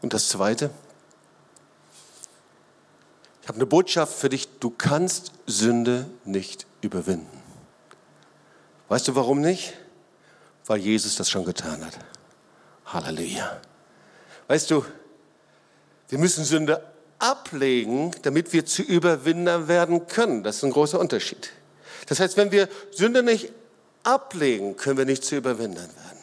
Und 0.00 0.12
das 0.12 0.28
Zweite, 0.28 0.70
ich 3.42 3.48
habe 3.48 3.56
eine 3.56 3.66
Botschaft 3.66 4.14
für 4.14 4.28
dich, 4.28 4.48
du 4.60 4.70
kannst 4.70 5.32
Sünde 5.46 6.06
nicht 6.24 6.66
überwinden. 6.82 7.42
Weißt 8.88 9.08
du 9.08 9.14
warum 9.14 9.40
nicht? 9.40 9.74
Weil 10.66 10.78
Jesus 10.78 11.16
das 11.16 11.30
schon 11.30 11.44
getan 11.44 11.84
hat. 11.84 11.98
Halleluja. 12.86 13.60
Weißt 14.46 14.70
du, 14.70 14.84
wir 16.08 16.18
müssen 16.18 16.44
Sünde 16.44 16.93
ablegen, 17.24 18.10
damit 18.20 18.52
wir 18.52 18.66
zu 18.66 18.82
Überwindern 18.82 19.66
werden 19.66 20.06
können. 20.06 20.42
Das 20.42 20.56
ist 20.56 20.64
ein 20.64 20.72
großer 20.72 21.00
Unterschied. 21.00 21.50
Das 22.06 22.20
heißt, 22.20 22.36
wenn 22.36 22.52
wir 22.52 22.68
Sünde 22.90 23.22
nicht 23.22 23.50
ablegen, 24.02 24.76
können 24.76 24.98
wir 24.98 25.06
nicht 25.06 25.24
zu 25.24 25.34
Überwindern 25.34 25.88
werden. 25.88 26.18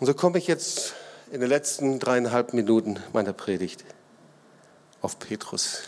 Und 0.00 0.06
so 0.06 0.14
komme 0.14 0.38
ich 0.38 0.46
jetzt 0.46 0.94
in 1.30 1.40
den 1.40 1.50
letzten 1.50 1.98
dreieinhalb 1.98 2.54
Minuten 2.54 2.98
meiner 3.12 3.34
Predigt 3.34 3.84
auf 5.02 5.18
Petrus. 5.18 5.82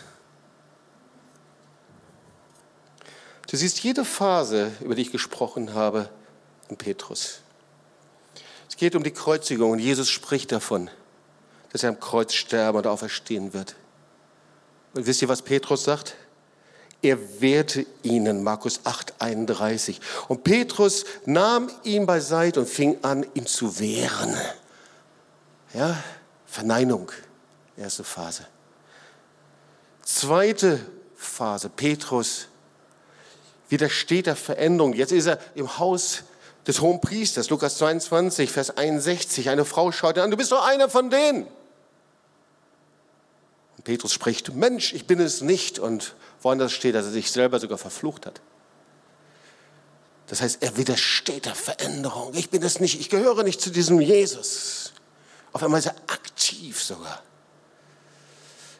Du 3.51 3.57
siehst 3.57 3.83
jede 3.83 4.05
Phase, 4.05 4.71
über 4.83 4.95
die 4.95 5.03
ich 5.03 5.13
gesprochen 5.13 5.73
habe, 5.73 6.11
in 6.69 6.77
Petrus. 6.77 7.41
Es 8.69 8.77
geht 8.77 8.95
um 8.97 9.03
die 9.03 9.13
Kreuzigung 9.13 9.71
und 9.71 9.79
Jesus 9.79 10.11
spricht 10.11 10.53
davon 10.53 10.91
dass 11.75 11.83
er 11.83 11.89
am 11.89 11.99
Kreuz 11.99 12.33
sterben 12.33 12.79
und 12.79 12.87
auferstehen 12.87 13.53
wird. 13.53 13.75
Und 14.95 15.07
wisst 15.07 15.23
ihr, 15.23 15.29
was 15.29 15.43
Petrus 15.43 15.83
sagt? 15.83 16.15
Er 17.03 17.41
wehrte 17.41 17.85
ihnen, 18.05 18.45
Markus 18.45 18.79
8, 18.85 19.15
31. 19.19 20.01
Und 20.29 20.45
Petrus 20.45 21.05
nahm 21.27 21.69
ihn 21.83 22.07
beiseite 22.07 22.61
und 22.61 22.69
fing 22.69 22.99
an, 23.03 23.27
ihn 23.35 23.47
zu 23.47 23.81
wehren. 23.81 24.37
Ja, 25.75 25.97
Verneinung, 26.47 27.11
erste 27.77 28.05
Phase. 28.05 28.47
Zweite 30.05 30.79
Phase, 31.17 31.71
Petrus 31.71 32.47
widersteht 33.69 34.27
der 34.27 34.37
Veränderung. 34.37 34.93
Jetzt 34.93 35.11
ist 35.11 35.27
er 35.27 35.41
im 35.57 35.77
Haus 35.81 36.23
des 36.69 36.81
Hohen 36.81 37.01
Priesters, 37.01 37.51
Lukas 37.51 37.79
22, 37.79 38.53
Vers 38.53 38.77
61. 38.77 39.51
Eine 39.51 39.65
Frau 39.65 39.91
schaut 39.91 40.19
ihn 40.19 40.23
an, 40.23 40.31
du 40.31 40.37
bist 40.37 40.53
doch 40.53 40.65
einer 40.65 40.89
von 40.89 41.11
denen. 41.11 41.49
Petrus 43.85 44.13
spricht, 44.13 44.55
Mensch, 44.55 44.95
ich 44.95 45.07
bin 45.07 45.21
es 45.21 45.43
nicht. 45.43 45.79
Und 45.79 46.15
woanders 46.43 46.73
steht, 46.73 46.95
dass 46.95 47.05
er 47.05 47.13
sich 47.13 47.31
selber 47.31 47.61
sogar 47.61 47.79
verflucht 47.79 48.27
hat. 48.27 48.41
Das 50.27 50.41
heißt, 50.41 50.63
er 50.63 50.77
widersteht 50.77 51.45
der 51.45 51.55
Veränderung. 51.55 52.33
Ich 52.35 52.49
bin 52.49 52.63
es 52.63 52.81
nicht, 52.81 52.99
ich 52.99 53.11
gehöre 53.11 53.43
nicht 53.43 53.61
zu 53.61 53.71
diesem 53.71 54.01
Jesus. 54.01 54.95
Auf 55.53 55.63
einmal 55.63 55.81
ist 55.81 55.87
er 55.87 55.97
aktiv 56.07 56.83
sogar. 56.83 57.23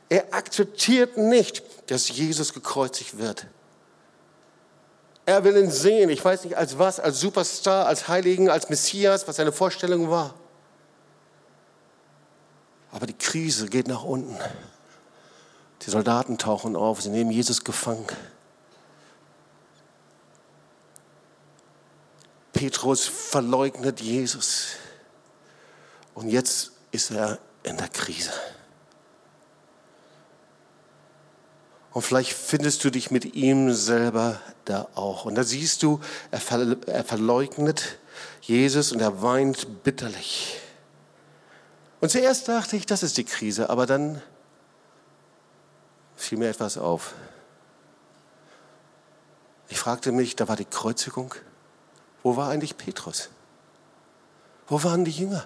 Er 0.09 0.33
akzeptiert 0.33 1.17
nicht, 1.17 1.63
dass 1.91 2.09
Jesus 2.09 2.55
gekreuzigt 2.55 3.19
wird. 3.19 3.47
Er 5.27 5.45
will 5.45 5.57
ihn 5.57 5.71
sehen, 5.71 6.11
ich 6.11 6.25
weiß 6.25 6.45
nicht 6.45 6.57
als 6.57 6.79
was, 6.79 7.01
als 7.01 7.21
Superstar, 7.21 7.87
als 7.87 8.09
Heiligen, 8.09 8.51
als 8.51 8.69
Messias, 8.69 9.27
was 9.27 9.37
seine 9.37 9.53
Vorstellung 9.53 10.11
war. 10.11 10.35
Aber 12.91 13.07
die 13.07 13.17
Krise 13.17 13.69
geht 13.69 13.89
nach 13.89 14.05
unten. 14.05 14.37
Die 15.85 15.91
Soldaten 15.91 16.39
tauchen 16.39 16.77
auf, 16.77 17.03
sie 17.03 17.11
nehmen 17.11 17.31
Jesus 17.31 17.65
gefangen. 17.65 18.07
Petrus 22.53 23.05
verleugnet 23.05 24.01
Jesus. 24.01 24.77
Und 26.15 26.31
jetzt 26.31 26.73
ist 26.93 27.11
er 27.11 27.39
in 27.65 27.77
der 27.77 27.89
Krise. 27.89 28.33
Und 31.93 32.03
vielleicht 32.03 32.33
findest 32.33 32.83
du 32.85 32.91
dich 32.91 33.11
mit 33.11 33.35
ihm 33.35 33.73
selber 33.73 34.41
da 34.65 34.89
auch. 34.95 35.27
Und 35.27 35.35
da 35.35 35.45
siehst 35.45 35.83
du, 35.83 36.01
er, 36.31 36.41
ver 36.41 36.77
er 36.87 37.05
verleugnet 37.05 37.99
Jesus 38.41 38.91
und 38.91 39.01
er 39.01 39.23
weint 39.23 39.85
bitterlich. 39.85 40.59
Und 42.01 42.11
zuerst 42.11 42.49
dachte 42.49 42.77
ich, 42.77 42.87
das 42.87 43.03
ist 43.03 43.17
die 43.17 43.25
Krise, 43.25 43.71
aber 43.71 43.87
dann 43.87 44.23
fiel 46.25 46.39
mir 46.39 46.49
etwas 46.49 46.79
auf. 46.79 47.15
Ich 49.69 49.79
fragte 49.79 50.13
mich, 50.13 50.37
da 50.37 50.49
war 50.49 50.57
die 50.57 50.65
Kreuzigung. 50.65 51.35
Wo 52.23 52.37
war 52.37 52.51
eigentlich 52.51 52.77
Petrus? 52.77 53.29
Wo 54.67 54.83
waren 54.83 55.05
die 55.05 55.11
Jünger? 55.11 55.45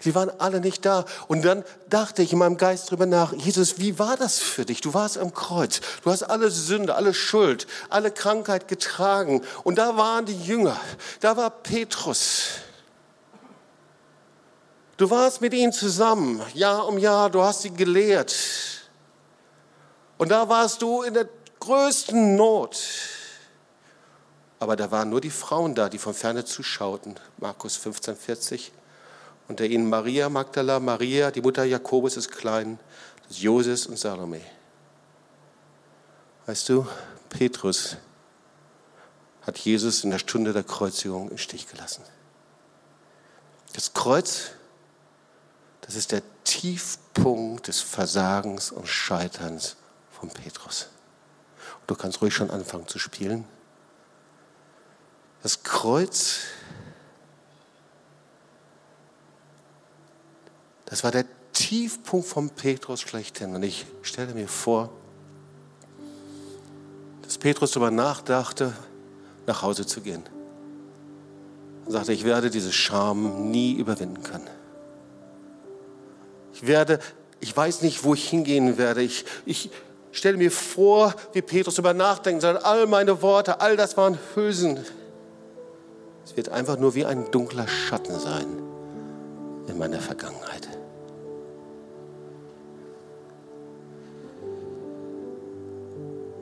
Sie 0.00 0.14
waren 0.14 0.30
alle 0.38 0.60
nicht 0.60 0.84
da. 0.84 1.06
Und 1.28 1.44
dann 1.44 1.64
dachte 1.88 2.22
ich 2.22 2.32
in 2.32 2.38
meinem 2.38 2.58
Geist 2.58 2.90
drüber 2.90 3.06
nach, 3.06 3.32
Jesus, 3.32 3.78
wie 3.78 3.98
war 3.98 4.16
das 4.16 4.38
für 4.38 4.66
dich? 4.66 4.82
Du 4.82 4.92
warst 4.92 5.16
am 5.16 5.32
Kreuz. 5.32 5.80
Du 6.02 6.10
hast 6.10 6.24
alle 6.24 6.50
Sünde, 6.50 6.94
alle 6.94 7.14
Schuld, 7.14 7.66
alle 7.88 8.10
Krankheit 8.10 8.68
getragen. 8.68 9.40
Und 9.62 9.78
da 9.78 9.96
waren 9.96 10.26
die 10.26 10.36
Jünger. 10.36 10.78
Da 11.20 11.36
war 11.36 11.48
Petrus. 11.48 12.48
Du 14.96 15.08
warst 15.10 15.40
mit 15.40 15.54
ihnen 15.54 15.72
zusammen, 15.72 16.42
Jahr 16.52 16.86
um 16.86 16.98
Jahr. 16.98 17.30
Du 17.30 17.42
hast 17.42 17.62
sie 17.62 17.70
gelehrt. 17.70 18.34
Und 20.18 20.30
da 20.30 20.48
warst 20.48 20.82
du 20.82 21.02
in 21.02 21.14
der 21.14 21.28
größten 21.60 22.36
Not. 22.36 22.80
Aber 24.60 24.76
da 24.76 24.90
waren 24.90 25.10
nur 25.10 25.20
die 25.20 25.30
Frauen 25.30 25.74
da, 25.74 25.88
die 25.88 25.98
von 25.98 26.14
ferne 26.14 26.44
zuschauten. 26.44 27.16
Markus 27.38 27.76
15, 27.76 28.16
40. 28.16 28.72
Unter 29.48 29.66
ihnen 29.66 29.88
Maria 29.88 30.28
Magdala, 30.28 30.80
Maria, 30.80 31.30
die 31.30 31.42
Mutter 31.42 31.64
Jakobus 31.64 32.16
ist 32.16 32.30
klein, 32.30 32.78
das 33.28 33.42
Joses 33.42 33.86
und 33.86 33.98
Salome. 33.98 34.40
Weißt 36.46 36.68
du, 36.68 36.86
Petrus 37.28 37.96
hat 39.42 39.58
Jesus 39.58 40.04
in 40.04 40.10
der 40.10 40.18
Stunde 40.18 40.52
der 40.52 40.62
Kreuzigung 40.62 41.30
im 41.30 41.38
Stich 41.38 41.68
gelassen. 41.68 42.02
Das 43.74 43.92
Kreuz, 43.92 44.52
das 45.82 45.96
ist 45.96 46.12
der 46.12 46.22
Tiefpunkt 46.44 47.68
des 47.68 47.80
Versagens 47.80 48.70
und 48.70 48.86
Scheiterns 48.88 49.76
von 50.18 50.30
Petrus. 50.30 50.88
Und 51.80 51.90
du 51.90 51.94
kannst 51.94 52.20
ruhig 52.22 52.34
schon 52.34 52.50
anfangen 52.50 52.88
zu 52.88 52.98
spielen. 52.98 53.44
Das 55.42 55.62
Kreuz 55.62 56.40
Das 60.94 61.02
war 61.02 61.10
der 61.10 61.24
Tiefpunkt 61.52 62.24
von 62.24 62.50
Petrus 62.50 63.00
schlechthin. 63.00 63.54
Und 63.56 63.64
ich 63.64 63.84
stelle 64.02 64.32
mir 64.32 64.46
vor, 64.46 64.90
dass 67.22 67.36
Petrus 67.36 67.72
darüber 67.72 67.90
nachdachte, 67.90 68.72
nach 69.46 69.62
Hause 69.62 69.84
zu 69.84 70.00
gehen. 70.00 70.22
Er 71.86 71.92
sagte, 71.92 72.12
ich 72.12 72.24
werde 72.24 72.48
diese 72.48 72.72
Scham 72.72 73.50
nie 73.50 73.72
überwinden 73.72 74.22
können. 74.22 74.48
Ich 76.52 76.66
werde, 76.66 77.00
ich 77.40 77.56
weiß 77.56 77.82
nicht, 77.82 78.04
wo 78.04 78.14
ich 78.14 78.28
hingehen 78.28 78.78
werde. 78.78 79.02
Ich, 79.02 79.24
ich 79.44 79.70
stelle 80.18 80.36
mir 80.36 80.50
vor, 80.50 81.14
wie 81.32 81.42
Petrus 81.42 81.74
darüber 81.74 81.94
nachdenkt, 81.94 82.42
sagt, 82.42 82.64
all 82.64 82.86
meine 82.86 83.20
Worte, 83.22 83.60
all 83.60 83.76
das 83.76 83.96
waren 83.96 84.18
Hülsen. 84.34 84.78
Es 86.24 86.36
wird 86.36 86.48
einfach 86.48 86.78
nur 86.78 86.94
wie 86.94 87.04
ein 87.04 87.30
dunkler 87.30 87.68
Schatten 87.68 88.18
sein 88.18 88.46
in 89.66 89.78
meiner 89.78 90.00
Vergangenheit. 90.00 90.68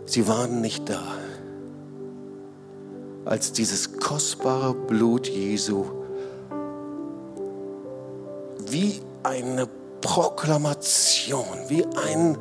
Sie 0.04 0.28
waren 0.28 0.60
nicht 0.60 0.88
da, 0.90 1.02
als 3.24 3.52
dieses 3.52 3.98
kostbare 3.98 4.74
Blut 4.74 5.26
Jesu 5.26 5.86
wie 8.68 9.00
eine 9.22 9.66
Proklamation, 10.02 11.46
wie 11.68 11.84
ein 11.84 12.36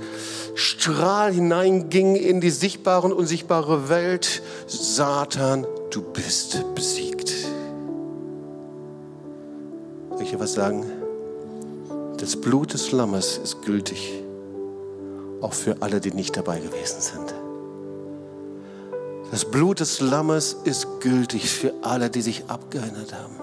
Strahl 0.56 1.32
hineinging 1.32 2.18
in 2.18 2.42
die 2.42 2.50
sichtbare 2.50 3.06
und 3.06 3.14
unsichtbare 3.14 3.88
Welt. 3.88 4.42
Satan, 4.68 5.66
du 5.92 6.02
bist 6.02 6.64
besiegt. 6.76 7.30
Soll 10.10 10.22
ich 10.22 10.32
dir 10.32 10.40
was 10.40 10.54
sagen? 10.54 10.86
Das 12.18 12.36
Blut 12.36 12.74
des 12.74 12.92
Lammes 12.92 13.40
ist 13.42 13.62
gültig, 13.62 14.12
auch 15.40 15.54
für 15.54 15.78
alle, 15.80 16.02
die 16.02 16.12
nicht 16.12 16.36
dabei 16.36 16.60
gewesen 16.60 17.00
sind. 17.00 17.34
Das 19.32 19.46
Blut 19.46 19.80
des 19.80 20.02
Lammes 20.02 20.58
ist 20.66 21.00
gültig 21.00 21.50
für 21.50 21.74
alle, 21.82 22.10
die 22.10 22.22
sich 22.22 22.44
abgewendet 22.48 23.14
haben. 23.14 23.38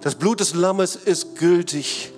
Das 0.00 0.16
Blut 0.16 0.40
des 0.40 0.54
Lammes 0.54 0.96
ist 0.96 1.36
gültig 1.36 2.12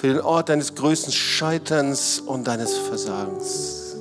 für 0.00 0.06
den 0.06 0.20
Ort 0.22 0.48
deines 0.48 0.74
größten 0.74 1.12
Scheiterns 1.12 2.20
und 2.20 2.46
deines 2.46 2.74
Versagens. 2.74 3.96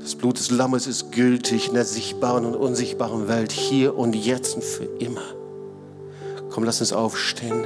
Das 0.00 0.14
Blut 0.14 0.38
des 0.38 0.50
Lammes 0.50 0.86
ist 0.86 1.12
gültig 1.12 1.68
in 1.68 1.74
der 1.74 1.86
sichtbaren 1.86 2.44
und 2.44 2.54
unsichtbaren 2.54 3.26
Welt, 3.26 3.52
hier 3.52 3.96
und 3.96 4.14
jetzt 4.14 4.54
und 4.54 4.62
für 4.62 4.84
immer. 4.98 5.22
Komm, 6.50 6.64
lass 6.64 6.80
uns 6.80 6.92
aufstehen. 6.92 7.64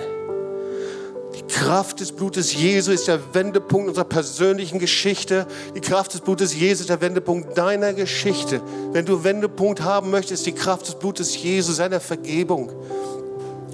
Kraft 1.51 1.99
des 1.99 2.13
Blutes 2.13 2.55
Jesu 2.55 2.93
ist 2.93 3.09
der 3.09 3.35
Wendepunkt 3.35 3.89
unserer 3.89 4.05
persönlichen 4.05 4.79
Geschichte. 4.79 5.47
Die 5.75 5.81
Kraft 5.81 6.15
des 6.15 6.21
Blutes 6.21 6.55
Jesu 6.55 6.83
ist 6.83 6.91
der 6.91 7.01
Wendepunkt 7.01 7.59
deiner 7.59 7.93
Geschichte. 7.93 8.63
Wenn 8.93 9.05
du 9.05 9.25
Wendepunkt 9.25 9.83
haben 9.83 10.11
möchtest, 10.11 10.47
die 10.47 10.53
Kraft 10.53 10.87
des 10.87 10.95
Blutes 10.95 11.43
Jesu, 11.43 11.73
seiner 11.73 11.99
Vergebung. 11.99 12.71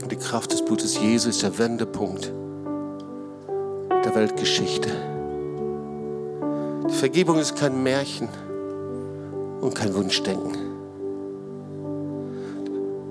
Und 0.03 0.11
die 0.11 0.16
Kraft 0.16 0.53
des 0.53 0.64
Blutes 0.64 0.99
Jesu 0.99 1.28
ist 1.28 1.43
der 1.43 1.57
Wendepunkt 1.59 2.32
der 4.07 4.14
Weltgeschichte. 4.14 4.88
Die 6.88 6.94
Vergebung 6.94 7.38
ist 7.38 7.57
kein 7.57 7.82
Märchen 7.82 8.28
und 9.61 9.74
kein 9.74 9.92
Wunschdenken. 9.94 10.57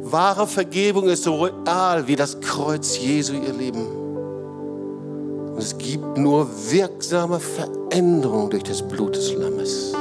Wahre 0.04 0.48
Vergebung 0.48 1.10
ist 1.10 1.24
so 1.24 1.44
real 1.44 2.08
wie 2.08 2.16
das 2.16 2.40
Kreuz 2.40 2.98
Jesu, 2.98 3.34
ihr 3.34 3.52
Lieben. 3.52 3.86
Und 5.52 5.58
es 5.58 5.78
gibt 5.78 6.18
nur 6.18 6.48
wirksame 6.72 7.42
Veränderung 7.42 8.50
durch 8.50 8.64
das 8.64 8.82
Blut 8.82 9.18
des 9.18 9.34
Lammes. 9.34 9.94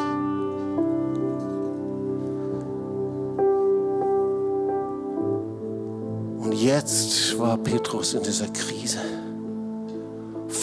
Und 6.38 6.52
jetzt 6.52 7.36
war 7.36 7.56
Petrus 7.58 8.14
in 8.14 8.22
dieser 8.22 8.46
Krise. 8.48 9.00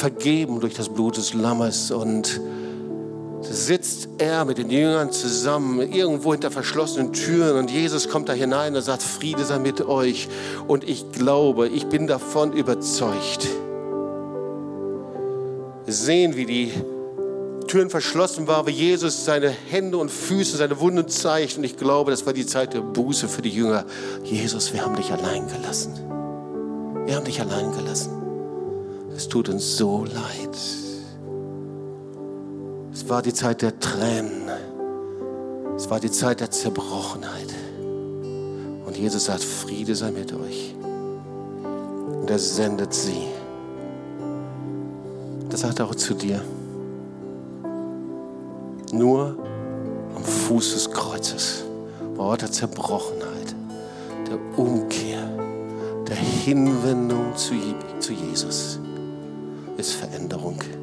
Vergeben 0.01 0.59
durch 0.59 0.73
das 0.73 0.89
Blut 0.89 1.17
des 1.17 1.35
Lammes 1.35 1.91
und 1.91 2.41
sitzt 3.43 4.09
er 4.17 4.45
mit 4.45 4.57
den 4.57 4.71
Jüngern 4.71 5.11
zusammen, 5.11 5.79
irgendwo 5.93 6.31
hinter 6.31 6.49
verschlossenen 6.49 7.13
Türen 7.13 7.55
und 7.55 7.69
Jesus 7.69 8.09
kommt 8.09 8.27
da 8.27 8.33
hinein 8.33 8.75
und 8.75 8.81
sagt, 8.81 9.03
Friede 9.03 9.45
sei 9.45 9.59
mit 9.59 9.79
euch. 9.81 10.27
Und 10.67 10.89
ich 10.89 11.11
glaube, 11.11 11.67
ich 11.67 11.85
bin 11.85 12.07
davon 12.07 12.51
überzeugt, 12.51 13.47
sehen, 15.85 16.35
wie 16.35 16.47
die 16.47 16.71
Türen 17.67 17.91
verschlossen 17.91 18.47
waren, 18.47 18.65
wie 18.65 18.71
Jesus 18.71 19.23
seine 19.23 19.51
Hände 19.51 19.97
und 19.97 20.09
Füße, 20.09 20.57
seine 20.57 20.79
Wunden 20.79 21.07
zeigt. 21.09 21.59
Und 21.59 21.63
ich 21.63 21.77
glaube, 21.77 22.09
das 22.09 22.25
war 22.25 22.33
die 22.33 22.47
Zeit 22.47 22.73
der 22.73 22.81
Buße 22.81 23.27
für 23.27 23.43
die 23.43 23.51
Jünger. 23.51 23.85
Jesus, 24.23 24.73
wir 24.73 24.83
haben 24.83 24.95
dich 24.95 25.11
allein 25.11 25.47
gelassen. 25.47 25.93
Wir 27.05 27.15
haben 27.15 27.25
dich 27.25 27.39
allein 27.39 27.71
gelassen. 27.71 28.20
Es 29.15 29.27
tut 29.27 29.49
uns 29.49 29.77
so 29.77 30.05
leid. 30.05 30.57
Es 32.93 33.09
war 33.09 33.21
die 33.21 33.33
Zeit 33.33 33.61
der 33.61 33.79
Tränen. 33.79 34.49
Es 35.75 35.89
war 35.89 35.99
die 35.99 36.11
Zeit 36.11 36.39
der 36.39 36.51
Zerbrochenheit. 36.51 37.53
Und 38.85 38.97
Jesus 38.97 39.25
sagt, 39.25 39.43
Friede 39.43 39.95
sei 39.95 40.11
mit 40.11 40.33
euch. 40.33 40.75
Und 42.21 42.29
er 42.29 42.39
sendet 42.39 42.93
sie. 42.93 43.23
Das 45.49 45.61
sagt 45.61 45.79
er 45.79 45.87
auch 45.87 45.95
zu 45.95 46.13
dir. 46.13 46.41
Nur 48.93 49.35
am 50.15 50.23
Fuß 50.23 50.73
des 50.73 50.91
Kreuzes, 50.91 51.63
Ort 52.17 52.43
der 52.43 52.51
Zerbrochenheit, 52.51 53.55
der 54.27 54.37
Umkehr, 54.59 55.27
der 56.07 56.15
Hinwendung 56.15 57.35
zu 57.35 57.53
Jesus, 58.13 58.79
ist 59.77 59.93
Veränderung. 59.93 60.80